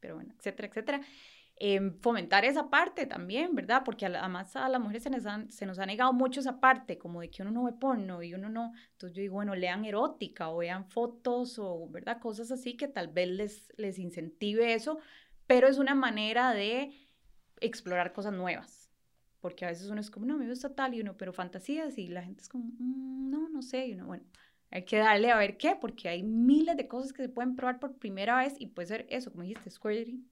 pero 0.00 0.16
bueno, 0.16 0.34
etcétera, 0.38 0.68
etcétera. 0.68 1.00
Em, 1.56 1.96
fomentar 2.00 2.44
esa 2.44 2.68
parte 2.68 3.06
también, 3.06 3.54
¿verdad? 3.54 3.82
Porque 3.84 4.06
además 4.06 4.56
a 4.56 4.68
las 4.68 4.80
mujeres 4.80 5.04
se 5.04 5.10
nos, 5.10 5.22
se 5.54 5.66
nos 5.66 5.78
ha 5.78 5.86
negado 5.86 6.12
mucho 6.12 6.40
esa 6.40 6.58
parte, 6.60 6.98
como 6.98 7.20
de 7.20 7.30
que 7.30 7.42
uno 7.42 7.52
no 7.52 7.64
ve 7.64 7.72
porno 7.72 8.22
y 8.22 8.34
uno 8.34 8.48
no. 8.48 8.72
Entonces 8.92 9.16
yo 9.16 9.22
digo, 9.22 9.34
bueno, 9.34 9.54
lean 9.54 9.84
erótica 9.84 10.50
o 10.50 10.58
vean 10.58 10.84
fotos 10.90 11.58
o, 11.60 11.88
¿verdad? 11.90 12.20
Cosas 12.20 12.50
así 12.50 12.76
que 12.76 12.88
tal 12.88 13.08
vez 13.08 13.28
les, 13.28 13.72
les 13.76 13.98
incentive 14.00 14.74
eso, 14.74 14.98
pero 15.46 15.68
es 15.68 15.78
una 15.78 15.94
manera 15.94 16.52
de 16.52 16.92
explorar 17.60 18.12
cosas 18.12 18.32
nuevas. 18.32 18.90
Porque 19.40 19.64
a 19.64 19.68
veces 19.68 19.88
uno 19.90 20.00
es 20.00 20.10
como, 20.10 20.26
no, 20.26 20.36
me 20.38 20.48
gusta 20.48 20.74
tal 20.74 20.94
y 20.94 21.00
uno, 21.00 21.16
pero 21.16 21.32
fantasías 21.32 21.98
y 21.98 22.08
la 22.08 22.22
gente 22.22 22.42
es 22.42 22.48
como, 22.48 22.64
"Mm, 22.78 23.30
no, 23.30 23.48
no 23.48 23.62
sé, 23.62 23.86
y 23.88 23.92
uno, 23.94 24.06
bueno, 24.06 24.24
hay 24.70 24.84
que 24.84 24.96
darle 24.98 25.30
a 25.30 25.36
ver 25.36 25.56
qué, 25.56 25.76
porque 25.80 26.08
hay 26.08 26.22
miles 26.22 26.76
de 26.76 26.88
cosas 26.88 27.12
que 27.12 27.22
se 27.22 27.28
pueden 27.28 27.54
probar 27.54 27.78
por 27.78 27.96
primera 27.98 28.36
vez 28.38 28.54
y 28.58 28.68
puede 28.68 28.88
ser 28.88 29.06
eso, 29.10 29.30
como 29.30 29.42
dijiste, 29.44 29.70
squirting, 29.70 30.28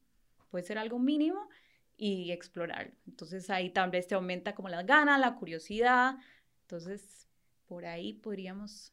puede 0.52 0.64
ser 0.64 0.78
algo 0.78 0.98
mínimo 1.00 1.48
y 1.96 2.30
explorarlo. 2.30 2.92
Entonces 3.08 3.50
ahí 3.50 3.70
tal 3.70 3.90
vez 3.90 4.06
te 4.06 4.14
aumenta 4.14 4.54
como 4.54 4.68
las 4.68 4.86
ganas, 4.86 5.18
la 5.18 5.34
curiosidad. 5.34 6.16
Entonces, 6.62 7.28
por 7.66 7.86
ahí 7.86 8.12
podríamos... 8.12 8.92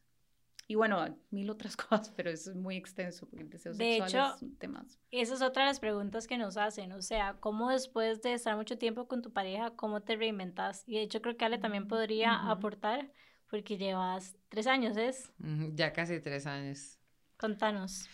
Y 0.66 0.76
bueno, 0.76 1.18
mil 1.30 1.50
otras 1.50 1.76
cosas, 1.76 2.10
pero 2.16 2.30
eso 2.30 2.50
es 2.50 2.56
muy 2.56 2.76
extenso 2.76 3.26
porque 3.26 3.44
el 3.44 3.50
deseo 3.50 3.74
De 3.74 3.98
sexual 3.98 4.08
hecho, 4.08 4.36
es 4.36 4.42
un 4.42 4.56
tema. 4.56 4.86
Esa 5.10 5.34
es 5.34 5.42
otra 5.42 5.64
de 5.64 5.70
las 5.70 5.80
preguntas 5.80 6.26
que 6.26 6.38
nos 6.38 6.56
hacen, 6.56 6.92
o 6.92 7.02
sea, 7.02 7.34
¿cómo 7.40 7.70
después 7.70 8.22
de 8.22 8.32
estar 8.32 8.56
mucho 8.56 8.78
tiempo 8.78 9.06
con 9.06 9.20
tu 9.22 9.32
pareja, 9.32 9.70
cómo 9.76 10.02
te 10.02 10.16
reinventas? 10.16 10.84
Y 10.86 10.94
de 10.94 11.02
hecho 11.02 11.20
creo 11.20 11.36
que 11.36 11.44
Ale 11.44 11.58
también 11.58 11.88
podría 11.88 12.40
Ujú. 12.40 12.50
aportar, 12.52 13.12
porque 13.48 13.76
llevas 13.76 14.36
tres 14.48 14.66
años, 14.68 14.96
¿es? 14.96 15.32
Ya 15.74 15.92
casi 15.92 16.20
tres 16.20 16.46
años. 16.46 16.98
Contanos. 17.36 18.08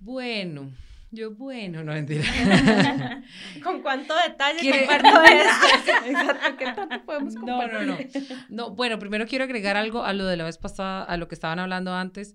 Bueno, 0.00 0.72
yo 1.10 1.30
bueno, 1.34 1.82
no 1.84 1.92
mentira. 1.92 2.24
¿Con 3.62 3.82
cuánto 3.82 4.14
detalle 4.28 4.60
¿Quiere- 4.60 4.86
comparto 4.86 5.22
esto? 5.24 5.92
Exacto, 6.06 6.56
¿qué 6.58 6.64
tanto 6.72 7.04
podemos 7.04 7.34
No, 7.36 7.40
no, 7.40 7.58
compartir? 7.68 7.86
no. 7.88 8.36
No, 8.48 8.70
bueno, 8.74 8.98
primero 8.98 9.26
quiero 9.26 9.44
agregar 9.44 9.76
algo 9.76 10.04
a 10.04 10.12
lo 10.12 10.26
de 10.26 10.36
la 10.36 10.44
vez 10.44 10.58
pasada, 10.58 11.04
a 11.04 11.16
lo 11.16 11.28
que 11.28 11.34
estaban 11.34 11.58
hablando 11.58 11.94
antes. 11.94 12.34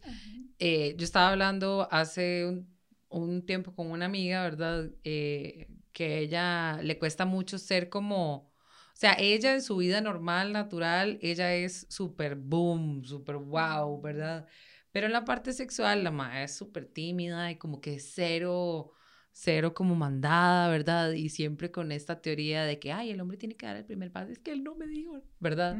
Eh, 0.59 0.95
yo 0.97 1.03
estaba 1.05 1.29
hablando 1.29 1.87
hace 1.91 2.45
un, 2.45 2.67
un 3.09 3.45
tiempo 3.45 3.73
con 3.75 3.89
una 3.91 4.05
amiga, 4.05 4.43
¿verdad? 4.43 4.89
Eh, 5.03 5.67
que 5.91 6.19
ella 6.19 6.79
le 6.81 6.97
cuesta 6.97 7.25
mucho 7.25 7.57
ser 7.57 7.89
como, 7.89 8.33
o 8.35 8.51
sea, 8.93 9.15
ella 9.19 9.53
en 9.53 9.61
su 9.61 9.75
vida 9.77 9.99
normal, 10.01 10.53
natural, 10.53 11.19
ella 11.21 11.53
es 11.53 11.85
súper 11.89 12.35
boom, 12.35 13.03
súper 13.03 13.35
wow, 13.37 13.99
¿verdad? 14.01 14.47
Pero 14.91 15.07
en 15.07 15.13
la 15.13 15.25
parte 15.25 15.53
sexual, 15.53 16.03
la 16.03 16.11
madre 16.11 16.43
es 16.43 16.55
súper 16.55 16.85
tímida 16.85 17.49
y 17.51 17.55
como 17.57 17.79
que 17.81 17.99
cero, 17.99 18.91
cero 19.31 19.73
como 19.73 19.95
mandada, 19.95 20.69
¿verdad? 20.69 21.11
Y 21.13 21.29
siempre 21.29 21.71
con 21.71 21.91
esta 21.91 22.21
teoría 22.21 22.65
de 22.65 22.79
que, 22.79 22.91
ay, 22.91 23.11
el 23.11 23.21
hombre 23.21 23.37
tiene 23.37 23.55
que 23.55 23.65
dar 23.65 23.77
el 23.77 23.85
primer 23.85 24.11
paso, 24.11 24.31
es 24.31 24.39
que 24.39 24.51
él 24.51 24.63
no 24.63 24.75
me 24.75 24.87
dijo, 24.87 25.21
¿verdad? 25.39 25.77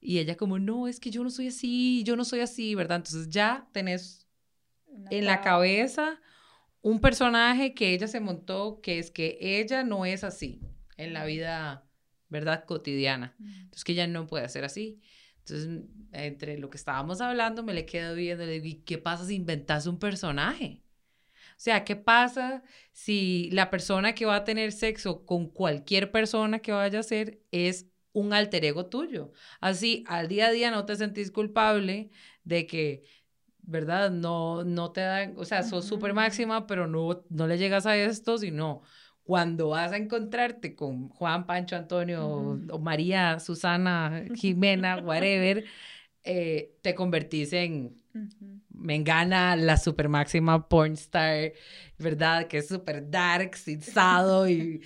Y 0.00 0.18
ella 0.18 0.36
como, 0.36 0.58
no, 0.58 0.88
es 0.88 0.98
que 0.98 1.10
yo 1.10 1.22
no 1.22 1.30
soy 1.30 1.48
así, 1.48 2.02
yo 2.04 2.16
no 2.16 2.24
soy 2.24 2.40
así, 2.40 2.74
¿verdad? 2.74 2.96
Entonces 2.96 3.28
ya 3.28 3.68
tenés 3.72 4.26
Una 4.86 5.10
en 5.12 5.26
la 5.26 5.40
cabeza 5.40 6.20
un 6.82 7.00
personaje 7.00 7.74
que 7.74 7.94
ella 7.94 8.08
se 8.08 8.20
montó, 8.20 8.80
que 8.82 8.98
es 8.98 9.10
que 9.10 9.38
ella 9.40 9.84
no 9.84 10.04
es 10.04 10.24
así 10.24 10.60
en 10.96 11.12
la 11.12 11.24
vida, 11.24 11.88
¿verdad? 12.28 12.64
Cotidiana. 12.64 13.36
Entonces 13.38 13.84
que 13.84 13.92
ella 13.92 14.06
no 14.06 14.26
puede 14.26 14.48
ser 14.48 14.64
así. 14.64 15.00
Entonces, 15.44 15.82
entre 16.12 16.58
lo 16.58 16.70
que 16.70 16.76
estábamos 16.76 17.20
hablando, 17.20 17.62
me 17.62 17.74
le 17.74 17.84
quedo 17.84 18.14
viendo, 18.14 18.44
le 18.44 18.60
digo, 18.60 18.66
¿y 18.66 18.82
qué 18.82 18.98
pasa 18.98 19.26
si 19.26 19.34
inventas 19.34 19.86
un 19.86 19.98
personaje? 19.98 20.82
O 21.52 21.64
sea, 21.64 21.84
¿qué 21.84 21.96
pasa 21.96 22.62
si 22.92 23.50
la 23.52 23.70
persona 23.70 24.14
que 24.14 24.24
va 24.24 24.36
a 24.36 24.44
tener 24.44 24.72
sexo 24.72 25.24
con 25.24 25.48
cualquier 25.48 26.10
persona 26.10 26.60
que 26.60 26.72
vaya 26.72 27.00
a 27.00 27.02
ser 27.02 27.40
es 27.50 27.86
un 28.12 28.32
alter 28.32 28.64
ego 28.64 28.86
tuyo? 28.86 29.32
Así, 29.60 30.04
al 30.06 30.28
día 30.28 30.46
a 30.46 30.50
día 30.52 30.70
no 30.70 30.86
te 30.86 30.96
sentís 30.96 31.30
culpable 31.30 32.10
de 32.44 32.66
que, 32.66 33.04
¿verdad? 33.62 34.10
No, 34.10 34.64
no 34.64 34.92
te 34.92 35.02
dan, 35.02 35.34
o 35.36 35.44
sea, 35.44 35.62
sos 35.62 35.86
súper 35.86 36.14
máxima, 36.14 36.66
pero 36.66 36.86
no, 36.86 37.24
no 37.28 37.46
le 37.46 37.58
llegas 37.58 37.86
a 37.86 37.96
esto, 37.96 38.38
sino 38.38 38.82
cuando 39.24 39.68
vas 39.70 39.92
a 39.92 39.96
encontrarte 39.96 40.74
con 40.74 41.08
Juan, 41.08 41.46
Pancho, 41.46 41.76
Antonio, 41.76 42.26
o- 42.70 42.78
María, 42.78 43.38
Susana, 43.40 44.24
Jimena, 44.34 44.98
whatever, 44.98 45.64
eh, 46.24 46.74
te 46.82 46.94
convertís 46.94 47.52
en. 47.52 47.96
Mengana, 48.74 49.54
la 49.54 49.76
super 49.76 50.08
máxima 50.08 50.68
porn 50.68 50.94
star, 50.94 51.52
¿verdad? 51.98 52.48
Que 52.48 52.58
es 52.58 52.68
súper 52.68 53.08
dark, 53.10 53.56
sado 53.56 54.48
y... 54.48 54.82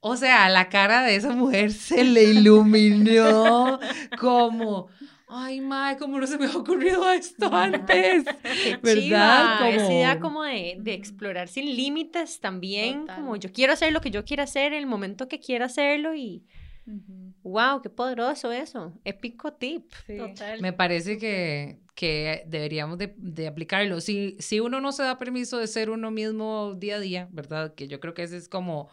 O 0.00 0.16
sea, 0.16 0.48
la 0.48 0.68
cara 0.68 1.02
de 1.02 1.16
esa 1.16 1.30
mujer 1.30 1.72
se 1.72 2.04
le 2.04 2.24
iluminó 2.34 3.78
como... 4.18 4.88
Ay, 5.34 5.60
madre, 5.62 5.98
¿cómo 5.98 6.20
no 6.20 6.26
se 6.26 6.36
me 6.36 6.44
ha 6.46 6.54
ocurrido 6.56 7.10
esto 7.10 7.46
antes? 7.54 8.24
Qué 8.24 8.76
¿Verdad? 8.82 9.58
chiva, 9.58 9.70
Esa 9.70 9.82
Como- 9.84 9.90
idea 9.96 10.20
como 10.20 10.42
de, 10.42 10.76
de 10.78 10.92
explorar 10.94 11.48
sin 11.48 11.74
límites 11.74 12.38
también, 12.40 13.00
Total. 13.02 13.16
como 13.16 13.36
yo 13.36 13.50
quiero 13.50 13.72
hacer 13.72 13.92
lo 13.92 14.00
que 14.02 14.10
yo 14.10 14.24
quiera 14.24 14.44
hacer 14.44 14.72
en 14.74 14.80
el 14.80 14.86
momento 14.86 15.28
que 15.28 15.40
quiera 15.40 15.66
hacerlo 15.66 16.14
y 16.14 16.44
Ujú. 16.86 17.32
wow, 17.44 17.80
qué 17.80 17.88
poderoso 17.88 18.52
eso, 18.52 18.92
épico 19.04 19.52
tip. 19.54 19.90
Sí. 20.06 20.18
Total. 20.18 20.60
Me 20.60 20.72
parece 20.74 21.16
que, 21.16 21.78
que 21.94 22.42
deberíamos 22.46 22.98
de, 22.98 23.14
de 23.16 23.46
aplicarlo. 23.46 24.00
Si, 24.00 24.36
si 24.38 24.60
uno 24.60 24.80
no 24.82 24.92
se 24.92 25.02
da 25.04 25.18
permiso 25.18 25.56
de 25.58 25.66
ser 25.66 25.88
uno 25.90 26.10
mismo 26.10 26.74
día 26.76 26.96
a 26.96 27.00
día, 27.00 27.28
¿verdad? 27.32 27.74
Que 27.74 27.88
yo 27.88 28.00
creo 28.00 28.12
que 28.14 28.24
ese 28.24 28.36
es 28.36 28.48
como, 28.48 28.90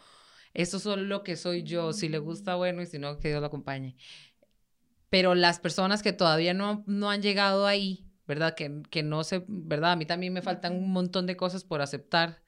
eso 0.54 0.76
es 0.78 0.84
lo 0.86 1.22
que 1.22 1.36
soy 1.36 1.64
yo. 1.64 1.92
Si 1.92 2.08
le 2.08 2.18
gusta, 2.18 2.54
bueno, 2.54 2.80
y 2.80 2.86
si 2.86 2.98
no, 2.98 3.18
que 3.18 3.28
Dios 3.28 3.40
lo 3.40 3.46
acompañe. 3.48 3.96
Pero 5.10 5.34
las 5.34 5.58
personas 5.60 6.02
que 6.02 6.12
todavía 6.12 6.54
no, 6.54 6.84
no 6.86 7.10
han 7.10 7.22
llegado 7.22 7.66
ahí, 7.66 8.06
¿verdad? 8.26 8.54
Que, 8.54 8.82
que 8.90 9.02
no 9.02 9.24
sé, 9.24 9.44
¿verdad? 9.48 9.92
A 9.92 9.96
mí 9.96 10.06
también 10.06 10.32
me 10.32 10.42
faltan 10.42 10.74
un 10.76 10.90
montón 10.92 11.26
de 11.26 11.36
cosas 11.36 11.64
por 11.64 11.82
aceptar. 11.82 12.42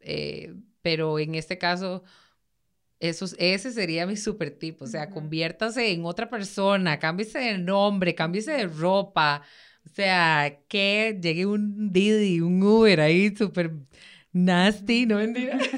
eh, 0.00 0.54
pero 0.82 1.18
en 1.20 1.34
este 1.36 1.58
caso, 1.58 2.02
eso, 3.00 3.24
es- 3.26 3.36
ese 3.38 3.72
sería 3.72 4.06
mi 4.06 4.16
super 4.16 4.50
tip. 4.58 4.80
O 4.82 4.86
sea, 4.86 5.04
Ujú. 5.06 5.14
conviértase 5.14 5.92
en 5.92 6.04
otra 6.04 6.30
persona, 6.30 6.98
cámbiese 6.98 7.38
de 7.40 7.58
nombre, 7.58 8.14
cámbiese 8.14 8.52
de 8.52 8.66
ropa. 8.66 9.42
O 9.84 9.88
sea, 9.90 10.60
que 10.68 11.18
llegue 11.20 11.46
un 11.46 11.92
Didi, 11.92 12.40
un 12.40 12.62
Uber 12.62 13.00
ahí 13.00 13.34
súper 13.36 13.72
nasty, 14.32 15.06
no 15.06 15.16
mentira. 15.16 15.58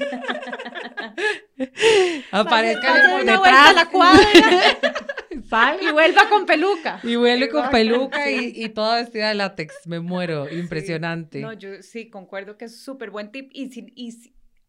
Aparezca 2.31 2.93
por 3.11 3.21
a 3.21 3.23
la 3.23 3.37
detrás. 3.37 3.87
cuadra. 3.91 4.25
sal. 5.47 5.79
Y 5.81 5.91
vuelva 5.91 6.29
con 6.29 6.45
peluca. 6.45 6.99
Y 7.03 7.15
vuelve 7.15 7.49
con 7.49 7.69
peluca 7.69 8.29
y, 8.29 8.51
sí. 8.51 8.63
y 8.63 8.69
toda 8.69 8.97
vestida 8.97 9.29
de 9.29 9.35
látex. 9.35 9.87
Me 9.87 9.99
muero. 9.99 10.49
Impresionante. 10.51 11.39
No, 11.41 11.53
yo 11.53 11.81
sí 11.81 12.09
concuerdo 12.09 12.57
que 12.57 12.65
es 12.65 12.79
súper 12.79 13.11
buen 13.11 13.31
tip. 13.31 13.49
Y, 13.53 13.69
si, 13.69 13.91
y 13.95 14.13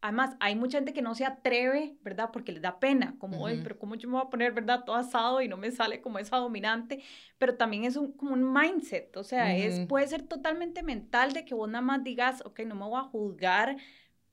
además, 0.01 0.37
hay 0.41 0.55
mucha 0.57 0.79
gente 0.79 0.93
que 0.93 1.03
no 1.03 1.15
se 1.15 1.25
atreve, 1.25 1.97
¿verdad? 2.03 2.31
Porque 2.33 2.53
les 2.53 2.63
da 2.63 2.79
pena. 2.79 3.17
Como, 3.19 3.43
oye, 3.43 3.55
Ujú. 3.55 3.63
pero 3.63 3.79
¿cómo 3.79 3.95
yo 3.95 4.09
me 4.09 4.15
voy 4.15 4.27
a 4.27 4.31
poner, 4.31 4.53
¿verdad? 4.53 4.85
Todo 4.85 4.97
asado 4.97 5.41
y 5.41 5.49
no 5.49 5.57
me 5.57 5.71
sale 5.71 6.01
como 6.01 6.19
esa 6.19 6.37
dominante. 6.37 7.03
Pero 7.39 7.57
también 7.57 7.85
es 7.85 7.97
un, 7.97 8.13
como 8.13 8.33
un 8.33 8.53
mindset. 8.53 9.17
O 9.17 9.25
sea, 9.25 9.57
es, 9.57 9.79
Ujú. 9.79 9.89
puede 9.89 10.07
ser 10.07 10.23
totalmente 10.23 10.83
mental 10.83 11.33
de 11.33 11.45
que 11.45 11.55
vos 11.55 11.69
nada 11.69 11.83
más 11.83 12.05
digas, 12.05 12.43
ok, 12.45 12.61
no 12.61 12.75
me 12.75 12.85
voy 12.85 13.01
a 13.01 13.05
juzgar 13.05 13.77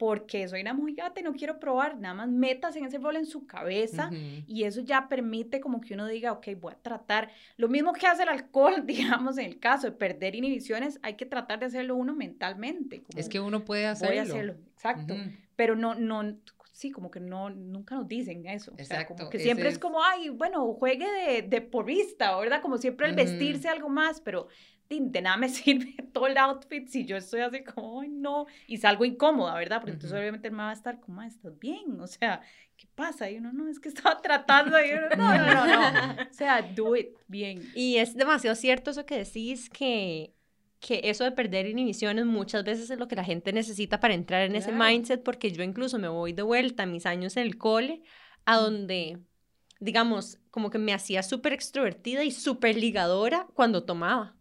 porque 0.03 0.45
soy 0.49 0.59
una 0.59 0.73
mojigata 0.73 1.21
y 1.21 1.23
no 1.23 1.31
quiero 1.33 1.61
probar. 1.61 1.97
Nada 1.97 2.13
más 2.13 2.27
metas 2.27 2.75
en 2.75 2.83
ese 2.83 2.97
rol 2.97 3.15
en 3.15 3.25
su 3.25 3.47
cabeza. 3.47 4.07
Ujú. 4.07 4.17
Y 4.47 4.65
eso 4.65 4.81
ya 4.81 5.07
permite 5.07 5.61
como 5.61 5.79
que 5.79 5.93
uno 5.93 6.07
diga, 6.07 6.33
ok, 6.33 6.47
voy 6.59 6.73
a 6.73 6.75
tratar, 6.81 7.29
lo 7.55 7.69
mismo 7.69 7.93
que 7.93 8.05
hace 8.05 8.23
el 8.23 8.29
alcohol, 8.29 8.83
digamos, 8.85 9.37
en 9.37 9.45
el 9.45 9.59
caso 9.59 9.87
de 9.87 9.93
perder 9.93 10.35
inhibiciones, 10.35 10.99
hay 11.03 11.13
que 11.13 11.25
tratar 11.25 11.59
de 11.61 11.67
hacerlo 11.67 11.95
uno 11.95 12.13
mentalmente. 12.13 13.01
Como, 13.01 13.17
Es 13.17 13.29
que 13.29 13.39
uno 13.39 13.63
puede 13.63 13.85
hacerlo. 13.85 14.11
voy 14.11 14.19
a 14.19 14.23
hacerlo, 14.23 14.55
exacto. 14.73 15.13
Ujú. 15.13 15.23
Pero 15.55 15.75
no, 15.77 15.95
no, 15.95 16.35
sí, 16.73 16.91
como 16.91 17.09
que 17.09 17.21
no, 17.21 17.49
nunca 17.49 17.95
nos 17.95 18.07
dicen 18.07 18.45
eso. 18.45 18.71
O 18.73 18.75
sea, 18.75 18.83
Exacto, 18.97 19.15
como 19.15 19.29
que 19.29 19.39
siempre 19.39 19.67
es 19.69 19.75
es- 19.75 19.79
como, 19.79 20.03
ay, 20.03 20.27
bueno, 20.29 20.73
juegue 20.73 21.05
de, 21.09 21.41
de 21.43 21.61
porrista, 21.61 22.35
¿verdad? 22.37 22.61
Como 22.61 22.77
siempre 22.77 23.07
el 23.07 23.15
vestirse 23.15 23.69
algo 23.69 23.87
más, 23.87 24.19
pero 24.19 24.47
de, 24.89 25.21
nada 25.21 25.37
me 25.37 25.49
sirve 25.49 25.95
todo 26.11 26.27
el 26.27 26.37
outfit 26.37 26.87
si 26.87 27.05
yo 27.05 27.17
estoy 27.17 27.41
así 27.41 27.63
como, 27.63 28.01
ay, 28.01 28.09
no, 28.09 28.45
y 28.67 28.77
salgo 28.77 29.05
incómoda, 29.05 29.55
¿verdad? 29.55 29.79
Porque 29.79 29.93
entonces 29.93 30.11
Ujú. 30.11 30.19
obviamente 30.19 30.47
él 30.47 30.53
me 30.53 30.63
va 30.63 30.69
a 30.69 30.73
estar 30.73 30.99
como, 30.99 31.21
"Ah, 31.21 31.27
¿estás 31.27 31.57
bien? 31.57 31.99
O 31.99 32.07
sea, 32.07 32.41
¿qué 32.77 32.87
pasa? 32.93 33.29
Y 33.29 33.37
uno, 33.37 33.51
no, 33.53 33.69
es 33.69 33.79
que 33.79 33.89
estaba 33.89 34.21
tratando, 34.21 34.77
y 34.79 34.91
uno, 34.93 35.09
no, 35.17 35.37
no, 35.37 35.67
no, 35.67 35.67
no. 35.67 36.13
O 36.29 36.33
sea, 36.33 36.61
do 36.61 36.95
it 36.95 37.09
bien. 37.27 37.69
Y 37.73 37.97
es 37.97 38.15
demasiado 38.15 38.55
cierto 38.55 38.91
eso 38.91 39.05
que 39.05 39.17
decís, 39.17 39.69
que, 39.69 40.33
que 40.79 41.01
eso 41.05 41.23
de 41.23 41.31
perder 41.31 41.65
inhibiciones 41.67 42.25
muchas 42.25 42.63
veces 42.63 42.89
es 42.89 42.99
lo 42.99 43.07
que 43.07 43.15
la 43.15 43.23
gente 43.23 43.53
necesita 43.53 43.99
para 43.99 44.13
entrar 44.13 44.43
en 44.43 44.55
ese 44.55 44.71
mindset, 44.71 45.23
porque 45.23 45.51
yo 45.51 45.63
incluso 45.63 45.97
me 45.99 46.07
voy 46.07 46.33
de 46.33 46.41
vuelta 46.43 46.83
a 46.83 46.87
mis 46.87 47.05
años 47.05 47.37
en 47.37 47.43
el 47.43 47.57
cole, 47.57 48.03
a 48.45 48.57
donde, 48.57 49.19
digamos, 49.79 50.39
como 50.51 50.69
que 50.69 50.77
me 50.77 50.93
hacía 50.93 51.23
súper 51.23 51.53
extrovertida 51.53 52.23
y 52.23 52.31
súper 52.31 52.75
ligadora 52.77 53.47
cuando 53.53 53.85
tomaba. 53.85 54.35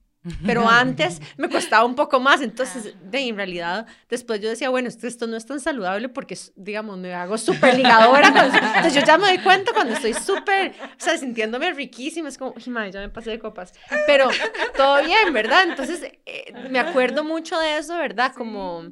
Pero 0.46 0.68
antes 0.68 1.20
me 1.36 1.48
costaba 1.48 1.84
un 1.84 1.94
poco 1.94 2.20
más, 2.20 2.40
entonces, 2.42 2.94
de, 3.02 3.18
en 3.20 3.36
realidad, 3.36 3.86
después 4.08 4.40
yo 4.40 4.48
decía, 4.48 4.70
bueno, 4.70 4.88
esto, 4.88 5.06
esto 5.06 5.26
no 5.26 5.36
es 5.36 5.46
tan 5.46 5.60
saludable 5.60 6.08
porque, 6.08 6.38
digamos, 6.56 6.98
me 6.98 7.12
hago 7.12 7.36
súper 7.38 7.76
ligadora. 7.76 8.28
entonces 8.28 8.94
yo 8.94 9.04
ya 9.04 9.18
me 9.18 9.26
doy 9.26 9.38
cuenta 9.38 9.72
cuando 9.72 9.94
estoy 9.94 10.14
súper, 10.14 10.72
o 10.80 11.00
sea, 11.00 11.16
sintiéndome 11.18 11.72
riquísima, 11.72 12.28
es 12.28 12.38
como, 12.38 12.54
"Ay, 12.56 12.72
madre, 12.72 12.92
ya 12.92 13.00
me 13.00 13.08
pasé 13.08 13.30
de 13.30 13.38
copas. 13.38 13.72
Pero 14.06 14.28
todo 14.76 15.04
bien, 15.04 15.32
¿verdad? 15.32 15.64
Entonces, 15.68 16.02
eh, 16.26 16.52
me 16.70 16.78
acuerdo 16.78 17.24
mucho 17.24 17.58
de 17.58 17.78
eso, 17.78 17.96
¿verdad? 17.96 18.32
Como, 18.34 18.84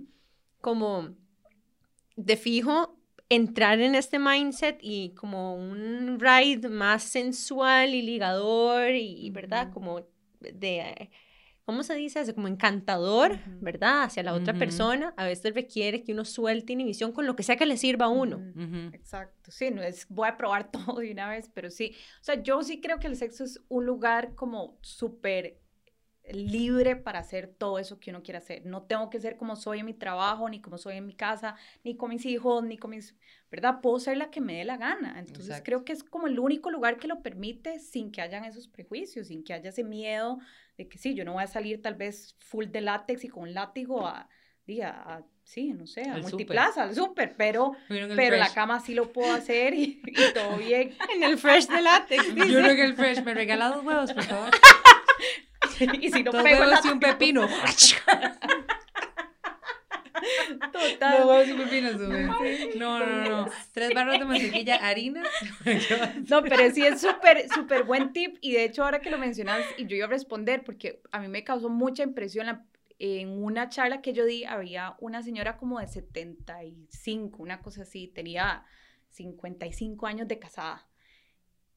como, 0.61 1.11
de 2.17 2.37
fijo, 2.37 2.97
entrar 3.29 3.81
en 3.81 3.95
este 3.95 4.19
mindset 4.19 4.79
y 4.83 5.15
como 5.15 5.55
un 5.55 6.19
ride 6.19 6.69
más 6.69 7.05
sensual 7.05 7.95
y 7.95 8.03
ligador 8.03 8.91
y, 8.91 9.31
¿verdad? 9.31 9.73
Como 9.73 10.03
de, 10.41 11.11
¿cómo 11.65 11.83
se 11.83 11.95
dice? 11.95 12.35
como 12.35 12.49
encantador. 12.49 13.39
¿verdad? 13.61 14.05
Hacia 14.05 14.23
la 14.23 14.35
otra 14.35 14.53
Ujú. 14.55 14.59
persona. 14.59 15.15
A 15.17 15.25
veces 15.25 15.55
requiere 15.55 16.03
que 16.03 16.13
uno 16.13 16.25
suelte 16.25 16.73
inhibición 16.73 17.13
con 17.13 17.27
lo 17.27 17.37
que 17.37 17.43
sea 17.43 17.57
que 17.57 17.67
le 17.67 17.77
sirva 17.77 18.07
a 18.07 18.09
uno. 18.09 18.43
Exacto, 18.93 19.51
sí, 19.51 19.71
no 19.71 19.83
es 19.83 20.07
voy 20.09 20.29
a 20.29 20.37
probar 20.37 20.71
todo 20.73 21.01
de 21.01 21.13
una 21.13 21.29
vez, 21.29 21.51
pero 21.53 21.71
sí, 21.71 21.95
o 22.21 22.25
sea, 22.25 22.43
yo 22.43 22.63
sí 22.63 22.81
creo 22.81 22.99
que 22.99 23.07
el 23.07 23.17
sexo 23.17 23.45
es 23.45 23.61
un 23.69 23.87
lugar 23.87 24.35
como 24.35 24.79
súper 24.83 25.61
libre 26.33 26.97
para 26.97 27.19
hacer 27.21 27.47
todo 27.49 27.79
eso 27.79 27.99
que 28.01 28.11
uno 28.11 28.23
quiere 28.23 28.39
hacer. 28.39 28.65
No 28.67 28.83
tengo 28.83 29.11
que 29.11 29.21
ser 29.21 29.37
como 29.37 29.57
soy 29.57 29.81
en 29.81 29.87
mi 29.87 29.95
trabajo, 29.95 30.49
ni 30.49 30.61
como 30.61 30.79
soy 30.79 30.97
en 30.97 31.07
mi 31.07 31.15
casa, 31.15 31.57
ni 31.85 31.97
con 31.97 32.11
mis 32.11 32.25
hijos, 32.27 32.63
ni 32.65 32.77
con 32.79 32.91
mis, 32.91 33.15
¿verdad? 33.51 33.81
Puedo 33.81 33.99
ser 34.01 34.17
la 34.17 34.31
que 34.31 34.41
me 34.41 34.55
dé 34.59 34.65
la 34.65 34.77
gana. 34.77 35.19
Entonces 35.19 35.47
Exacto. 35.49 35.65
creo 35.65 35.85
que 35.85 35.93
es 35.93 36.03
como 36.05 36.27
el 36.27 36.39
único 36.39 36.71
lugar 36.71 36.99
que 36.99 37.09
lo 37.09 37.23
permite 37.23 37.79
sin 37.79 38.11
que 38.13 38.23
hayan 38.23 38.45
esos 38.45 38.69
prejuicios, 38.69 39.29
sin 39.29 39.43
que 39.45 39.53
haya 39.55 39.71
ese 39.71 39.85
miedo 39.85 40.39
de 40.77 40.89
que 40.89 40.99
sí, 40.99 41.15
yo 41.15 41.25
no 41.25 41.35
voy 41.35 41.43
a 41.43 41.47
salir 41.47 41.83
tal 41.83 41.95
vez 41.95 42.37
full 42.39 42.67
de 42.67 42.81
látex 42.81 43.25
y 43.25 43.29
con 43.29 43.43
un 43.45 43.55
látigo 43.55 44.07
a, 44.07 44.29
di, 44.67 44.81
a- 44.81 44.91
a- 44.91 45.25
sí, 45.45 45.73
no 45.75 45.87
sé, 45.87 46.03
a 46.03 46.15
Al 46.15 46.23
súper. 46.23 46.31
multiplaza, 46.33 46.83
al 46.85 46.95
súper, 46.95 47.35
pero 47.37 47.73
el 47.89 48.15
pero 48.17 48.37
la 48.37 48.53
cama 48.55 48.79
sí 48.81 48.95
lo 48.95 49.13
puedo 49.13 49.33
hacer 49.33 49.75
y, 49.75 50.01
y 50.07 50.33
todo 50.33 50.57
bien. 50.59 50.95
En 51.15 51.23
el 51.25 51.37
fresh 51.39 51.67
de 51.67 51.83
látex. 51.83 52.35
Yo 52.35 52.45
creo 52.45 52.75
que 52.77 52.85
el 52.85 52.95
fresh 52.95 53.23
me 53.25 53.35
regala 53.35 53.69
dos 53.69 53.85
huevos, 53.85 54.13
por 54.13 54.23
favor. 54.25 54.51
y 56.01 56.11
si 56.11 56.23
no 56.23 56.33
Dos 56.33 56.43
pego 56.43 56.61
huevos 56.63 56.85
y 56.85 56.89
un 56.89 57.01
pepino. 57.01 57.49
total. 60.73 61.19
Dos 61.19 61.29
huevos 61.29 61.49
y 61.49 61.53
un 61.53 61.59
pepino, 61.59 61.93
sube. 61.93 62.29
No, 62.77 62.99
no, 62.99 63.29
no. 63.29 63.51
Tres 63.73 63.95
barras 63.95 64.19
de 64.19 64.25
mantequilla, 64.27 64.77
harina. 64.77 65.23
No, 66.29 66.43
pero 66.43 66.71
sí 66.71 66.85
es 66.85 67.01
súper, 67.01 67.49
súper 67.49 67.85
buen 67.85 68.13
tip 68.13 68.37
y 68.41 68.53
de 68.53 68.65
hecho 68.65 68.85
ahora 68.85 69.01
que 69.01 69.11
lo 69.11 69.19
mencionas 69.19 69.65
y 69.77 69.87
yo 69.87 69.97
iba 69.97 70.07
a 70.07 70.11
responder 70.11 70.63
porque 70.65 71.01
a 71.13 71.21
mí 71.21 71.29
me 71.29 71.45
causó 71.45 71.69
mucha 71.69 72.03
impresión 72.03 72.47
la- 72.47 72.65
en 72.99 73.43
una 73.43 73.71
charla 73.71 74.03
que 74.03 74.13
yo 74.13 74.27
di 74.27 74.45
había 74.45 74.95
una 75.01 75.23
señora 75.23 75.57
como 75.57 75.81
de 75.81 75.87
75, 75.89 77.43
una 77.43 77.63
cosa 77.63 77.83
así, 77.83 78.09
tenía 78.09 78.65
55 79.09 80.07
años 80.07 80.29
de 80.29 80.39
casada. 80.39 80.87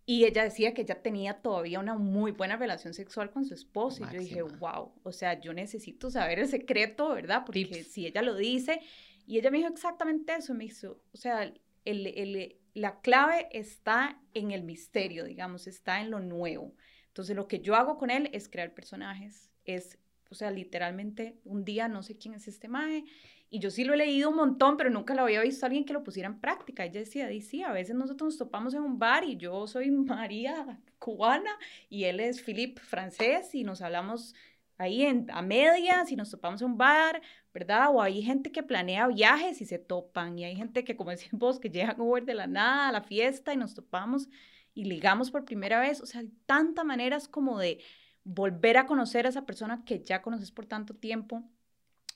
Y 0.05 0.25
ella 0.25 0.43
decía 0.43 0.73
que 0.73 0.81
ella 0.81 1.01
tenía 1.01 1.35
todavía 1.41 1.79
una 1.79 1.95
muy 1.95 2.31
buena 2.31 2.57
relación 2.57 2.93
sexual 2.93 3.31
con 3.31 3.45
su 3.45 3.53
esposo. 3.53 4.03
Y 4.03 4.13
yo 4.13 4.19
dije, 4.19 4.41
wow, 4.41 4.91
o 5.03 5.11
sea, 5.13 5.39
yo 5.39 5.53
necesito 5.53 6.11
saber 6.11 6.39
el 6.39 6.47
secreto, 6.49 7.09
¿verdad? 7.13 7.43
Porque 7.45 7.65
Tips. 7.65 7.87
si 7.87 8.05
ella 8.07 8.21
lo 8.21 8.35
dice, 8.35 8.81
y 9.25 9.37
ella 9.39 9.49
me 9.49 9.59
dijo 9.59 9.69
exactamente 9.69 10.33
eso, 10.35 10.53
me 10.53 10.65
hizo, 10.65 11.01
o 11.13 11.17
sea, 11.17 11.43
el, 11.85 12.07
el- 12.07 12.57
la 12.73 12.99
clave 13.01 13.47
está 13.51 14.19
en 14.33 14.51
el 14.51 14.63
misterio, 14.63 15.23
digamos, 15.25 15.67
está 15.67 16.01
en 16.01 16.11
lo 16.11 16.19
nuevo. 16.19 16.73
Entonces, 17.07 17.35
lo 17.35 17.47
que 17.47 17.59
yo 17.59 17.75
hago 17.75 17.97
con 17.97 18.09
él 18.09 18.29
es 18.33 18.49
crear 18.49 18.73
personajes, 18.73 19.51
es, 19.63 19.99
o 20.29 20.35
sea, 20.35 20.49
literalmente, 20.51 21.37
un 21.45 21.63
día 21.63 21.87
no 21.87 22.01
sé 22.03 22.17
quién 22.17 22.33
es 22.33 22.47
este 22.47 22.67
mae, 22.67 23.05
y 23.53 23.59
yo 23.59 23.69
sí 23.69 23.83
lo 23.83 23.93
he 23.93 23.97
leído 23.97 24.31
un 24.31 24.35
montón, 24.35 24.77
pero 24.77 24.89
nunca 24.89 25.13
lo 25.13 25.21
había 25.21 25.39
visto 25.41 25.63
a 25.63 25.67
alguien 25.67 25.85
que 25.85 25.93
lo 25.93 26.03
pusiera 26.03 26.27
en 26.27 26.39
práctica. 26.39 26.85
Ella 26.85 27.01
decía, 27.01 27.27
"Di, 27.27 27.39
sí, 27.39 27.61
a 27.61 27.71
veces 27.71 27.95
nosotros 27.95 28.29
nos 28.29 28.37
topamos 28.39 28.73
en 28.73 28.81
un 28.81 28.97
bar 28.97 29.23
y 29.25 29.37
yo 29.37 29.67
soy 29.67 29.91
María 30.31 30.79
cubana 30.97 31.51
y 31.87 32.05
él 32.05 32.19
es 32.19 32.41
Philip 32.41 32.79
francés 32.79 33.53
y 33.53 33.63
nos 33.63 33.83
hablamos 33.83 34.33
ahí 34.79 35.03
en, 35.03 35.29
a 35.29 35.43
medias 35.43 36.11
y 36.11 36.15
nos 36.15 36.31
topamos 36.31 36.63
en 36.63 36.71
un 36.71 36.77
bar, 36.79 37.21
¿verdad? 37.53 37.89
O 37.91 38.01
hay 38.01 38.23
gente 38.23 38.51
que 38.51 38.63
planea 38.63 39.07
viajes 39.07 39.61
y 39.61 39.65
se 39.65 39.77
topan 39.77 40.39
y 40.39 40.45
hay 40.45 40.55
gente 40.55 40.83
que, 40.83 40.95
como 40.95 41.11
decís 41.15 41.29
vos, 41.31 41.59
que 41.59 41.69
llegan 41.69 42.01
Uber 42.01 42.25
de 42.25 42.33
la 42.33 42.47
nada 42.47 42.89
a 42.89 42.91
la 42.91 43.01
fiesta 43.03 43.53
y 43.53 43.57
nos 43.57 43.75
topamos 43.75 44.29
y 44.73 44.85
ligamos 44.85 45.29
por 45.29 45.45
primera 45.45 45.79
vez. 45.79 46.01
O 46.01 46.07
sea, 46.07 46.21
hay 46.21 46.31
tantas 46.47 46.85
maneras 46.85 47.27
como 47.27 47.59
de 47.59 47.79
volver 48.23 48.77
a 48.77 48.87
conocer 48.87 49.27
a 49.27 49.29
esa 49.29 49.45
persona 49.45 49.83
que 49.85 50.01
ya 50.03 50.23
conoces 50.23 50.51
por 50.51 50.65
tanto 50.65 50.95
tiempo 50.95 51.43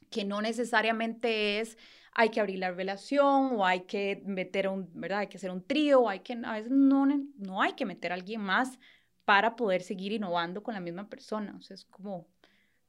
que 0.09 0.25
no 0.25 0.41
necesariamente 0.41 1.59
es 1.59 1.77
hay 2.19 2.29
que 2.29 2.39
abrir 2.39 2.57
la 2.57 2.71
relación 2.71 3.51
o 3.53 3.63
hay 3.63 3.81
que 3.81 4.23
meter 4.25 4.67
un, 4.67 4.89
¿verdad? 4.95 5.19
Hay 5.19 5.27
que 5.27 5.37
hacer 5.37 5.51
un 5.51 5.61
trío, 5.61 6.01
o 6.01 6.09
hay 6.09 6.21
que, 6.21 6.33
a 6.33 6.53
veces 6.53 6.71
no, 6.71 7.05
no 7.05 7.61
hay 7.61 7.73
que 7.73 7.85
meter 7.85 8.11
a 8.11 8.15
alguien 8.15 8.41
más 8.41 8.79
para 9.23 9.55
poder 9.55 9.83
seguir 9.83 10.13
innovando 10.13 10.63
con 10.63 10.73
la 10.73 10.79
misma 10.79 11.09
persona. 11.09 11.55
O 11.59 11.61
sea, 11.61 11.75
es 11.75 11.85
como 11.85 12.27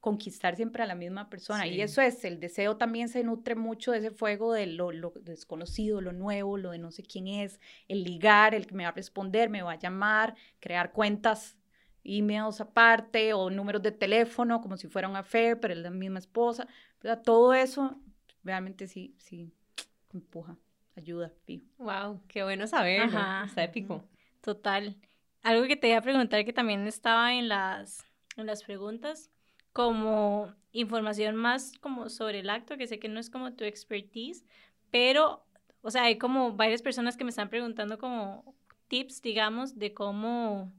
conquistar 0.00 0.56
siempre 0.56 0.82
a 0.82 0.86
la 0.86 0.94
misma 0.94 1.28
persona. 1.28 1.64
Sí. 1.64 1.70
Y 1.70 1.82
eso 1.82 2.00
es, 2.00 2.24
el 2.24 2.40
deseo 2.40 2.78
también 2.78 3.10
se 3.10 3.22
nutre 3.22 3.54
mucho 3.54 3.92
de 3.92 3.98
ese 3.98 4.10
fuego 4.10 4.54
de 4.54 4.66
lo, 4.66 4.92
lo 4.92 5.12
desconocido, 5.20 6.00
lo 6.00 6.12
nuevo, 6.12 6.56
lo 6.56 6.70
de 6.70 6.78
no 6.78 6.90
sé 6.90 7.02
quién 7.02 7.26
es, 7.28 7.60
el 7.86 8.04
ligar, 8.04 8.54
el 8.54 8.66
que 8.66 8.74
me 8.74 8.84
va 8.84 8.90
a 8.90 8.92
responder, 8.92 9.50
me 9.50 9.60
va 9.60 9.72
a 9.72 9.78
llamar, 9.78 10.36
crear 10.58 10.92
cuentas, 10.92 11.58
emails 12.02 12.60
aparte 12.60 13.34
o 13.34 13.50
números 13.50 13.82
de 13.82 13.92
teléfono 13.92 14.62
como 14.62 14.78
si 14.78 14.88
fuera 14.88 15.08
un 15.08 15.16
affair, 15.16 15.60
pero 15.60 15.74
es 15.74 15.80
la 15.80 15.90
misma 15.90 16.18
esposa. 16.18 16.66
¿Verdad? 17.02 17.22
Todo 17.22 17.54
eso 17.54 17.98
realmente 18.44 18.86
sí, 18.86 19.14
sí, 19.18 19.52
empuja, 20.12 20.56
ayuda, 20.96 21.32
fijo. 21.44 21.66
Wow, 21.78 22.22
qué 22.28 22.42
bueno 22.42 22.66
saberlo. 22.66 23.18
Ajá. 23.18 23.44
Está 23.46 23.64
épico. 23.64 24.04
Total. 24.40 24.96
Algo 25.42 25.66
que 25.66 25.76
te 25.76 25.88
iba 25.88 25.98
a 25.98 26.02
preguntar 26.02 26.44
que 26.44 26.52
también 26.52 26.86
estaba 26.86 27.34
en 27.34 27.48
las, 27.48 28.04
en 28.36 28.46
las 28.46 28.62
preguntas, 28.64 29.30
como 29.72 30.52
información 30.72 31.36
más 31.36 31.72
como 31.80 32.08
sobre 32.08 32.40
el 32.40 32.50
acto, 32.50 32.76
que 32.76 32.86
sé 32.86 32.98
que 32.98 33.08
no 33.08 33.20
es 33.20 33.30
como 33.30 33.52
tu 33.52 33.64
expertise, 33.64 34.44
pero, 34.90 35.44
o 35.82 35.90
sea, 35.90 36.04
hay 36.04 36.18
como 36.18 36.52
varias 36.52 36.82
personas 36.82 37.16
que 37.16 37.24
me 37.24 37.30
están 37.30 37.48
preguntando 37.48 37.98
como 37.98 38.54
tips, 38.88 39.22
digamos, 39.22 39.78
de 39.78 39.94
cómo 39.94 40.72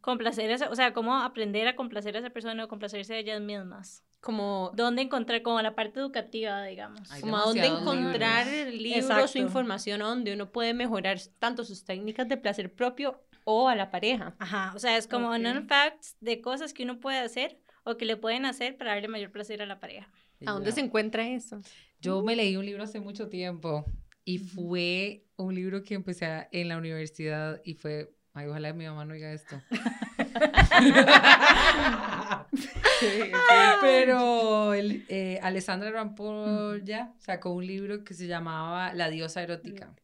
complacer 0.00 0.50
a 0.50 0.54
esa, 0.54 0.70
o 0.70 0.74
sea, 0.74 0.92
cómo 0.92 1.16
aprender 1.16 1.68
a 1.68 1.76
complacer 1.76 2.16
a 2.16 2.20
esa 2.20 2.30
persona 2.30 2.64
o 2.64 2.68
complacerse 2.68 3.14
a 3.14 3.18
ellas 3.18 3.40
mismas. 3.40 4.02
Como, 4.20 4.70
¿Dónde 4.74 5.00
encontrar 5.02 5.40
como 5.42 5.60
la 5.62 5.74
parte 5.74 5.98
educativa, 5.98 6.62
digamos? 6.64 7.10
Hay 7.10 7.22
como 7.22 7.38
a 7.38 7.42
dónde 7.42 7.66
encontrar 7.66 8.46
libros. 8.46 9.08
libros 9.08 9.34
o 9.34 9.38
información 9.38 10.00
donde 10.00 10.34
uno 10.34 10.52
puede 10.52 10.74
mejorar 10.74 11.18
tanto 11.38 11.64
sus 11.64 11.84
técnicas 11.86 12.28
de 12.28 12.36
placer 12.36 12.70
propio 12.72 13.22
o 13.44 13.68
a 13.68 13.74
la 13.74 13.90
pareja. 13.90 14.34
Ajá, 14.38 14.72
o 14.76 14.78
sea, 14.78 14.98
es 14.98 15.06
como 15.06 15.30
Ok. 15.30 15.38
non-facts 15.38 16.16
de 16.20 16.42
cosas 16.42 16.74
que 16.74 16.82
uno 16.84 17.00
puede 17.00 17.18
hacer 17.18 17.58
o 17.84 17.96
que 17.96 18.04
le 18.04 18.16
pueden 18.18 18.44
hacer 18.44 18.76
para 18.76 18.92
darle 18.92 19.08
mayor 19.08 19.30
placer 19.32 19.62
a 19.62 19.66
la 19.66 19.80
pareja. 19.80 20.10
¿A 20.44 20.52
dónde 20.52 20.72
se 20.72 20.80
encuentra 20.80 21.26
eso? 21.26 21.60
Yo 22.00 22.22
me 22.22 22.36
leí 22.36 22.56
un 22.56 22.66
libro 22.66 22.82
hace 22.82 23.00
mucho 23.00 23.28
tiempo 23.28 23.86
y 24.24 24.36
fue 24.38 25.24
un 25.36 25.54
libro 25.54 25.82
que 25.82 25.94
empecé 25.94 26.26
a- 26.26 26.48
en 26.52 26.68
la 26.68 26.76
universidad 26.76 27.60
y 27.64 27.72
fue, 27.74 28.12
ay, 28.34 28.46
ojalá 28.48 28.74
mi 28.74 28.84
mamá 28.84 29.06
no 29.06 29.14
oiga 29.14 29.32
esto. 29.32 29.60
Pero 33.80 34.74
el, 34.74 35.04
eh, 35.08 35.38
Alessandra 35.42 35.90
Rampolla 35.90 37.12
sacó 37.18 37.50
un 37.50 37.66
libro 37.66 38.04
que 38.04 38.14
se 38.14 38.26
llamaba 38.26 38.92
La 38.94 39.08
diosa 39.10 39.42
erótica. 39.42 39.94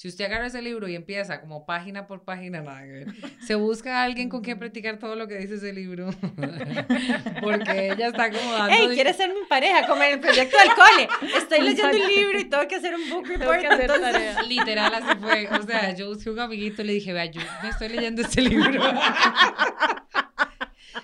Si 0.00 0.08
usted 0.08 0.24
agarra 0.24 0.46
ese 0.46 0.62
libro 0.62 0.88
y 0.88 0.94
empieza 0.94 1.42
como 1.42 1.66
página 1.66 2.06
por 2.06 2.24
página, 2.24 2.62
nada 2.62 2.80
que 2.84 2.90
ver, 2.90 3.08
se 3.46 3.54
busca 3.54 4.00
a 4.00 4.04
alguien 4.04 4.30
con 4.30 4.40
quien 4.40 4.58
practicar 4.58 4.98
todo 4.98 5.14
lo 5.14 5.28
que 5.28 5.36
dice 5.36 5.56
ese 5.56 5.74
libro. 5.74 6.08
Porque 7.42 7.90
ella 7.92 8.06
está 8.06 8.30
como 8.30 8.50
dando... 8.50 8.74
¡Ey, 8.74 8.94
quieres 8.94 9.18
ser 9.18 9.28
mi 9.28 9.44
pareja! 9.46 9.86
Como 9.86 10.02
en 10.02 10.14
el 10.14 10.20
proyecto 10.20 10.56
del 10.56 10.70
cole. 10.74 11.36
Estoy 11.36 11.60
leyendo 11.60 11.98
un 11.98 12.06
libro 12.14 12.40
y 12.40 12.44
tengo 12.44 12.66
que 12.66 12.76
hacer 12.76 12.94
un 12.94 13.10
book 13.10 13.26
report. 13.26 13.60
que 13.60 13.66
hacer 13.66 13.82
entonces- 13.82 14.12
tarea. 14.12 14.42
Literal, 14.44 14.94
así 14.94 15.18
fue. 15.20 15.48
O 15.48 15.62
sea, 15.66 15.94
yo 15.94 16.08
busqué 16.08 16.30
un 16.30 16.40
amiguito 16.40 16.80
y 16.80 16.86
le 16.86 16.92
dije, 16.94 17.12
vea, 17.12 17.26
yo 17.26 17.42
me 17.62 17.68
estoy 17.68 17.90
leyendo 17.90 18.22
este 18.22 18.40
libro. 18.40 18.82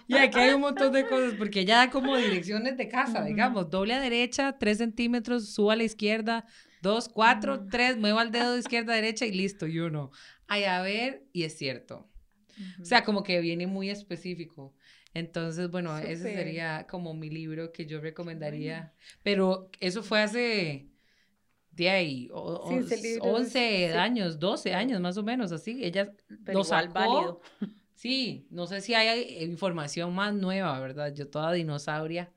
Y 0.08 0.14
aquí 0.16 0.38
hay 0.38 0.54
un 0.54 0.60
montón 0.62 0.92
de 0.92 1.06
cosas, 1.06 1.34
porque 1.38 1.60
ella 1.60 1.76
da 1.78 1.90
como 1.90 2.16
direcciones 2.16 2.76
de 2.76 2.88
casa, 2.88 3.24
digamos, 3.24 3.70
doble 3.70 3.94
a 3.94 4.00
derecha, 4.00 4.56
tres 4.58 4.78
centímetros, 4.78 5.50
suba 5.50 5.74
a 5.74 5.76
la 5.76 5.84
izquierda, 5.84 6.44
dos, 6.82 7.08
cuatro, 7.08 7.66
tres, 7.70 7.96
mueva 7.96 8.22
el 8.22 8.30
dedo 8.30 8.52
de 8.54 8.60
izquierda 8.60 8.92
a 8.92 8.96
derecha 8.96 9.26
y 9.26 9.32
listo, 9.32 9.66
y 9.66 9.78
uno. 9.80 10.10
Ay, 10.46 10.64
a 10.64 10.80
ver, 10.82 11.24
y 11.32 11.42
es 11.44 11.56
cierto. 11.56 12.08
O 12.80 12.84
sea, 12.84 13.04
como 13.04 13.22
que 13.22 13.40
viene 13.40 13.66
muy 13.66 13.90
específico. 13.90 14.74
Entonces, 15.12 15.70
bueno, 15.70 15.96
ese 15.98 16.16
Súper. 16.16 16.34
sería 16.34 16.86
como 16.88 17.14
mi 17.14 17.30
libro 17.30 17.72
que 17.72 17.86
yo 17.86 18.00
recomendaría. 18.00 18.92
Pero 19.22 19.70
eso 19.80 20.02
fue 20.02 20.20
hace 20.22 20.88
de 21.70 21.90
ahí, 21.90 22.28
o- 22.32 22.68
Sí, 22.68 22.74
ese 22.76 22.94
once- 22.94 23.02
libro 23.02 23.24
es- 23.26 23.34
11 23.40 23.88
sí. 23.92 23.98
años, 23.98 24.38
12 24.38 24.74
años 24.74 25.00
más 25.00 25.16
o 25.18 25.22
menos, 25.22 25.52
así. 25.52 25.82
Ella 25.84 26.10
Pero 26.44 26.58
lo 26.58 26.64
sacó. 26.64 26.92
válido. 26.94 27.40
Sí, 27.96 28.46
no 28.50 28.66
sé 28.66 28.80
si 28.82 28.94
hay 28.94 29.08
eh, 29.20 29.44
información 29.44 30.14
más 30.14 30.34
nueva, 30.34 30.78
¿verdad? 30.80 31.12
Yo 31.14 31.28
toda 31.28 31.50
dinosauria 31.52 32.30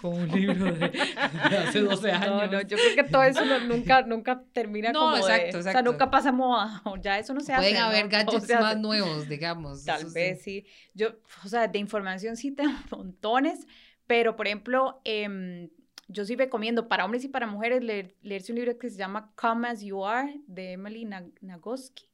con 0.00 0.14
un 0.14 0.28
libro 0.32 0.72
de, 0.72 0.88
de 0.88 1.56
hace 1.58 1.80
12 1.80 2.10
años. 2.10 2.26
No, 2.28 2.46
no, 2.46 2.60
yo 2.62 2.76
creo 2.78 2.94
que 2.96 3.04
todo 3.04 3.22
eso 3.22 3.44
no- 3.44 3.60
nunca, 3.60 4.02
nunca 4.02 4.42
termina 4.52 4.90
No, 4.90 5.00
como 5.00 5.12
de- 5.16 5.20
exacto, 5.20 5.58
O 5.58 5.62
sea, 5.62 5.72
exacto. 5.72 5.92
nunca 5.92 6.10
pasa 6.10 6.32
moda, 6.32 6.82
ya 7.02 7.18
eso 7.18 7.34
no 7.34 7.40
se 7.40 7.52
hace. 7.52 7.62
Pueden 7.62 7.76
haber 7.82 8.08
gadgets 8.08 8.48
más 8.58 8.78
nuevos, 8.78 9.28
digamos. 9.28 9.84
Tal 9.84 10.08
sí. 10.08 10.14
vez 10.14 10.42
sí. 10.42 10.66
Yo, 10.94 11.10
o 11.44 11.48
sea, 11.48 11.68
de 11.68 11.78
información 11.78 12.36
sí 12.36 12.50
tengo 12.50 12.72
montones, 12.90 13.66
pero 14.06 14.34
por 14.34 14.46
ejemplo, 14.46 15.00
em, 15.04 15.68
yo 16.08 16.24
sí 16.24 16.36
recomiendo 16.36 16.88
para 16.88 17.04
hombres 17.04 17.22
y 17.24 17.28
para 17.28 17.46
mujeres 17.46 17.82
leer- 17.82 18.14
leerse 18.22 18.50
un 18.52 18.56
libro 18.56 18.78
que 18.78 18.88
se 18.90 18.96
llama 18.96 19.30
Come 19.36 19.68
As 19.68 19.82
You 19.82 20.04
Are 20.06 20.40
de 20.46 20.72
Emily 20.72 21.04
Nag- 21.04 21.32
Nagoski, 21.42 22.04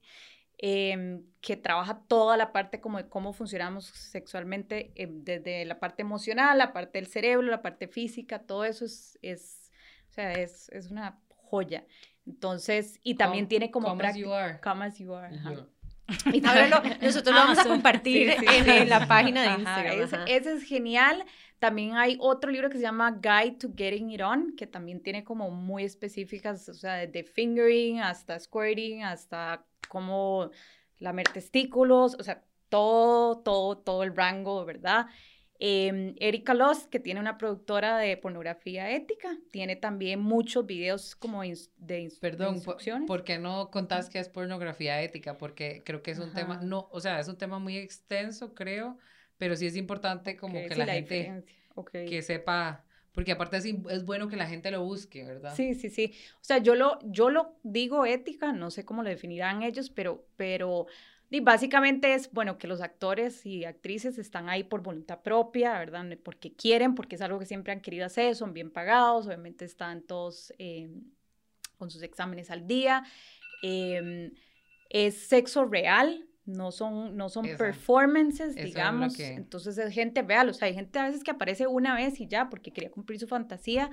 em, 0.59 1.23
que 1.41 1.57
trabaja 1.57 2.03
toda 2.09 2.37
la 2.37 2.53
parte 2.53 2.81
como 2.81 2.99
de 2.99 3.09
cómo 3.09 3.33
funcionamos 3.33 3.87
sexualmente, 3.87 4.93
em, 4.97 5.23
desde 5.25 5.65
la 5.65 5.79
parte 5.79 6.03
emocional, 6.03 6.59
la 6.59 6.73
parte 6.73 6.99
del 6.99 7.07
cerebro, 7.07 7.47
la 7.47 7.63
parte 7.63 7.87
física, 7.89 8.41
todo 8.41 8.65
eso 8.65 8.85
es, 8.85 9.19
es 9.23 9.71
o 10.11 10.13
sea, 10.13 10.33
es, 10.33 10.69
es 10.71 10.91
una 10.91 11.19
joya. 11.29 11.85
Entonces, 12.27 12.99
y 13.03 13.15
también 13.15 13.45
Come- 13.45 13.49
tiene 13.49 13.71
como 13.71 13.89
Come 13.89 14.07
as 14.07 14.17
you 14.17 14.33
are. 14.33 14.61
Come 14.61 14.85
as 14.85 14.99
you 14.99 15.15
are. 15.15 15.35
ajá. 15.35 15.67
Y 16.33 16.45
Ahora 16.47 16.69
lo- 16.69 16.83
nosotros 17.03 17.35
lo 17.35 17.41
vamos 17.43 17.59
a 17.59 17.65
compartir 17.65 18.33
Sí, 18.33 18.37
sí, 18.41 18.47
en, 18.57 18.65
sí. 18.65 18.71
en 18.71 18.89
la 18.89 19.07
página 19.07 19.43
de 19.43 19.49
Ajá, 19.49 19.59
Instagram. 19.59 20.01
ese, 20.01 20.17
ajá. 20.17 20.25
ese 20.27 20.53
es 20.55 20.63
genial. 20.65 21.25
También 21.59 21.97
hay 21.97 22.17
otro 22.21 22.51
libro 22.51 22.71
que 22.71 22.77
se 22.79 22.83
llama 22.83 23.21
Guide 23.21 23.57
to 23.59 23.69
Getting 23.77 24.11
It 24.11 24.23
On, 24.23 24.55
que 24.57 24.67
también 24.67 25.03
tiene 25.03 25.23
como 25.25 25.51
muy 25.51 25.85
específicas, 25.85 26.69
o 26.69 26.75
sea, 26.75 26.95
desde 26.95 27.25
fingering 27.25 28.01
hasta 28.01 28.39
squirting, 28.41 29.03
hasta 29.03 29.65
cómo 29.89 30.51
lamer 30.99 31.29
testículos, 31.29 32.15
o 32.19 32.23
sea, 32.23 32.45
todo, 32.69 33.39
todo, 33.41 33.79
todo 33.79 34.03
el 34.03 34.15
rango, 34.15 34.65
¿verdad? 34.65 35.07
Em, 35.61 36.15
Erika 36.21 36.55
Loss, 36.55 36.87
que 36.87 37.01
tiene 37.01 37.19
una 37.19 37.37
productora 37.37 37.99
de 37.99 38.17
pornografía 38.17 38.93
ética, 38.93 39.37
tiene 39.51 39.75
también 39.75 40.21
muchos 40.21 40.65
videos 40.67 41.17
como 41.17 41.43
de, 41.43 42.13
Perdón, 42.21 42.47
¿por, 42.47 42.57
instrucciones. 42.57 43.09
por 43.09 43.25
qué 43.25 43.39
no 43.39 43.69
contás 43.73 44.09
que 44.09 44.21
es 44.21 44.29
pornografía 44.29 45.03
ética? 45.03 45.37
Porque 45.37 45.83
creo 45.85 46.01
que 46.01 46.13
es 46.13 46.21
un 46.21 46.33
tema, 46.33 46.61
no, 46.63 46.89
o 46.93 47.01
sea, 47.01 47.19
es 47.19 47.27
un 47.27 47.37
tema 47.37 47.59
muy 47.59 47.77
extenso, 47.77 48.55
creo, 48.55 48.99
pero 49.37 49.57
sí 49.57 49.67
es 49.67 49.75
importante 49.75 50.37
como 50.37 50.55
que 50.55 50.75
sí, 50.75 50.79
la, 50.79 50.87
gente 50.87 51.45
que 51.93 52.23
sepa, 52.23 52.85
porque 53.19 53.33
aparte 53.33 53.57
es, 53.57 53.65
es 53.65 54.05
bueno 54.05 54.29
que 54.29 54.37
la 54.37 54.47
gente 54.47 54.71
lo 54.71 54.85
busque, 54.85 55.25
¿verdad? 55.25 55.53
Sí, 55.57 55.75
sí, 55.75 55.91
sí. 55.91 56.15
O 56.37 56.45
sea, 56.45 56.59
yo 56.59 56.77
lo, 56.77 57.01
yo 57.03 57.31
lo 57.31 57.57
digo 57.65 58.07
ética, 58.07 58.53
no 58.53 58.71
sé 58.71 58.85
cómo 58.85 59.03
lo 59.03 59.09
definirán 59.09 59.65
ellos, 59.65 59.91
pero, 59.91 60.25
pero 60.37 60.87
di, 61.29 61.41
básicamente 61.41 62.15
es, 62.15 62.31
bueno, 62.31 62.59
que 62.59 62.69
los 62.69 62.81
actores 62.81 63.45
y 63.45 63.65
actrices 63.65 64.19
están 64.19 64.49
ahí 64.49 64.63
por 64.63 64.85
voluntad 64.85 65.21
propia, 65.21 65.77
¿verdad? 65.81 66.07
Porque 66.23 66.55
quieren, 66.55 66.95
porque 66.95 67.17
es 67.17 67.21
algo 67.21 67.41
que 67.41 67.47
siempre 67.47 67.73
han 67.73 67.81
querido 67.81 68.07
hacer, 68.07 68.37
son 68.37 68.53
bien 68.53 68.71
pagados, 68.71 69.27
obviamente 69.27 69.65
están 69.65 70.03
todos 70.03 70.55
eh, 70.61 70.89
con 71.77 71.91
sus 71.91 72.05
exámenes 72.05 72.53
al 72.53 72.69
día. 72.69 73.03
em, 73.65 74.31
es 74.91 75.27
sexo 75.27 75.65
real, 75.65 76.28
no 76.49 76.73
son, 76.73 77.17
no 77.17 77.29
son 77.29 77.47
performances, 77.57 78.57
Eso 78.57 78.65
digamos. 78.67 79.17
que- 79.17 79.35
Entonces 79.35 79.77
es 79.79 79.93
gente 79.93 80.23
real, 80.23 80.49
o 80.49 80.55
sea, 80.55 80.67
hay 80.69 80.75
gente 80.75 80.99
a 80.99 81.05
veces 81.07 81.23
que 81.23 81.31
aparece 81.31 81.67
una 81.67 81.95
vez 81.95 82.21
y 82.21 82.27
ya, 82.27 82.49
porque 82.51 82.73
quería 82.73 82.91
cumplir 82.91 83.21
su 83.21 83.27
fantasía. 83.29 83.91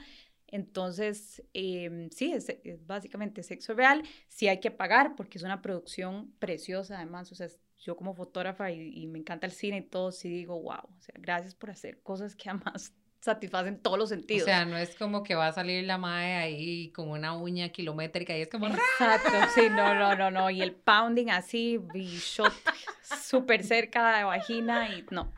Entonces, 0.47 1.43
em, 1.53 2.09
sí, 2.11 2.31
es, 2.31 2.49
es 2.63 2.85
básicamente 2.85 3.43
sexo 3.43 3.73
real. 3.73 4.03
Sí 4.27 4.47
hay 4.47 4.59
que 4.59 4.71
pagar 4.71 5.15
porque 5.15 5.37
es 5.37 5.43
una 5.43 5.61
producción 5.61 6.31
preciosa, 6.39 6.97
además. 6.97 7.31
O 7.31 7.35
sea, 7.35 7.47
yo 7.77 7.95
como 7.97 8.13
fotógrafa 8.13 8.71
y, 8.71 8.89
y 8.97 9.07
me 9.07 9.19
encanta 9.19 9.45
el 9.47 9.51
cine 9.51 9.77
y 9.77 9.81
todo, 9.81 10.11
sí 10.11 10.29
digo, 10.29 10.55
wow, 10.61 10.79
o 10.97 11.01
sea, 11.01 11.15
gracias 11.19 11.55
por 11.55 11.71
hacer 11.71 12.01
cosas 12.01 12.35
que 12.35 12.49
además 12.49 12.93
satisfacen 13.25 13.79
todos 13.79 13.97
los 13.97 14.11
O 14.11 14.15
sentidos. 14.15 14.45
sea, 14.45 14.65
no 14.65 14.77
es 14.77 14.95
como 14.95 15.23
que 15.23 15.33
va 15.35 15.47
a 15.47 15.51
salir 15.53 15.83
la 15.83 15.97
madre 15.97 16.35
ahí 16.35 16.91
con 16.91 17.09
una 17.09 17.35
uña 17.35 17.69
kilométrica 17.69 18.37
y 18.37 18.41
es 18.41 18.47
como... 18.47 18.67
Exacto, 18.67 19.31
sí, 19.55 19.63
no, 19.71 19.95
no, 19.95 20.15
no, 20.15 20.29
no. 20.29 20.49
Y 20.51 20.61
el 20.61 20.73
pounding 20.73 21.29
así, 21.29 21.79
y 21.95 22.05
shot 22.19 22.53
súper 23.01 23.63
cerca 23.63 24.05
de 24.05 24.19
la 24.21 24.25
vagina 24.25 24.95
y 24.95 25.03
no. 25.09 25.33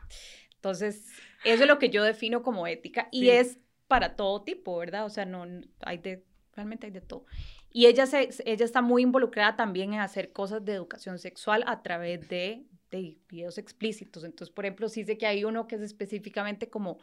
Entonces, 0.56 1.06
eso 1.44 1.62
es 1.62 1.68
lo 1.68 1.78
que 1.78 1.88
yo 1.88 2.04
defino 2.04 2.42
como 2.42 2.66
ética 2.66 3.08
y 3.10 3.20
Sí. 3.22 3.30
es 3.30 3.58
para 3.86 4.16
todo 4.16 4.42
tipo, 4.42 4.76
¿verdad? 4.76 5.06
O 5.06 5.10
sea, 5.10 5.24
no 5.24 5.46
hay 5.80 5.98
de, 5.98 6.22
realmente 6.54 6.86
hay 6.86 6.92
de 6.92 7.00
todo. 7.00 7.24
Y 7.70 7.86
ella, 7.86 8.06
se, 8.06 8.28
ella 8.44 8.64
está 8.64 8.82
muy 8.82 9.02
involucrada 9.02 9.56
también 9.56 9.94
en 9.94 10.00
hacer 10.00 10.32
cosas 10.32 10.62
de 10.64 10.74
educación 10.74 11.18
sexual 11.18 11.64
a 11.66 11.82
través 11.82 12.28
de, 12.28 12.66
de 12.90 13.16
videos 13.28 13.56
explícitos. 13.56 14.24
Entonces, 14.24 14.54
por 14.54 14.66
ejemplo, 14.66 14.88
sí 14.90 15.04
sé 15.04 15.16
que 15.16 15.26
hay 15.26 15.44
uno 15.44 15.66
que 15.66 15.76
es 15.76 15.82
específicamente 15.82 16.68
como 16.68 16.98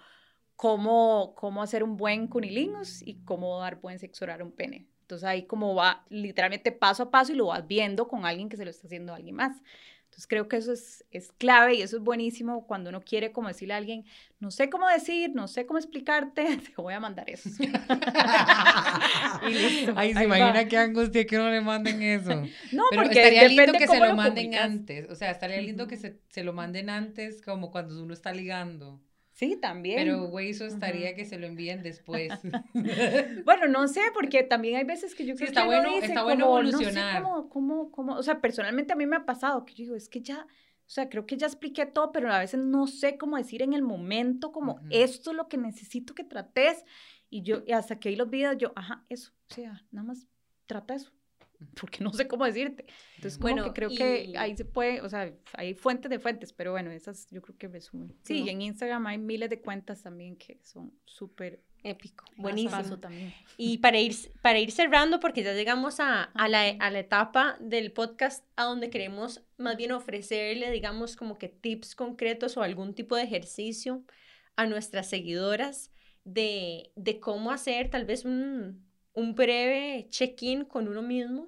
cómo, 0.55 1.33
cómo 1.35 1.61
hacer 1.63 1.83
un 1.83 1.97
buen 1.97 2.27
cunilingus 2.27 3.01
y 3.01 3.15
cómo 3.25 3.59
dar 3.59 3.79
buen 3.81 3.99
sexo 3.99 4.25
oral 4.25 4.41
a 4.41 4.43
un 4.45 4.51
pene. 4.51 4.87
Entonces 5.01 5.27
ahí 5.27 5.43
como 5.45 5.75
va 5.75 6.03
literalmente 6.09 6.71
paso 6.71 7.03
a 7.03 7.11
paso 7.11 7.31
y 7.33 7.35
lo 7.35 7.47
vas 7.47 7.67
viendo 7.67 8.07
con 8.07 8.25
alguien 8.25 8.49
que 8.49 8.57
se 8.57 8.65
lo 8.65 8.71
está 8.71 8.87
haciendo 8.87 9.13
a 9.13 9.17
alguien 9.17 9.35
más. 9.35 9.55
Entonces 10.05 10.27
creo 10.27 10.47
que 10.47 10.55
eso 10.57 10.71
es, 10.71 11.03
es 11.11 11.31
clave 11.33 11.75
y 11.75 11.81
eso 11.81 11.97
es 11.97 12.03
buenísimo 12.03 12.65
cuando 12.67 12.89
uno 12.89 13.01
quiere 13.01 13.33
como 13.33 13.49
decirle 13.49 13.73
a 13.73 13.77
alguien, 13.77 14.05
no 14.39 14.49
sé 14.49 14.69
cómo 14.69 14.87
decir, 14.87 15.31
no 15.35 15.47
sé 15.49 15.65
cómo 15.65 15.77
explicarte, 15.77 16.57
te 16.75 16.81
voy 16.81 16.93
a 16.93 17.01
mandar 17.01 17.29
eso. 17.29 17.49
y 19.41 19.53
listo. 19.53 19.93
Ay, 19.95 20.13
se 20.13 20.19
ahí 20.19 20.25
va. 20.25 20.39
imagina 20.39 20.67
qué 20.67 20.77
angustia 20.77 21.25
que 21.27 21.37
no 21.37 21.49
le 21.49 21.61
manden 21.61 22.01
eso. 22.01 22.31
No, 22.71 22.83
Pero 22.89 23.03
porque 23.03 23.15
estaría 23.15 23.43
lindo 23.47 23.75
que 23.75 23.87
se 23.87 23.87
cómo 23.87 24.05
lo 24.05 24.15
manden 24.15 24.55
antes. 24.55 25.09
O 25.09 25.15
sea, 25.15 25.31
estaría 25.31 25.61
lindo 25.61 25.87
que 25.87 25.97
se, 25.97 26.19
se 26.29 26.43
lo 26.43 26.53
manden 26.53 26.89
antes, 26.89 27.41
como 27.41 27.71
cuando 27.71 28.01
uno 28.01 28.13
está 28.13 28.33
ligando. 28.33 29.01
Sí, 29.37 29.57
también. 29.57 29.97
Pero, 29.97 30.27
güey, 30.29 30.51
eso 30.51 30.65
estaría 30.65 31.13
que 31.13 31.25
se 31.25 31.37
lo 31.37 31.45
envíen 31.45 31.83
después. 31.83 32.31
Bueno, 33.45 33.67
no 33.67 33.87
sé, 33.89 34.01
porque 34.13 34.43
también 34.43 34.77
hay 34.77 34.85
veces 34.85 35.13
que 35.13 35.25
yo 35.25 35.33
Sí, 35.33 35.39
creo 35.39 35.47
está 35.49 35.61
que 35.61 35.67
bueno- 35.67 35.89
dice 35.93 36.05
está 36.07 36.23
bueno 36.23 36.45
como, 36.45 36.59
evolucionar. 36.59 37.21
No 37.21 37.27
sé 37.27 37.31
cómo, 37.33 37.49
cómo, 37.49 37.91
cómo, 37.91 38.15
o 38.15 38.23
sea, 38.23 38.39
personalmente 38.39 38.93
a 38.93 38.95
mí 38.95 39.05
me 39.05 39.17
ha 39.17 39.25
pasado 39.25 39.65
que 39.65 39.73
yo 39.73 39.83
digo, 39.83 39.95
es 39.95 40.07
que 40.07 40.21
ya, 40.21 40.47
o 40.47 40.89
sea, 40.89 41.09
creo 41.09 41.25
que 41.25 41.35
ya 41.37 41.47
expliqué 41.47 41.85
todo, 41.85 42.11
pero 42.13 42.31
a 42.31 42.39
veces 42.39 42.59
no 42.61 42.87
sé 42.87 43.17
cómo 43.17 43.35
decir 43.37 43.61
en 43.61 43.73
el 43.73 43.81
momento, 43.81 44.51
como, 44.53 44.75
Ujú. 44.75 44.85
esto 44.89 45.31
es 45.31 45.35
lo 45.37 45.47
que 45.49 45.57
necesito 45.57 46.15
que 46.15 46.23
trates, 46.23 46.85
y 47.29 47.41
yo, 47.41 47.61
y 47.67 47.73
hasta 47.73 47.99
que 47.99 48.07
vi 48.09 48.15
los 48.15 48.29
videos, 48.29 48.55
yo, 48.57 48.71
ajá, 48.75 49.03
eso, 49.09 49.33
o 49.49 49.53
sea, 49.53 49.83
nada 49.91 50.07
más 50.07 50.27
trata 50.65 50.95
eso, 50.95 51.11
porque 51.79 52.03
no 52.03 52.13
sé 52.13 52.27
cómo 52.27 52.45
decirte. 52.45 52.85
Entonces, 53.15 53.37
como 53.37 53.53
Bueno, 53.53 53.63
que 53.65 53.73
creo 53.73 53.89
que 53.89 54.25
y- 54.25 54.35
ahí 54.35 54.55
se 54.55 54.65
puede, 54.65 55.01
o 55.01 55.09
sea, 55.09 55.33
hay 55.53 55.73
fuentes 55.73 56.09
de 56.09 56.19
fuentes, 56.19 56.53
pero 56.53 56.71
bueno, 56.71 56.91
esas 56.91 57.27
yo 57.31 57.41
creo 57.41 57.57
que 57.57 57.67
resumen. 57.67 58.15
Sí, 58.23 58.39
Ujú. 58.39 58.47
y 58.47 58.49
en 58.51 58.61
Instagram 58.61 59.07
hay 59.07 59.17
miles 59.17 59.49
de 59.49 59.59
cuentas 59.61 60.01
también 60.03 60.35
que 60.37 60.59
son 60.63 60.93
súper 61.05 61.61
Épico, 61.83 62.25
buenísimo. 62.37 62.97
también. 62.99 63.31
Y 63.57 63.77
para 63.77 63.99
ir, 63.99 64.15
para 64.41 64.57
ir 64.59 64.71
cerrando, 64.71 65.19
porque 65.19 65.43
ya 65.43 65.53
llegamos 65.53 65.99
a, 65.99 66.23
a 66.23 66.47
la, 66.47 66.61
a 66.79 66.89
la 66.89 66.99
etapa 66.99 67.57
del 67.59 67.91
podcast 67.91 68.43
a 68.55 68.63
donde 68.63 68.89
queremos 68.89 69.43
más 69.57 69.77
bien 69.77 69.91
ofrecerle, 69.91 70.71
digamos, 70.71 71.15
como 71.15 71.37
que 71.37 71.47
tips 71.47 71.93
concretos 71.95 72.57
o 72.57 72.63
algún 72.63 72.95
tipo 72.95 73.15
de 73.15 73.23
ejercicio 73.23 74.03
a 74.55 74.65
nuestras 74.65 75.07
seguidoras 75.09 75.91
de, 76.23 76.91
de 76.95 77.19
cómo 77.19 77.51
hacer 77.51 77.89
tal 77.91 78.05
vez 78.05 78.25
un, 78.25 78.84
un 79.15 79.33
breve 79.33 80.07
check-in 80.09 80.65
con 80.65 80.87
uno 80.87 81.01
mismo 81.01 81.47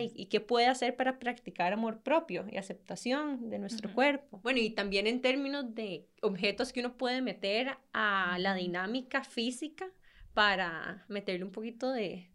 y, 0.00 0.10
y 0.14 0.26
qué 0.26 0.40
puede 0.40 0.66
hacer 0.66 0.96
para 0.96 1.18
practicar 1.18 1.72
amor 1.72 2.00
propio 2.00 2.46
y 2.50 2.56
aceptación 2.56 3.50
de 3.50 3.58
nuestro 3.58 3.92
cuerpo. 3.92 4.40
Bueno, 4.42 4.58
y 4.58 4.70
también 4.70 5.06
en 5.06 5.20
términos 5.20 5.74
de 5.74 6.08
objetos 6.22 6.72
que 6.72 6.80
uno 6.80 6.96
puede 6.96 7.20
meter 7.20 7.76
a 7.92 8.38
la 8.40 8.54
dinámica 8.54 9.22
física 9.22 9.86
para 10.34 11.04
meterle 11.08 11.44
un 11.44 11.52
poquito 11.52 11.92
de, 11.92 12.30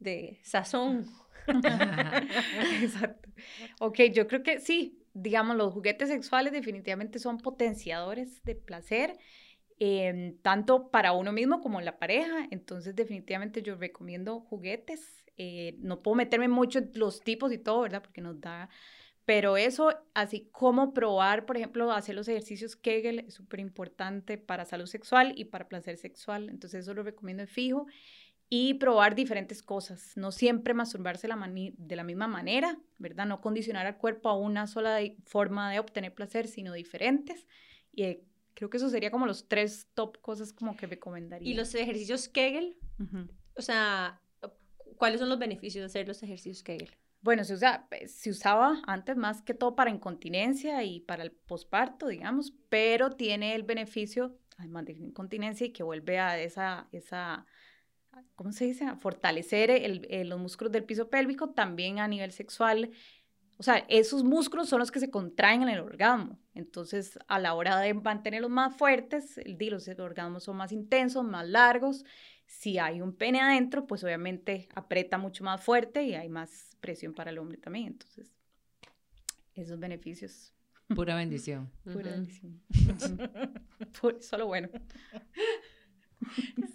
de 0.00 0.40
sazón. 0.42 1.06
Exacto. 2.82 3.30
Ok, 3.80 4.00
yo 4.12 4.26
creo 4.26 4.42
que 4.42 4.60
sí, 4.60 4.98
digamos, 5.14 5.56
los 5.56 5.72
juguetes 5.72 6.08
sexuales 6.08 6.52
definitivamente 6.52 7.18
son 7.18 7.38
potenciadores 7.38 8.42
de 8.44 8.56
placer, 8.56 9.16
em, 9.78 10.38
tanto 10.42 10.90
para 10.90 11.12
uno 11.12 11.32
mismo 11.32 11.60
como 11.60 11.80
la 11.80 11.98
pareja. 11.98 12.46
Entonces, 12.50 12.94
definitivamente 12.96 13.62
yo 13.62 13.76
recomiendo 13.76 14.40
juguetes. 14.40 15.24
eh, 15.40 15.76
no 15.80 16.02
puedo 16.02 16.16
meterme 16.16 16.48
mucho 16.48 16.80
en 16.80 16.90
los 16.94 17.22
tipos 17.22 17.52
y 17.52 17.58
todo, 17.58 17.82
¿verdad? 17.82 18.02
Porque 18.02 18.20
nos 18.20 18.40
da... 18.40 18.68
Pero 19.24 19.56
eso, 19.58 19.90
así 20.14 20.48
como 20.52 20.94
probar, 20.94 21.46
por 21.46 21.56
ejemplo, 21.56 21.92
hacer 21.92 22.14
los 22.14 22.28
ejercicios 22.28 22.76
Kegel 22.76 23.20
es 23.20 23.34
súper 23.34 23.60
importante 23.60 24.38
para 24.38 24.64
salud 24.64 24.86
sexual 24.86 25.34
y 25.36 25.46
para 25.46 25.68
placer 25.68 25.98
sexual. 25.98 26.48
Entonces, 26.48 26.80
eso 26.82 26.94
lo 26.94 27.02
recomiendo 27.02 27.42
de 27.42 27.46
fijo 27.46 27.86
y 28.50 28.74
probar 28.74 29.14
diferentes 29.14 29.62
cosas. 29.62 30.16
No 30.16 30.32
siempre 30.32 30.74
masturbarse 30.74 31.28
la 31.28 31.36
de 31.52 31.96
la 31.96 32.04
misma 32.04 32.28
manera, 32.28 32.78
¿verdad? 32.98 33.26
No 33.26 33.40
condicionar 33.40 33.86
al 33.86 33.98
cuerpo 33.98 34.28
a 34.30 34.36
una 34.38 34.66
sola 34.66 34.98
forma 35.26 35.70
de 35.70 35.80
obtener 35.80 36.14
placer, 36.14 36.48
sino 36.48 36.72
diferentes. 36.72 37.46
Y 37.92 38.04
eh, 38.04 38.24
creo 38.58 38.70
que 38.70 38.76
eso 38.78 38.90
sería 38.90 39.12
como 39.12 39.24
los 39.24 39.46
tres 39.46 39.86
top 39.94 40.18
cosas 40.20 40.52
como 40.52 40.76
que 40.76 40.88
recomendaría. 40.88 41.48
Y 41.48 41.54
los 41.54 41.72
ejercicios 41.76 42.28
Kegel, 42.28 42.76
Ujú. 42.98 43.28
o 43.56 43.62
sea, 43.62 44.20
¿cuáles 44.96 45.20
son 45.20 45.28
los 45.28 45.38
beneficios 45.38 45.82
de 45.82 45.86
hacer 45.86 46.08
los 46.08 46.20
ejercicios 46.24 46.64
Kegel? 46.64 46.90
Bueno, 47.20 47.44
se, 47.44 47.54
usa, 47.54 47.86
pues, 47.88 48.12
se 48.16 48.30
usaba 48.30 48.82
antes 48.88 49.16
más 49.16 49.42
que 49.42 49.54
todo 49.54 49.76
para 49.76 49.90
incontinencia 49.90 50.82
y 50.82 50.98
para 50.98 51.22
el 51.22 51.30
posparto, 51.30 52.08
digamos, 52.08 52.52
pero 52.68 53.10
tiene 53.10 53.54
el 53.54 53.62
beneficio, 53.62 54.36
además 54.56 54.86
de 54.86 54.94
incontinencia, 54.94 55.64
y 55.68 55.70
que 55.70 55.84
vuelve 55.84 56.18
a 56.18 56.36
esa, 56.40 56.88
esa 56.90 57.46
¿cómo 58.34 58.50
se 58.50 58.64
dice? 58.64 58.86
Fortalecer 58.96 59.70
el- 59.70 60.04
el- 60.10 60.28
los 60.30 60.40
músculos 60.40 60.72
del 60.72 60.82
piso 60.82 61.10
pélvico, 61.10 61.50
también 61.50 62.00
a 62.00 62.08
nivel 62.08 62.32
sexual. 62.32 62.90
O 63.58 63.62
sea, 63.64 63.84
esos 63.88 64.22
músculos 64.22 64.68
son 64.68 64.78
los 64.78 64.90
que 64.92 65.00
se 65.00 65.10
contraen 65.10 65.62
en 65.62 65.68
el 65.68 65.80
orgasmo. 65.80 66.38
Entonces, 66.54 67.18
a 67.26 67.38
la 67.40 67.54
hora 67.54 67.78
de 67.80 67.92
mantenerlos 67.92 68.50
más 68.50 68.76
fuertes, 68.76 69.40
los 69.44 69.88
orgasmos 69.88 70.44
son 70.44 70.56
más 70.56 70.70
intensos, 70.70 71.24
más 71.24 71.46
largos. 71.48 72.04
Si 72.46 72.78
hay 72.78 73.00
un 73.02 73.12
pene 73.14 73.40
adentro, 73.40 73.86
pues 73.86 74.04
obviamente 74.04 74.68
aprieta 74.74 75.18
mucho 75.18 75.42
más 75.44 75.60
fuerte 75.62 76.04
y 76.04 76.14
hay 76.14 76.28
más 76.28 76.76
presión 76.80 77.14
para 77.14 77.30
el 77.30 77.38
hombre 77.38 77.58
también. 77.58 77.88
Entonces, 77.88 78.32
esos 79.54 79.78
beneficios. 79.78 80.54
Pura 80.94 81.14
bendición. 81.16 81.70
Pura 81.82 81.96
Ujú. 81.96 82.10
bendición. 82.10 82.62
Pu- 84.00 84.20
Solo 84.22 84.46
bueno. 84.46 84.68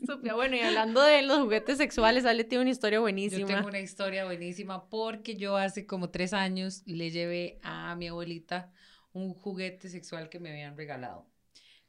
Estúpida. 0.04 0.36
Bueno, 0.36 0.56
y 0.58 0.60
hablando 0.60 1.02
de 1.02 1.22
los 1.22 1.40
juguetes 1.40 1.78
sexuales, 1.78 2.26
Ale 2.26 2.44
tiene 2.44 2.64
una 2.64 2.72
historia 2.72 2.98
Yo 2.98 3.02
buenísima. 3.02 3.48
tengo 3.48 3.68
una 3.68 3.80
historia 3.80 4.26
buenísima 4.26 4.90
porque 4.90 5.36
yo 5.38 5.56
hace 5.56 5.86
como 5.86 6.10
tres 6.10 6.34
años 6.34 6.84
le 6.86 7.10
llevé 7.10 7.60
a 7.64 7.96
mi 7.96 8.10
abuelita 8.10 8.72
un 9.14 9.34
juguete 9.34 9.88
sexual 9.88 10.28
que 10.30 10.40
me 10.40 10.52
habían 10.52 10.76
regalado. 10.76 11.26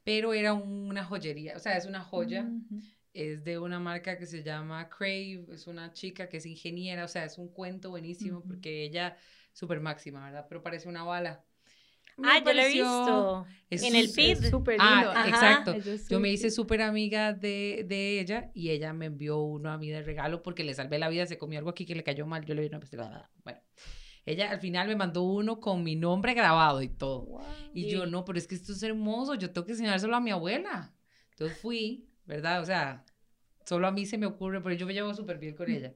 Pero 0.05 0.33
era 0.33 0.53
una 0.53 1.05
joyería, 1.05 1.57
o 1.57 1.59
sea, 1.59 1.77
es 1.77 1.87
una 1.87 2.05
joya, 2.05 2.47
es 3.15 3.43
de 3.43 3.59
una 3.59 3.81
marca 3.81 4.17
que 4.19 4.27
se 4.27 4.43
llama 4.43 4.89
Crave, 4.89 5.47
es 5.53 5.67
una 5.67 5.93
chica 5.93 6.29
que 6.29 6.37
es 6.37 6.47
ingeniera, 6.47 7.05
o 7.05 7.09
sea, 7.09 7.25
es 7.25 7.39
un 7.39 7.49
cuento 7.49 7.91
buenísimo 7.91 8.43
porque 8.43 8.85
ella, 8.85 9.17
súper 9.53 9.81
máxima, 9.81 10.25
¿verdad? 10.27 10.47
Pero 10.49 10.63
parece 10.63 10.89
una 10.89 11.03
bala. 11.05 11.43
Ah, 12.23 12.39
yo 12.45 12.53
lo 12.53 12.63
he 12.63 12.69
visto. 12.69 13.47
es 13.71 13.83
en 13.83 13.97
el 13.97 14.09
feed. 14.09 14.51
Súper 14.51 14.77
Ah, 14.81 14.95
lindo. 14.97 15.11
Ajá. 15.11 15.29
exacto. 15.29 15.73
Es 15.73 16.09
Yo 16.09 16.21
me 16.21 16.31
hice 16.31 16.51
súper 16.51 16.83
amiga 16.83 17.33
de, 17.33 17.85
de 17.89 18.21
ella 18.21 18.51
y 18.55 18.71
ella 18.71 18.93
me 18.93 19.07
envió 19.07 19.39
uno 19.41 19.71
a 19.73 19.79
mí 19.79 19.91
de 19.91 20.03
regalo 20.03 20.43
porque 20.43 20.63
le 20.65 20.75
salvé 20.75 20.99
la 20.99 21.09
vida, 21.09 21.27
se 21.27 21.39
comió 21.39 21.59
algo 21.59 21.71
aquí 21.71 21.85
que 21.87 21.95
le 21.95 22.05
cayó 22.05 22.27
mal, 22.27 22.45
yo 22.45 22.55
le 22.55 22.63
di 22.63 22.69
una 22.69 22.79
pastilla. 22.81 23.29
Bueno, 23.43 23.61
ella 24.27 24.51
al 24.51 24.61
final 24.61 24.87
me 24.89 24.97
mandó 24.97 25.23
uno 25.23 25.59
con 25.61 25.83
mi 25.83 25.97
nombre 25.97 26.35
grabado 26.35 26.83
y 26.83 26.89
todo. 26.89 27.41
Y 27.75 27.89
yo, 27.91 28.05
Sí. 28.05 28.11
no, 28.11 28.25
pero 28.25 28.39
es 28.39 28.47
que 28.47 28.55
esto 28.55 28.73
es 28.73 28.83
hermoso, 28.83 29.35
yo 29.35 29.51
tengo 29.51 29.65
que 29.67 29.73
enseñárselo 29.73 30.15
a 30.15 30.21
mi 30.21 30.31
abuela. 30.31 30.95
Entonces 31.31 31.59
fui, 31.59 32.09
¿verdad? 32.27 32.63
O 32.63 32.65
sea, 32.65 33.05
solo 33.65 33.87
a 33.89 33.91
mí 33.93 34.07
se 34.07 34.19
me 34.19 34.27
ocurre, 34.27 34.63
pero 34.63 34.75
yo 34.77 34.87
me 34.87 34.95
llevo 34.95 35.13
súper 35.15 35.39
bien 35.39 35.57
con 35.57 35.69
ella. 35.71 35.93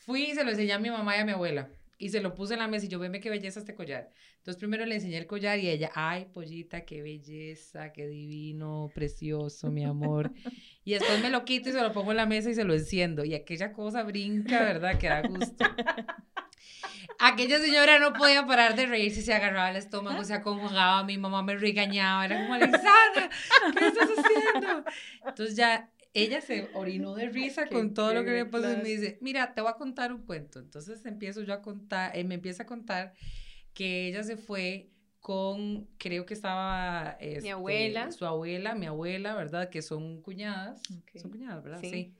Fui 0.00 0.24
y 0.24 0.34
se 0.34 0.42
lo 0.42 0.50
enseñé 0.50 0.72
a 0.72 0.78
mi 0.78 0.90
mamá 0.90 1.16
y 1.16 1.20
a 1.20 1.24
mi 1.24 1.32
abuela. 1.32 1.70
Y 2.00 2.08
se 2.08 2.22
lo 2.22 2.34
puse 2.34 2.54
en 2.54 2.60
la 2.60 2.66
mesa 2.66 2.86
y 2.86 2.88
yo, 2.88 2.98
veme 2.98 3.20
qué 3.20 3.28
belleza 3.28 3.60
este 3.60 3.74
collar. 3.74 4.10
Entonces 4.38 4.58
primero 4.58 4.86
le 4.86 4.94
enseñé 4.94 5.18
el 5.18 5.26
collar 5.26 5.58
y 5.58 5.68
ella, 5.68 5.90
ay, 5.94 6.24
pollita, 6.32 6.86
qué 6.86 7.02
belleza, 7.02 7.92
qué 7.92 8.08
divino, 8.08 8.90
precioso, 8.94 9.70
mi 9.70 9.84
amor. 9.84 10.32
Y 10.82 10.94
después 10.94 11.20
me 11.20 11.28
lo 11.28 11.44
quito 11.44 11.68
y 11.68 11.72
se 11.72 11.80
lo 11.82 11.92
pongo 11.92 12.12
en 12.12 12.16
la 12.16 12.24
mesa 12.24 12.48
y 12.50 12.54
se 12.54 12.64
lo 12.64 12.72
enciendo. 12.72 13.22
Y 13.22 13.34
aquella 13.34 13.74
cosa 13.74 14.02
brinca, 14.02 14.60
¿verdad? 14.60 14.98
Que 14.98 15.08
da 15.08 15.20
gusto. 15.20 15.64
Aquella 17.18 17.58
señora 17.58 17.98
no 17.98 18.14
podía 18.14 18.46
parar 18.46 18.74
de 18.76 18.86
reírse, 18.86 19.20
se 19.20 19.34
agarraba 19.34 19.70
el 19.70 19.76
estómago, 19.76 20.24
se 20.24 20.32
acongojaba, 20.32 21.04
mi 21.04 21.18
mamá 21.18 21.42
me 21.42 21.54
regañaba, 21.54 22.24
era 22.24 22.40
como, 22.40 22.54
Alexandra, 22.54 23.28
¿qué 23.78 23.86
estás 23.86 24.08
haciendo? 24.16 24.84
Entonces 25.26 25.54
ya 25.54 25.90
ella 26.12 26.40
se 26.40 26.68
orinó 26.74 27.14
de 27.14 27.28
risa 27.28 27.64
Qué 27.64 27.74
con 27.74 27.94
todo 27.94 28.12
lo 28.12 28.24
que 28.24 28.32
le 28.32 28.46
pasó 28.46 28.72
y 28.72 28.76
me 28.76 28.88
dice, 28.88 29.18
mira, 29.20 29.54
te 29.54 29.60
voy 29.60 29.70
a 29.70 29.74
contar 29.74 30.12
un 30.12 30.22
cuento. 30.22 30.58
Entonces 30.58 31.04
empiezo 31.06 31.42
yo 31.42 31.54
a 31.54 31.62
contar, 31.62 32.16
eh, 32.16 32.24
me 32.24 32.34
empieza 32.36 32.64
a 32.64 32.66
contar 32.66 33.14
que 33.74 34.08
ella 34.08 34.22
se 34.22 34.36
fue 34.36 34.90
con, 35.20 35.88
creo 35.98 36.26
que 36.26 36.34
estaba 36.34 37.16
este, 37.20 37.50
abuela. 37.50 38.10
su 38.10 38.24
abuela, 38.26 38.74
mi 38.74 38.86
abuela, 38.86 39.34
¿verdad? 39.34 39.68
Que 39.68 39.82
son 39.82 40.22
cuñadas, 40.22 40.80
son 41.14 41.30
cuñadas, 41.30 41.62
¿verdad? 41.62 41.80
Sí. 41.80 41.90
sí. 41.90 42.14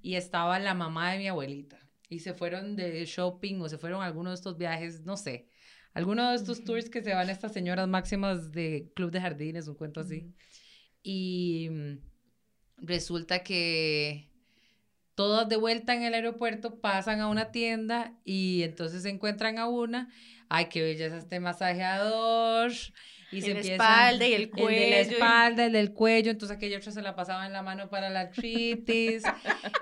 Y 0.00 0.14
estaba 0.14 0.58
la 0.58 0.74
mamá 0.74 1.12
de 1.12 1.18
mi 1.18 1.28
abuelita. 1.28 1.78
Y 2.08 2.20
se 2.20 2.34
fueron 2.34 2.76
de 2.76 3.04
shopping 3.04 3.60
o 3.60 3.68
se 3.68 3.78
fueron 3.78 4.00
a 4.00 4.06
alguno 4.06 4.30
de 4.30 4.36
estos 4.36 4.56
viajes, 4.56 5.04
no 5.04 5.16
sé. 5.16 5.48
Alguno 5.92 6.30
de 6.30 6.36
estos 6.36 6.62
tours 6.62 6.88
que 6.88 7.02
se 7.02 7.14
van 7.14 7.30
estas 7.30 7.52
señoras 7.52 7.88
máximas 7.88 8.52
de 8.52 8.92
Club 8.94 9.10
de 9.10 9.20
Jardines, 9.20 9.66
un 9.66 9.74
cuento 9.74 10.00
así. 10.00 10.32
Y 11.02 11.68
mm, 11.70 11.98
resulta 12.78 13.42
que 13.42 14.28
todas 15.14 15.48
de 15.48 15.56
vuelta 15.56 15.94
en 15.94 16.02
el 16.02 16.14
aeropuerto 16.14 16.80
pasan 16.80 17.20
a 17.20 17.28
una 17.28 17.50
tienda 17.50 18.12
y 18.24 18.62
entonces 18.62 19.02
se 19.02 19.10
encuentran 19.10 19.58
a 19.58 19.66
una. 19.66 20.10
Ay, 20.48 20.66
qué 20.66 20.82
belleza 20.82 21.16
este 21.16 21.40
masajeador. 21.40 22.70
Y 23.32 23.42
se 23.42 23.50
En 23.50 23.54
la 23.56 23.60
espalda 23.60 24.26
y 24.26 24.34
el 24.34 24.42
el 24.42 24.50
de 24.50 24.56
la 24.56 24.62
cuello. 24.62 24.86
y- 24.86 24.92
espalda, 25.14 25.64
el 25.66 25.72
del 25.72 25.92
cuello, 25.92 26.30
entonces 26.30 26.56
aquella 26.56 26.78
otra 26.78 26.92
se 26.92 27.02
la 27.02 27.16
pasaba 27.16 27.44
en 27.44 27.52
la 27.52 27.62
mano 27.62 27.88
para 27.90 28.08
la 28.08 28.20
artritis, 28.20 29.24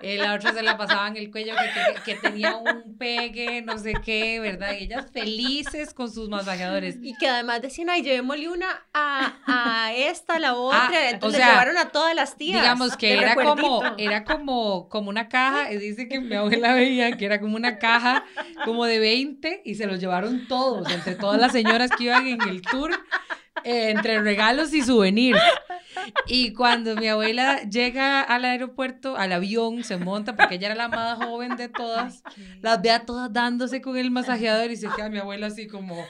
eh, 0.00 0.16
la 0.16 0.34
otra 0.34 0.52
se 0.54 0.62
la 0.62 0.78
pasaba 0.78 1.08
en 1.08 1.16
el 1.18 1.30
cuello 1.30 1.52
que, 1.54 1.94
que, 2.04 2.14
que 2.14 2.20
tenía 2.20 2.56
un 2.56 2.96
pegue, 2.96 3.60
no 3.62 3.78
sé 3.78 3.92
qué, 4.04 4.40
¿verdad? 4.40 4.72
Y 4.78 4.84
ellas 4.84 5.06
felices 5.12 5.92
con 5.92 6.10
sus 6.10 6.28
masajeadores. 6.30 6.96
Y 7.02 7.14
que 7.18 7.28
además 7.28 7.60
decían, 7.60 7.90
ay, 7.90 8.02
llevémosle 8.02 8.48
una 8.48 8.66
a, 8.94 9.34
a 9.46 9.92
esta, 9.94 10.36
a 10.36 10.38
la 10.38 10.54
otra. 10.54 10.88
Ah, 10.90 11.10
Entonces 11.10 11.38
o 11.40 11.42
sea, 11.42 11.46
le 11.48 11.52
llevaron 11.52 11.76
a 11.78 11.90
todas 11.90 12.14
las 12.14 12.36
tías. 12.36 12.60
Digamos 12.62 12.96
que 12.96 13.12
era 13.12 13.34
como, 13.34 13.82
era 13.98 14.24
como, 14.24 14.88
como 14.88 15.10
una 15.10 15.28
caja, 15.28 15.70
y 15.70 15.76
dice 15.76 16.08
que 16.08 16.18
mi 16.20 16.34
abuela 16.34 16.72
veía 16.74 17.12
que 17.16 17.26
era 17.26 17.40
como 17.40 17.56
una 17.56 17.78
caja 17.78 18.24
como 18.64 18.86
de 18.86 18.98
20 18.98 19.60
y 19.66 19.74
se 19.74 19.86
los 19.86 20.00
llevaron 20.00 20.48
todos, 20.48 20.90
entre 20.90 21.14
todas 21.14 21.38
las 21.38 21.52
señoras 21.52 21.90
que 21.90 22.04
iban 22.04 22.26
en 22.26 22.40
el 22.48 22.62
tour, 22.62 22.90
eh, 23.64 23.90
entre 23.90 24.20
regalos 24.20 24.72
y 24.74 24.82
souvenirs. 24.82 25.40
Y 26.26 26.52
cuando 26.52 26.96
mi 26.96 27.08
abuela 27.08 27.62
llega 27.62 28.20
al 28.20 28.44
aeropuerto, 28.44 29.16
al 29.16 29.32
avión, 29.32 29.84
se 29.84 29.96
monta, 29.96 30.36
porque 30.36 30.56
ella 30.56 30.66
era 30.66 30.74
la 30.74 30.88
más 30.88 31.18
joven 31.18 31.56
de 31.56 31.68
todas, 31.68 32.22
las 32.60 32.82
ve 32.82 32.90
a 32.90 33.06
todas 33.06 33.32
dándose 33.32 33.80
con 33.80 33.96
el 33.96 34.10
masajeador 34.10 34.70
y 34.70 34.76
se 34.76 34.88
queda 34.88 35.08
mi 35.08 35.18
abuela 35.18 35.46
así 35.46 35.66
como, 35.66 36.04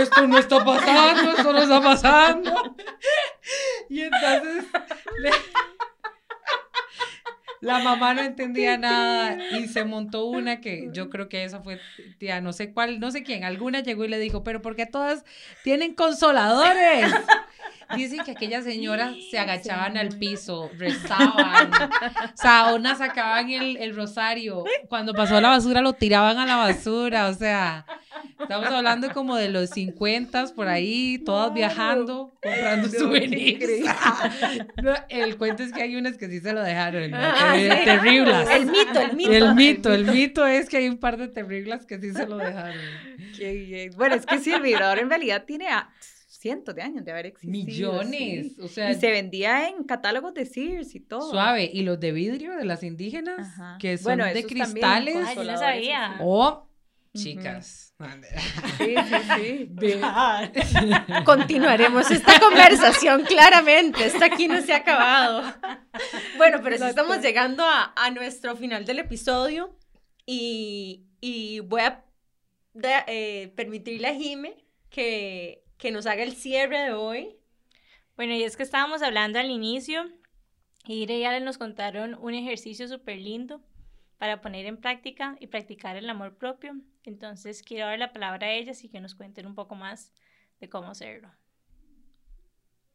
esto 0.00 0.26
no 0.26 0.38
está 0.38 0.64
pasando, 0.64 1.32
esto 1.32 1.52
no 1.52 1.58
está 1.58 1.80
pasando. 1.80 2.76
Y 3.88 4.00
entonces 4.00 4.64
le, 5.20 5.30
La 7.64 7.78
mamá 7.78 8.12
no 8.14 8.20
entendía 8.20 8.76
nada 8.76 9.38
y 9.56 9.68
se 9.68 9.84
montó 9.84 10.26
una 10.26 10.60
que 10.60 10.90
yo 10.92 11.08
creo 11.08 11.28
que 11.28 11.44
esa 11.44 11.60
fue, 11.60 11.80
tía, 12.18 12.40
no 12.40 12.52
sé 12.52 12.72
cuál, 12.72 13.00
no 13.00 13.10
sé 13.10 13.22
quién, 13.22 13.42
alguna 13.42 13.80
llegó 13.80 14.04
y 14.04 14.08
le 14.08 14.18
dijo, 14.18 14.44
pero 14.44 14.60
¿por 14.60 14.76
qué 14.76 14.84
todas 14.84 15.24
tienen 15.62 15.94
consoladores? 15.94 17.12
Dicen 17.96 18.20
que 18.24 18.32
aquellas 18.32 18.64
señoras 18.64 19.14
se 19.30 19.38
agachaban 19.38 19.96
al 19.96 20.08
piso, 20.18 20.70
rezaban, 20.78 21.70
o 21.72 22.36
sea, 22.36 22.72
unas 22.74 22.98
sacaban 22.98 23.50
el, 23.50 23.76
el 23.76 23.94
rosario, 23.94 24.64
cuando 24.88 25.12
pasó 25.14 25.40
la 25.40 25.50
basura 25.50 25.80
lo 25.80 25.92
tiraban 25.92 26.38
a 26.38 26.46
la 26.46 26.56
basura, 26.56 27.28
o 27.28 27.34
sea, 27.34 27.84
estamos 28.40 28.66
hablando 28.66 29.12
como 29.12 29.36
de 29.36 29.48
los 29.48 29.70
50 29.70 30.46
por 30.56 30.68
ahí, 30.68 31.18
todas 31.24 31.52
viajando, 31.54 32.32
comprando 32.42 32.88
souvenirs. 32.88 33.68
No, 34.82 34.94
el 35.08 35.36
cuento 35.36 35.62
es 35.62 35.72
que 35.72 35.82
hay 35.82 35.96
unas 35.96 36.16
que 36.16 36.28
sí 36.28 36.40
se 36.40 36.52
lo 36.52 36.62
dejaron, 36.62 37.10
¿no? 37.10 37.18
Ah, 37.20 37.54
Eh, 37.56 37.70
sí. 37.78 37.84
terribles. 37.84 38.48
El 38.50 38.66
mito, 38.66 39.00
el 39.00 39.16
mito. 39.16 39.32
El 39.32 39.54
mito, 39.54 39.92
el 39.94 40.04
mito 40.06 40.46
es 40.46 40.68
que 40.68 40.78
hay 40.78 40.88
un 40.88 40.98
par 40.98 41.16
de 41.16 41.28
terribles 41.28 41.86
que 41.86 41.98
sí 42.00 42.12
se 42.12 42.26
lo 42.26 42.36
dejaron. 42.38 42.74
Qué 43.36 43.52
bien. 43.52 43.90
Bueno, 43.96 44.14
es 44.14 44.26
que 44.26 44.38
sí, 44.38 44.52
el 44.52 44.62
vibrador 44.62 44.98
en 44.98 45.08
realidad 45.08 45.44
tiene 45.46 45.68
a- 45.68 45.88
cientos 46.44 46.74
de 46.74 46.82
años 46.82 47.04
de 47.06 47.10
haber 47.12 47.24
existido. 47.24 47.92
Millones, 47.94 48.52
sí. 48.54 48.56
o 48.62 48.68
sea, 48.68 48.90
Y 48.92 48.96
se 48.96 49.10
vendía 49.10 49.66
en 49.70 49.84
catálogos 49.84 50.34
de 50.34 50.44
Sears 50.44 50.94
y 50.94 51.00
todo. 51.00 51.30
suave. 51.30 51.70
Y 51.72 51.82
los 51.84 51.98
de 51.98 52.12
vidrio 52.12 52.54
de 52.54 52.66
las 52.66 52.82
indígenas, 52.82 53.38
Ajá. 53.40 53.78
que 53.80 53.96
son 53.96 54.04
Bueno, 54.18 54.26
de 54.26 54.44
cristales. 54.44 55.16
Ay, 55.26 55.36
yo 55.36 55.44
no 55.44 55.56
sabía. 55.58 56.16
O 56.20 56.68
chicas. 57.16 57.94
Sí, 58.76 58.94
sí, 59.36 59.70
sí. 59.78 60.00
Continuaremos 61.24 62.10
esta 62.10 62.38
conversación 62.40 63.22
claramente. 63.24 64.04
Esta 64.04 64.26
aquí 64.26 64.48
no 64.48 64.60
se 64.60 64.72
ha 64.72 64.78
acabado. 64.78 65.42
Bueno, 66.36 66.60
pero 66.62 66.76
sí 66.76 66.84
estamos 66.84 67.22
llegando 67.22 67.62
a, 67.64 67.92
a 67.96 68.10
nuestro 68.10 68.56
final 68.56 68.84
del 68.84 68.98
episodio 68.98 69.76
y, 70.26 71.06
y 71.20 71.60
voy 71.60 71.80
a 71.82 72.04
de- 72.74 73.04
eh, 73.06 73.52
permitirle 73.56 74.08
a 74.08 74.14
Jime 74.14 74.56
que, 74.90 75.63
que 75.84 75.92
nos 75.92 76.06
haga 76.06 76.22
el 76.22 76.32
cierre 76.32 76.78
de 76.78 76.92
hoy. 76.94 77.36
Bueno, 78.16 78.32
y 78.32 78.42
es 78.42 78.56
que 78.56 78.62
estábamos 78.62 79.02
hablando 79.02 79.38
al 79.38 79.50
inicio, 79.50 80.10
y 80.86 81.02
Ire 81.02 81.18
y 81.18 81.24
Ale 81.24 81.44
nos 81.44 81.58
contaron 81.58 82.14
un 82.22 82.32
ejercicio 82.32 82.88
súper 82.88 83.18
lindo 83.18 83.60
para 84.16 84.40
poner 84.40 84.64
en 84.64 84.78
práctica 84.78 85.36
y 85.40 85.48
practicar 85.48 85.98
el 85.98 86.08
amor 86.08 86.38
propio. 86.38 86.74
Entonces 87.02 87.62
quiero 87.62 87.84
dar 87.84 87.98
la 87.98 88.14
palabra 88.14 88.46
a 88.46 88.52
ellas 88.52 88.82
y 88.82 88.88
que 88.88 88.98
nos 88.98 89.14
cuenten 89.14 89.46
un 89.46 89.54
poco 89.54 89.74
más 89.74 90.10
de 90.58 90.70
cómo 90.70 90.88
hacerlo. 90.88 91.30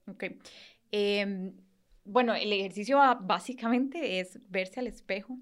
Ok. 0.08 0.24
Em, 0.92 1.54
bueno, 2.06 2.34
el 2.34 2.52
ejercicio 2.52 2.98
básicamente 3.22 4.20
es 4.20 4.40
verse 4.50 4.80
al 4.80 4.88
espejo. 4.88 5.38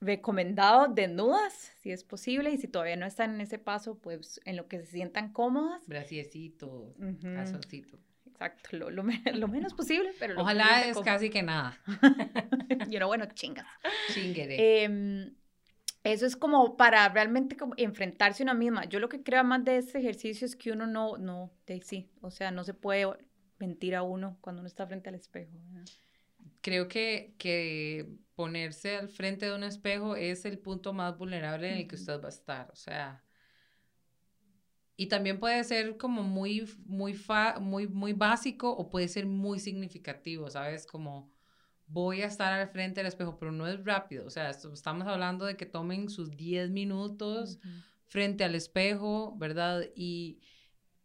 Recomendado 0.00 0.88
desnudas, 0.88 1.72
si 1.80 1.90
es 1.90 2.04
posible, 2.04 2.50
y 2.50 2.58
si 2.58 2.68
todavía 2.68 2.96
no 2.96 3.06
están 3.06 3.34
en 3.34 3.40
ese 3.40 3.58
paso, 3.58 3.98
pues 3.98 4.40
en 4.44 4.56
lo 4.56 4.68
que 4.68 4.78
se 4.80 4.86
sientan 4.86 5.32
cómodas. 5.32 5.86
Braciecito, 5.86 6.94
calzoncito. 7.22 7.98
Exacto, 8.26 8.76
lo, 8.76 8.90
lo 8.90 9.02
me- 9.02 9.22
lo 9.34 9.48
menos 9.48 9.72
posible, 9.72 10.10
pero 10.18 10.38
Ojalá 10.38 10.82
es 10.82 10.94
cómodo. 10.94 11.04
casi 11.04 11.30
que 11.30 11.42
nada. 11.42 11.78
Y 12.90 12.96
uno, 12.96 13.06
bueno, 13.06 13.24
chingas. 13.34 13.66
Chinguere. 14.12 14.84
Em, 14.84 15.34
eso 16.04 16.26
es 16.26 16.36
como 16.36 16.76
para 16.76 17.08
realmente 17.08 17.56
como 17.56 17.72
enfrentarse 17.78 18.42
a 18.42 18.44
una 18.44 18.54
misma. 18.54 18.84
Yo 18.84 19.00
lo 19.00 19.08
que 19.08 19.22
creo 19.22 19.42
más 19.44 19.64
de 19.64 19.78
este 19.78 19.98
ejercicio 19.98 20.44
es 20.46 20.54
que 20.54 20.72
uno 20.72 20.86
no, 20.86 21.16
no, 21.16 21.50
de, 21.66 21.80
sí, 21.80 22.10
o 22.20 22.30
sea, 22.30 22.50
no 22.50 22.62
se 22.64 22.74
puede 22.74 23.06
mentir 23.58 23.94
a 23.96 24.02
uno 24.02 24.36
cuando 24.42 24.60
uno 24.60 24.66
está 24.68 24.86
frente 24.86 25.08
al 25.08 25.14
espejo. 25.14 25.50
¿verdad? 25.72 25.86
Creo 26.66 26.88
que, 26.88 27.32
que 27.38 28.08
ponerse 28.34 28.96
al 28.96 29.08
frente 29.08 29.46
de 29.46 29.54
un 29.54 29.62
espejo 29.62 30.16
es 30.16 30.44
el 30.44 30.58
punto 30.58 30.92
más 30.92 31.16
vulnerable 31.16 31.68
en 31.68 31.74
el 31.78 31.86
que 31.86 31.94
usted 31.94 32.20
va 32.20 32.26
a 32.26 32.30
estar. 32.30 32.70
O 32.72 32.74
sea, 32.74 33.22
y 34.96 35.06
también 35.06 35.38
puede 35.38 35.62
ser 35.62 35.96
como 35.96 36.24
muy, 36.24 36.68
muy, 36.86 37.14
fa- 37.14 37.60
muy, 37.60 37.86
muy 37.86 38.14
básico 38.14 38.68
o 38.70 38.88
puede 38.90 39.06
ser 39.06 39.26
muy 39.26 39.60
significativo, 39.60 40.50
¿sabes? 40.50 40.88
Como 40.88 41.30
voy 41.86 42.22
a 42.22 42.26
estar 42.26 42.52
al 42.52 42.68
frente 42.68 42.98
del 43.00 43.06
espejo, 43.06 43.38
pero 43.38 43.52
no 43.52 43.68
es 43.68 43.84
rápido. 43.84 44.26
O 44.26 44.30
sea, 44.30 44.50
esto- 44.50 44.72
estamos 44.72 45.06
hablando 45.06 45.44
de 45.44 45.56
que 45.56 45.66
tomen 45.66 46.08
sus 46.08 46.36
10 46.36 46.68
minutos 46.70 47.60
frente 48.06 48.42
al 48.42 48.56
espejo, 48.56 49.36
¿verdad? 49.38 49.84
Y, 49.94 50.40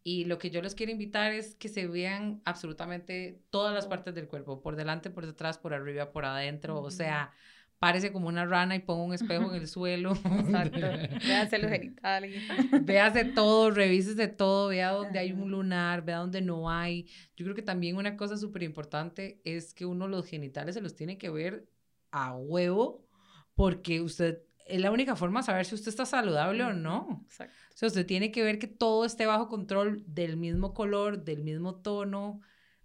y 0.04 0.26
lo 0.26 0.38
que 0.38 0.50
yo 0.50 0.62
les 0.62 0.76
quiero 0.76 0.92
invitar 0.92 1.32
es 1.32 1.56
que 1.56 1.70
se 1.70 1.88
vean 1.88 2.42
absolutamente 2.46 3.42
todas 3.50 3.74
las 3.74 3.88
partes 3.88 4.16
del 4.16 4.28
cuerpo, 4.28 4.62
por 4.62 4.76
delante, 4.76 5.10
por 5.10 5.26
detrás, 5.26 5.58
por 5.58 5.74
arriba, 5.74 6.12
por 6.12 6.26
adentro, 6.26 6.82
o 6.82 6.90
sea, 6.90 7.32
párese 7.78 8.12
como 8.12 8.28
una 8.28 8.46
rana 8.46 8.76
y 8.76 8.80
ponga 8.80 9.04
un 9.04 9.14
espejo 9.14 9.50
en 9.54 9.62
el 9.62 9.68
suelo. 9.68 10.14
Exacto. 10.14 10.80
Véanse 11.28 11.58
los 11.60 11.72
genitales. 11.72 12.44
Véase 12.82 13.26
todo, 13.26 13.72
revísese 13.72 14.28
todo, 14.28 14.70
vea 14.70 14.92
dónde 14.92 15.20
hay 15.20 15.32
un 15.32 15.52
lunar, 15.52 16.04
vea 16.04 16.18
dónde 16.18 16.42
no 16.42 16.70
hay. 16.70 17.08
Yo 17.36 17.46
creo 17.46 17.56
que 17.56 17.62
también 17.62 17.98
una 17.98 18.18
cosa 18.18 18.38
súper 18.38 18.64
importante 18.64 19.42
es 19.44 19.74
que 19.74 19.86
uno 19.86 20.08
los 20.08 20.28
genitales 20.28 20.76
se 20.76 20.82
los 20.82 20.96
tiene 20.96 21.18
que 21.18 21.30
ver 21.30 21.68
a 22.12 22.36
huevo, 22.36 23.08
porque 23.56 24.02
usted 24.02 24.44
es 24.72 24.82
la 24.82 24.92
única 24.92 25.16
forma 25.16 25.42
de 25.42 25.46
saber 25.46 25.66
si 25.66 25.76
usted 25.76 25.90
está 25.90 26.06
saludable 26.06 26.64
o 26.64 26.74
no. 26.74 27.24
Exacto. 27.26 27.54
O 27.74 27.78
sea, 27.78 27.88
usted 27.88 28.06
tiene 28.06 28.32
que 28.32 28.44
ver 28.44 28.60
que 28.60 28.68
todo 28.68 29.06
esté 29.06 29.26
bajo 29.26 29.48
control, 29.48 30.04
del 30.08 30.38
mismo 30.38 30.74
color, 30.74 31.24
del 31.24 31.44
mismo 31.44 31.76
tono, 31.76 32.42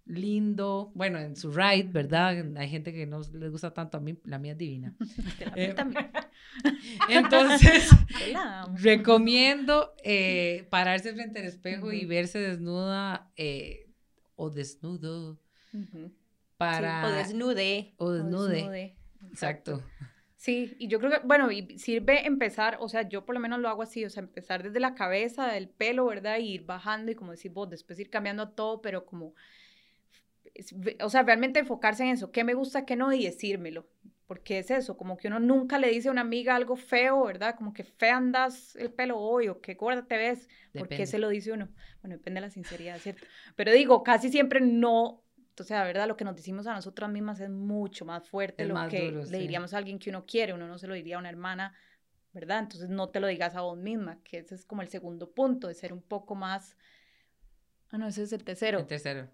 lindo. 0.07 0.93
Bueno, 0.95 1.18
en 1.18 1.37
su 1.37 1.53
right, 1.53 1.91
¿verdad? 1.93 2.57
Hay 2.57 2.68
gente 2.68 2.93
que 2.93 3.07
no 3.07 3.20
les 3.32 3.51
gusta 3.51 3.74
tanto, 3.74 3.99
a 3.99 4.01
mí 4.01 4.18
la 4.24 4.39
mía 4.39 4.53
es 4.53 4.59
divina. 4.59 4.95
Eh. 5.57 5.74
Entonces, 7.09 7.91
recomiendo 8.74 9.95
eh, 10.03 10.66
pararse 10.70 11.12
frente 11.12 11.41
al 11.41 11.47
espejo 11.47 11.93
y 11.93 12.05
verse 12.07 12.39
desnuda 12.39 13.30
eh, 13.37 13.91
o 14.37 14.51
desnudo 14.51 15.39
para... 16.57 17.07
O 17.07 17.11
desnude. 17.11 17.95
o 17.99 18.07
O 18.07 18.12
desnude. 18.12 18.55
desnude. 18.55 18.97
Exacto. 19.30 19.82
Sí, 20.47 20.76
y 20.78 20.86
yo 20.86 21.01
creo 21.01 21.11
que, 21.11 21.26
bueno, 21.26 21.51
y 21.51 21.76
sirve 21.76 22.24
empezar, 22.24 22.76
o 22.78 22.88
sea, 22.88 23.03
yo 23.09 23.24
por 23.24 23.34
lo 23.34 23.40
menos 23.40 23.59
lo 23.59 23.68
hago 23.68 23.82
así, 23.82 24.05
o 24.05 24.11
sea, 24.11 24.22
empezar 24.22 24.62
desde 24.62 24.78
la 24.78 24.94
cabeza, 24.94 25.49
del 25.49 25.68
pelo, 25.68 26.07
¿verdad? 26.07 26.38
Y 26.38 26.53
ir 26.53 26.64
bajando 26.64 27.11
y 27.11 27.16
como 27.16 27.32
decís 27.32 27.53
vos, 27.53 27.68
después 27.68 27.99
ir 27.99 28.11
cambiando 28.11 28.51
todo, 28.51 28.80
pero 28.80 29.05
como, 29.05 29.34
o 31.03 31.11
sea, 31.11 31.24
realmente 31.24 31.59
enfocarse 31.59 32.05
en 32.05 32.11
eso, 32.11 32.30
qué 32.30 32.44
me 32.44 32.55
gusta, 32.55 32.86
qué 32.86 32.94
no, 32.94 33.12
y 33.12 33.24
decírmelo, 33.24 33.88
porque 34.28 34.61
es 34.61 34.70
eso, 34.70 34.97
como 34.97 35.16
que 35.16 35.26
uno 35.26 35.40
nunca 35.40 35.80
le 35.80 35.88
dice 35.90 36.11
a 36.11 36.12
una 36.12 36.20
amiga 36.20 36.55
algo 36.55 36.76
feo, 36.76 37.24
¿verdad? 37.24 37.57
Como 37.57 37.72
que 37.72 37.82
fea 37.82 38.16
andas 38.16 38.76
el 38.76 38.92
pelo 38.92 39.18
hoy, 39.18 39.49
o 39.49 39.61
qué 39.61 39.74
gorda 39.74 40.07
te 40.07 40.16
ves, 40.16 40.49
¿por 40.74 40.86
qué 40.86 40.94
Depende. 40.94 41.07
se 41.09 41.18
lo 41.18 41.28
dice 41.28 41.51
uno? 41.51 41.70
Bueno, 42.03 42.18
depende 42.18 42.40
de 42.40 42.47
la 42.47 42.51
sinceridad, 42.51 43.01
¿cierto? 43.01 43.26
Pero 43.57 43.72
digo, 43.72 44.05
casi 44.05 44.28
siempre 44.28 44.61
no, 44.61 45.26
o 45.59 45.65
sea, 45.65 45.85
¿verdad? 45.85 46.07
Lo 46.09 46.17
que 46.17 46.25
nos 46.25 46.37
decimos 46.37 46.67
a 46.67 46.75
nosotras 46.75 47.11
mismas 47.11 47.41
es 47.41 47.51
mucho 47.51 48.05
más 48.05 48.29
fuerte 48.29 48.63
Es 48.63 48.69
lo 48.69 48.75
más 48.75 48.89
que 48.91 49.11
duro, 49.11 49.21
le 49.25 49.27
sí. 49.27 49.39
diríamos 49.39 49.75
a 49.75 49.79
alguien 49.79 49.99
que 49.99 50.11
uno 50.11 50.25
quiere, 50.27 50.53
uno 50.53 50.67
no 50.69 50.79
se 50.79 50.87
lo 50.87 50.95
diría 50.95 51.17
a 51.17 51.19
una 51.19 51.29
hermana, 51.29 51.75
¿verdad? 52.33 52.59
Entonces 52.61 52.89
no 52.91 53.09
te 53.09 53.21
lo 53.21 53.27
digas 53.27 53.55
a 53.55 53.63
vos 53.63 53.79
misma, 53.79 54.19
que 54.23 54.39
ese 54.39 54.55
es 54.55 54.65
como 54.65 54.83
el 54.83 54.89
segundo 54.89 55.31
punto, 55.33 55.69
de 55.69 55.75
ser 55.75 55.93
un 55.93 56.03
poco 56.03 56.35
más, 56.35 56.77
ah, 57.91 57.99
no, 57.99 58.07
ese 58.09 58.23
es 58.23 58.33
el 58.33 58.45
tercero, 58.45 58.81
El 58.81 58.87
tercero. 58.87 59.29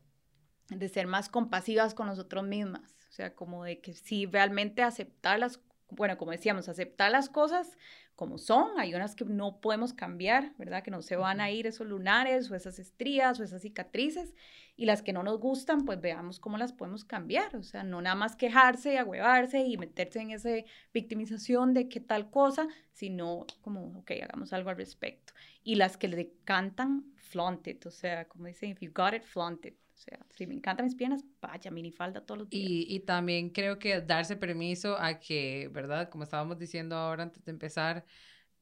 de 0.68 0.88
ser 0.88 1.06
más 1.06 1.28
compasivas 1.28 1.94
con 1.94 2.06
nosotros 2.06 2.44
mismas, 2.44 2.96
o 3.08 3.12
sea, 3.12 3.34
como 3.34 3.64
de 3.64 3.80
que 3.80 3.92
sí, 3.94 4.26
realmente 4.26 4.82
aceptar 4.82 5.38
las, 5.38 5.60
bueno, 5.90 6.16
como 6.16 6.30
decíamos, 6.30 6.68
aceptar 6.68 7.10
las 7.10 7.28
cosas 7.28 7.76
como 8.16 8.38
son, 8.38 8.78
hay 8.78 8.94
unas 8.94 9.14
que 9.14 9.24
no 9.24 9.60
podemos 9.60 9.92
cambiar, 9.92 10.54
¿verdad? 10.58 10.82
Que 10.82 10.90
no 10.90 11.02
se 11.02 11.16
van 11.16 11.40
a 11.40 11.50
ir 11.50 11.66
esos 11.66 11.86
lunares 11.86 12.50
o 12.50 12.54
esas 12.54 12.78
estrías 12.78 13.40
o 13.40 13.44
esas 13.44 13.62
cicatrices, 13.62 14.34
y 14.76 14.86
las 14.86 15.02
que 15.02 15.12
no 15.12 15.22
nos 15.22 15.38
gustan, 15.38 15.84
pues 15.84 16.00
veamos 16.00 16.40
cómo 16.40 16.56
las 16.56 16.72
podemos 16.72 17.04
cambiar, 17.04 17.54
o 17.56 17.62
sea, 17.62 17.84
no 17.84 18.00
nada 18.00 18.16
más 18.16 18.36
quejarse 18.36 18.94
y 18.94 18.96
agüevarse 18.96 19.60
y 19.60 19.76
meterse 19.76 20.20
en 20.20 20.30
esa 20.30 20.50
victimización 20.94 21.74
de 21.74 21.88
qué 21.88 22.00
tal 22.00 22.30
cosa, 22.30 22.68
sino 22.92 23.46
como, 23.60 23.98
ok, 23.98 24.12
hagamos 24.22 24.52
algo 24.52 24.70
al 24.70 24.76
respecto. 24.76 25.34
Y 25.62 25.74
las 25.74 25.96
que 25.96 26.08
le 26.08 26.32
cantan, 26.44 27.04
flaunt 27.16 27.66
it, 27.66 27.84
o 27.86 27.90
sea, 27.90 28.26
como 28.28 28.46
dicen, 28.46 28.70
if 28.70 28.80
you 28.80 28.90
got 28.92 29.14
it, 29.14 29.24
flaunt 29.24 29.64
it. 29.66 29.81
O 30.02 30.04
sea, 30.04 30.18
si 30.30 30.48
me 30.48 30.54
encantan 30.54 30.84
mis 30.84 30.96
piernas, 30.96 31.24
vaya, 31.40 31.70
minifalda 31.70 32.26
todos 32.26 32.40
los 32.40 32.50
días. 32.50 32.68
Y, 32.68 32.86
y 32.92 33.00
también 33.00 33.50
creo 33.50 33.78
que 33.78 34.00
darse 34.00 34.34
permiso 34.34 34.98
a 34.98 35.20
que, 35.20 35.70
¿verdad? 35.72 36.08
Como 36.08 36.24
estábamos 36.24 36.58
diciendo 36.58 36.96
ahora 36.96 37.22
antes 37.22 37.44
de 37.44 37.52
empezar, 37.52 38.04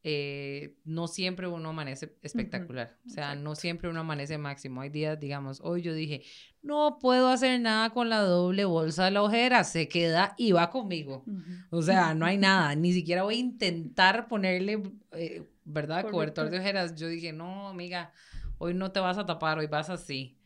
eh, 0.02 0.76
no 0.84 1.08
siempre 1.08 1.48
uno 1.48 1.70
amanece 1.70 2.14
espectacular. 2.20 2.98
O 3.06 3.08
sea, 3.08 3.34
no 3.34 3.54
siempre 3.54 3.88
uno 3.88 4.00
amanece 4.00 4.36
máximo. 4.36 4.82
Hay 4.82 4.90
días, 4.90 5.18
digamos, 5.18 5.62
hoy 5.62 5.80
yo 5.80 5.94
dije, 5.94 6.22
no 6.60 6.98
puedo 7.00 7.28
hacer 7.28 7.58
nada 7.58 7.88
con 7.88 8.10
la 8.10 8.20
doble 8.20 8.66
bolsa 8.66 9.06
de 9.06 9.12
la 9.12 9.22
ojera, 9.22 9.64
se 9.64 9.88
queda 9.88 10.34
y 10.36 10.52
va 10.52 10.68
conmigo. 10.68 11.24
O 11.70 11.80
sea, 11.80 12.12
no 12.12 12.26
hay 12.26 12.36
nada, 12.38 12.74
ni 12.74 12.92
siquiera 12.92 13.22
voy 13.22 13.36
a 13.36 13.38
intentar 13.38 14.28
ponerle, 14.28 14.82
eh, 15.12 15.48
¿verdad? 15.64 16.02
Correcto. 16.02 16.12
Cobertor 16.12 16.50
de 16.50 16.58
ojeras. 16.58 16.94
Yo 16.96 17.08
dije, 17.08 17.32
no, 17.32 17.68
amiga, 17.68 18.12
hoy 18.58 18.74
no 18.74 18.92
te 18.92 19.00
vas 19.00 19.16
a 19.16 19.24
tapar, 19.24 19.58
hoy 19.58 19.68
vas 19.68 19.88
así. 19.88 20.36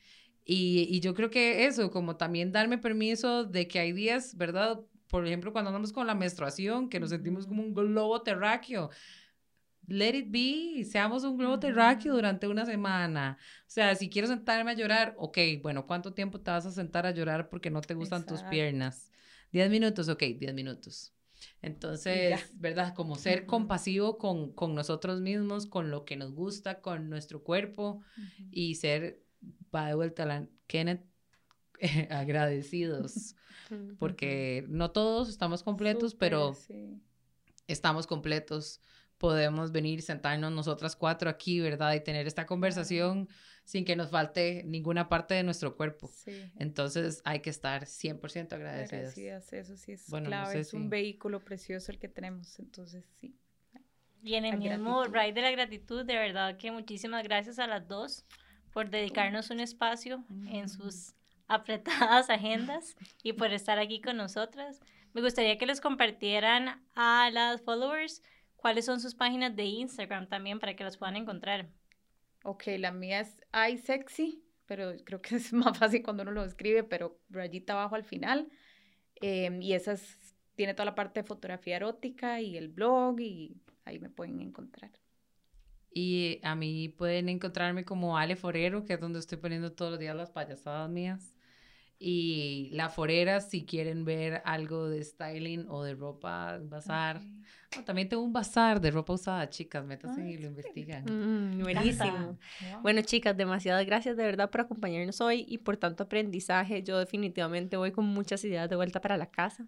Y, 0.45 0.86
y 0.90 1.01
yo 1.01 1.14
creo 1.14 1.30
que 1.30 1.66
eso, 1.66 1.90
como 1.90 2.16
también 2.16 2.53
darme 2.53 2.78
permiso 2.78 3.45
de 3.45 3.66
que 3.66 3.78
hay 3.78 3.92
días, 3.92 4.36
¿verdad? 4.36 4.80
por 5.14 5.24
ejemplo, 5.26 5.53
cuando 5.53 5.68
andamos 5.68 5.92
con 5.92 6.09
la 6.09 6.14
menstruación, 6.16 6.88
que 6.88 6.99
nos 6.99 7.11
sentimos 7.11 7.47
como 7.47 7.62
un 7.62 7.72
globo 7.72 8.20
terráqueo. 8.22 8.90
Let 9.86 10.16
it 10.16 10.26
be, 10.28 10.84
seamos 10.84 11.22
un 11.22 11.36
globo 11.36 11.61
terráqueo 11.61 12.14
durante 12.14 12.49
una 12.49 12.66
semana. 12.66 13.38
O 13.61 13.70
sea, 13.70 13.95
si 13.95 14.11
quiero 14.11 14.26
sentarme 14.26 14.72
a 14.72 14.74
llorar, 14.74 15.14
ok, 15.16 15.38
bueno, 15.62 15.86
¿cuánto 15.86 16.14
tiempo 16.14 16.40
te 16.40 16.51
vas 16.51 16.66
a 16.66 16.72
sentar 16.72 17.07
a 17.07 17.12
llorar 17.12 17.49
porque 17.49 17.70
no 17.70 17.80
te 17.80 17.95
gustan 17.95 18.22
tus 18.22 18.38
Exacto. 18.38 18.51
piernas? 18.51 19.12
¿10 19.53 19.70
minutos? 19.70 20.09
Ok, 20.09 20.22
10 20.36 20.53
minutos. 20.53 21.14
Entonces, 21.62 22.51
¿verdad? 22.55 22.95
Como 22.95 23.16
ser 23.16 23.47
compasivo 23.47 24.18
con, 24.18 24.53
con 24.53 24.74
nosotros 24.74 25.20
mismos, 25.20 25.66
con 25.66 25.90
lo 25.90 26.05
que 26.05 26.16
nos 26.16 26.32
gusta, 26.32 26.80
con 26.80 27.09
nuestro 27.09 27.45
cuerpo 27.45 28.01
y 28.51 28.74
ser, 28.76 29.22
va 29.74 29.88
de 29.88 29.95
vuelta 29.95 30.22
a 30.24 30.26
la 30.26 30.49
Kenneth, 30.66 31.05
agradecidos, 32.11 33.36
porque 33.99 34.64
no 34.68 34.90
todos 34.90 35.28
estamos 35.28 35.62
completos, 35.62 36.12
Súper, 36.12 36.30
pero 36.30 36.55
sí. 36.55 37.01
estamos 37.66 38.07
completos. 38.07 38.80
Podemos 39.18 39.70
venir, 39.72 40.03
sentarnos 40.03 40.53
nosotras 40.53 40.97
cuatro 40.97 41.30
aquí, 41.30 41.61
¿verdad? 41.61 41.95
Y 41.95 42.01
tener 42.01 42.26
esta 42.26 42.47
conversación 42.47 43.28
sin 43.64 43.84
que 43.84 43.97
nos 43.97 44.11
falte 44.11 44.64
ninguna 44.64 45.09
parte 45.09 45.34
de 45.34 45.42
nuestro 45.42 45.76
cuerpo. 45.76 46.11
Sí. 46.12 46.51
Entonces 46.59 47.22
hay 47.24 47.40
que 47.40 47.49
estar 47.49 47.84
100% 47.84 48.53
agradecidos. 48.53 48.92
Agradecidas, 48.92 49.53
eso 49.53 49.76
sí 49.76 49.92
es 49.92 50.11
Bueno, 50.11 50.24
no 50.24 50.30
clave, 50.30 50.53
sé 50.53 50.61
es 50.61 50.74
un 50.74 50.90
vehículo 50.90 51.40
precioso 51.40 51.92
el 51.92 51.99
que 51.99 52.09
tenemos, 52.09 52.59
entonces 52.59 53.05
sí. 53.20 53.34
Y 54.22 54.34
en 54.34 54.47
el 54.47 54.59
mismo 54.59 55.05
ride 55.05 55.34
de 55.34 55.42
la 55.42 55.51
gratitud, 55.51 56.05
de 56.05 56.14
verdad 56.14 56.57
que 56.57 56.70
muchísimas 56.70 57.22
gracias 57.24 57.59
a 57.59 57.66
las 57.66 57.86
dos 57.86 58.24
por 58.75 58.91
dedicarnos 58.91 59.49
un 59.51 59.61
espacio 59.61 60.25
en 60.49 60.68
sus 60.68 61.14
apretadas 61.49 62.29
agendas 62.29 62.97
y 63.22 63.33
por 63.33 63.53
estar 63.53 63.79
aquí 63.79 64.01
con 64.01 64.16
nosotras. 64.16 64.81
Me 65.14 65.22
gustaría 65.22 65.57
que 65.57 65.64
les 65.66 65.81
compartieran 65.81 66.83
a 66.95 67.31
las 67.33 67.62
followers 67.62 68.22
cuáles 68.57 68.85
son 68.85 69.01
sus 69.01 69.14
páginas 69.14 69.55
de 69.55 69.64
Instagram 69.64 70.27
también 70.29 70.59
para 70.59 70.75
que 70.75 70.85
las 70.85 70.97
puedan 70.97 71.16
encontrar. 71.16 71.68
Ok, 72.43 72.64
la 72.79 72.91
mía 72.93 73.20
es 73.20 73.37
iSexy, 73.72 74.43
pero 74.66 74.93
creo 75.05 75.22
que 75.22 75.37
es 75.37 75.53
más 75.53 75.79
fácil 75.79 76.03
cuando 76.03 76.25
uno 76.25 76.33
lo 76.33 76.45
escribe, 76.45 76.83
pero 76.83 77.18
rayita 77.31 77.75
abajo 77.75 77.95
al 77.95 78.05
final. 78.05 78.49
Em, 79.20 79.62
y 79.62 79.72
esa 79.75 79.93
es- 79.93 80.35
tiene 80.57 80.75
toda 80.75 80.87
la 80.87 80.95
parte 80.95 81.20
de 81.22 81.27
fotografía 81.27 81.77
erótica 81.77 82.41
y 82.41 82.57
el 82.57 82.68
blog 82.68 83.20
y 83.20 83.57
ahí 83.85 83.99
me 83.99 84.09
pueden 84.11 84.41
encontrar. 84.41 84.91
Y 85.97 86.40
a 86.42 86.57
mí 86.57 86.88
pueden 86.88 87.28
encontrarme 87.28 87.84
como 87.84 88.18
Ale 88.18 88.34
Forero, 88.34 88.84
que 88.84 88.95
es 88.95 89.01
donde 89.01 89.20
estoy 89.20 89.38
poniendo 89.38 89.72
todos 89.72 89.92
los 89.92 90.01
días 90.01 90.16
las 90.16 90.30
payasadas 90.30 90.90
mías. 90.90 91.32
Y 92.01 92.70
La 92.72 92.90
Forera, 92.90 93.40
si 93.40 93.64
quieren 93.64 94.05
ver 94.05 94.42
algo 94.45 94.88
de 94.88 95.05
styling 95.05 95.66
o 95.68 95.84
de 95.84 95.95
ropa, 95.95 96.59
bazar. 96.61 97.22
Oh, 97.78 97.84
también 97.84 98.09
tengo 98.09 98.24
un 98.24 98.32
bazar 98.32 98.80
de 98.80 98.90
ropa 98.90 99.12
usada, 99.12 99.49
chicas, 99.49 99.84
métanse 99.84 100.28
y 100.28 100.36
lo 100.36 100.49
investigan. 100.49 101.05
Mm, 101.05 101.62
buenísimo. 101.62 102.38
Wow. 102.72 102.82
Bueno, 102.82 103.03
chicas, 103.03 103.36
demasiadas 103.36 103.86
gracias 103.86 104.16
de 104.16 104.24
verdad 104.24 104.51
por 104.51 104.62
acompañarnos 104.62 105.20
hoy 105.20 105.47
y 105.49 105.59
por 105.59 105.76
tanto 105.76 106.03
aprendizaje. 106.03 106.82
Yo 106.82 106.99
definitivamente 106.99 107.76
voy 107.76 107.92
con 107.92 108.05
muchas 108.05 108.45
ideas 108.45 108.68
de 108.68 108.74
vuelta 108.74 109.01
para 109.01 109.16
la 109.16 109.26
casa. 109.26 109.66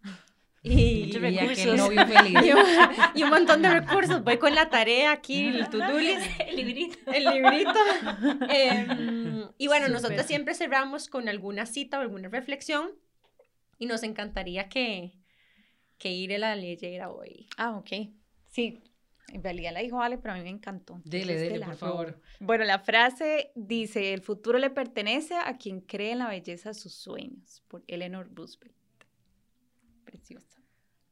Y, 0.67 1.07
Muchos 1.07 1.23
Y 1.23 1.27
aquel 1.27 1.49
recursos. 1.49 1.77
novio 1.77 2.07
feliz. 2.07 2.39
y 3.14 3.23
un, 3.23 3.31
montón 3.31 3.62
de 3.62 3.71
recursos. 3.71 4.25
Voy 4.25 4.39
con 4.39 4.55
la 4.55 4.69
tarea 4.69 5.12
aquí, 5.12 5.47
el 5.47 5.59
list, 5.59 5.75
El 6.41 6.57
librito. 6.57 7.12
el 7.12 7.25
librito. 7.25 7.79
Em, 8.51 9.49
y 9.59 9.67
bueno, 9.69 9.89
nosotros 9.89 10.27
siempre 10.27 10.55
cerramos 10.55 11.09
con 11.09 11.29
alguna 11.29 11.67
cita 11.67 11.99
o 11.99 12.03
alguna 12.03 12.29
reflexión. 12.29 12.91
Y 13.79 13.87
nos 13.87 14.03
encantaría 14.03 14.69
que, 14.69 15.12
que 15.99 16.11
Ire 16.11 16.39
la 16.39 16.57
leyera 16.57 17.11
hoy. 17.11 17.47
Ah, 17.59 17.77
ok. 17.77 17.91
Sí, 18.49 18.83
en 19.33 19.43
realidad 19.43 19.73
la 19.73 19.81
dijo 19.81 20.01
Ale, 20.01 20.19
pero 20.19 20.35
a 20.35 20.37
mí 20.37 20.43
me 20.43 20.51
encantó. 20.51 21.01
Dele, 21.05 21.33
entonces 21.33 21.53
dele, 21.53 21.67
por 21.67 21.77
favor. 21.77 22.21
Bueno, 22.41 22.64
la 22.64 22.79
frase 22.79 23.51
dice, 23.55 24.14
el 24.14 24.23
futuro 24.23 24.59
le 24.59 24.71
pertenece 24.71 25.35
a 25.35 25.57
quien 25.59 25.81
cree 25.81 26.12
en 26.12 26.19
la 26.19 26.29
belleza 26.29 26.71
de 26.71 26.75
sus 26.75 26.95
sueños, 26.95 27.62
por 27.69 27.83
Eleanor 27.87 28.31
Roosevelt. 28.35 28.75
Preciosa. 30.05 30.56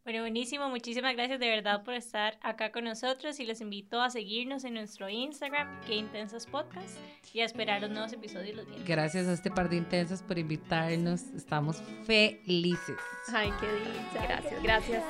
Bueno, 0.04 0.20
buenísimo. 0.20 0.68
Muchísimas 0.68 1.14
gracias 1.14 1.40
de 1.40 1.48
verdad 1.48 1.82
por 1.82 1.94
estar 1.94 2.36
acá 2.42 2.70
con 2.70 2.84
nosotros 2.84 3.40
y 3.40 3.46
les 3.46 3.62
invito 3.62 4.02
a 4.02 4.10
seguirnos 4.10 4.64
en 4.64 4.74
nuestro 4.74 5.08
Instagram, 5.08 5.80
que 5.86 5.94
Intensas 5.94 6.46
Podcast, 6.46 6.98
y 7.32 7.40
a 7.40 7.46
esperar 7.46 7.80
los 7.80 7.90
nuevos 7.90 8.12
episodios 8.12 8.54
los 8.54 8.66
viernes. 8.66 8.86
Gracias 8.86 9.26
a 9.26 9.32
este 9.32 9.50
par 9.50 9.70
de 9.70 9.76
intensas 9.76 10.22
por 10.22 10.38
invitarnos. 10.38 11.22
Estamos 11.34 11.82
felices. 12.04 12.98
Ay, 13.32 13.50
qué 13.58 13.66
dicha. 13.66 14.26
Gracias, 14.26 14.62
gracias. 14.62 15.04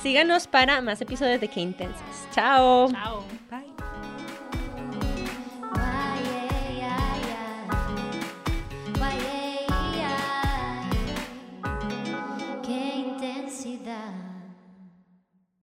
Síganos 0.00 0.46
para 0.46 0.80
más 0.80 0.98
episodios 1.02 1.42
de 1.42 1.48
Qué 1.48 1.60
Intensas. 1.60 2.28
Chao. 2.32 2.90
Chao. 2.90 3.24
Bye. 3.50 4.17